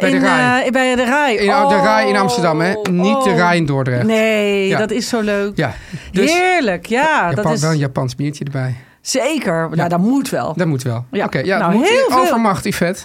Bij 0.00 0.10
de 0.10 0.16
in, 0.16 0.22
Rai. 0.22 0.64
eh, 0.66 0.70
bij 0.72 0.94
de 0.94 1.04
Rai. 1.04 1.36
in, 1.36 1.46
de 1.68 1.80
Rij 1.82 2.08
in 2.08 2.16
Amsterdam, 2.16 2.60
hè? 2.60 2.72
Niet 2.90 3.24
de 3.24 3.30
oh. 3.30 3.36
Rij 3.36 3.56
in 3.56 3.66
Dordrecht. 3.66 4.06
Nee, 4.06 4.66
Ja. 4.68 4.78
dat 4.78 4.90
is 4.90 5.08
zo 5.08 5.20
leuk. 5.20 5.56
Ja, 5.56 5.74
dus 6.12 6.32
Heerlijk, 6.32 6.86
ja. 6.86 7.02
Japan, 7.28 7.44
dat 7.44 7.52
is 7.52 7.60
wel 7.60 7.70
een 7.70 7.78
Japans 7.78 8.14
biertje 8.14 8.44
erbij. 8.44 8.74
zeker. 9.00 9.68
Nou, 9.72 9.88
dat 9.88 9.98
moet 10.00 10.30
wel. 10.30 10.54
Dat 10.56 10.66
moet 10.66 10.82
wel. 10.82 11.04
Ja. 11.10 11.24
Oké, 11.24 11.38
ja, 11.38 11.58
Nou, 11.58 11.72
moet 11.72 11.88
heel 11.88 12.08
veel- 12.10 12.18
overmacht, 12.20 12.64
Yvette. 12.64 13.02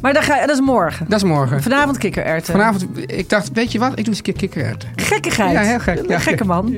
Maar 0.00 0.12
dan 0.12 0.22
ga, 0.22 0.34
je- 0.40 0.46
dat 0.46 0.56
is 0.56 0.60
morgen. 0.62 1.06
Dat 1.08 1.18
is 1.22 1.28
morgen. 1.28 1.62
Vanavond 1.62 1.98
kikkererwten. 1.98 2.52
Vanavond, 2.52 2.86
ik 3.06 3.28
dacht, 3.28 3.50
weet 3.52 3.72
je 3.72 3.78
wat? 3.78 3.90
Ik 3.90 3.96
doe 3.96 4.06
eens 4.06 4.16
een 4.16 4.22
keer 4.22 4.34
kikkererwten. 4.34 4.88
Gekkigheid. 4.96 5.52
Ja, 5.52 5.60
heel 5.60 5.78
gek. 5.80 5.96
Ja, 6.08 6.18
Gekke 6.18 6.38
gek. 6.38 6.46
man. 6.46 6.76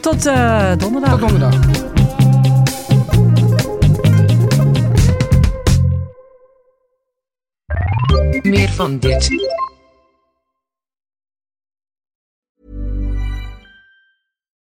Tot 0.00 0.26
eh, 0.26 0.72
donderdag. 0.78 1.18
Tot 1.18 1.20
donderdag. 1.20 1.66
Meer 8.42 8.68
van 8.68 8.98
dit. 8.98 9.28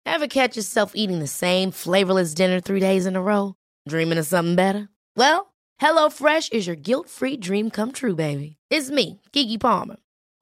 Ever 0.05 0.29
catch 0.29 0.57
yourself 0.57 0.93
eating 0.95 1.19
the 1.19 1.27
same 1.27 1.71
flavorless 1.71 2.35
dinner 2.35 2.61
three 2.61 2.81
days 2.81 3.07
in 3.07 3.17
a 3.17 3.23
row? 3.23 3.55
Dreaming 3.89 4.19
of 4.19 4.27
something 4.27 4.55
better? 4.55 4.89
Well, 5.17 5.55
HelloFresh 5.81 6.53
is 6.53 6.67
your 6.67 6.77
guilt 6.77 7.09
free 7.11 7.37
dream 7.37 7.71
come 7.71 7.93
true, 7.93 8.15
baby. 8.15 8.57
It's 8.71 8.91
me, 8.91 9.21
Kiki 9.33 9.59
Palmer. 9.59 9.97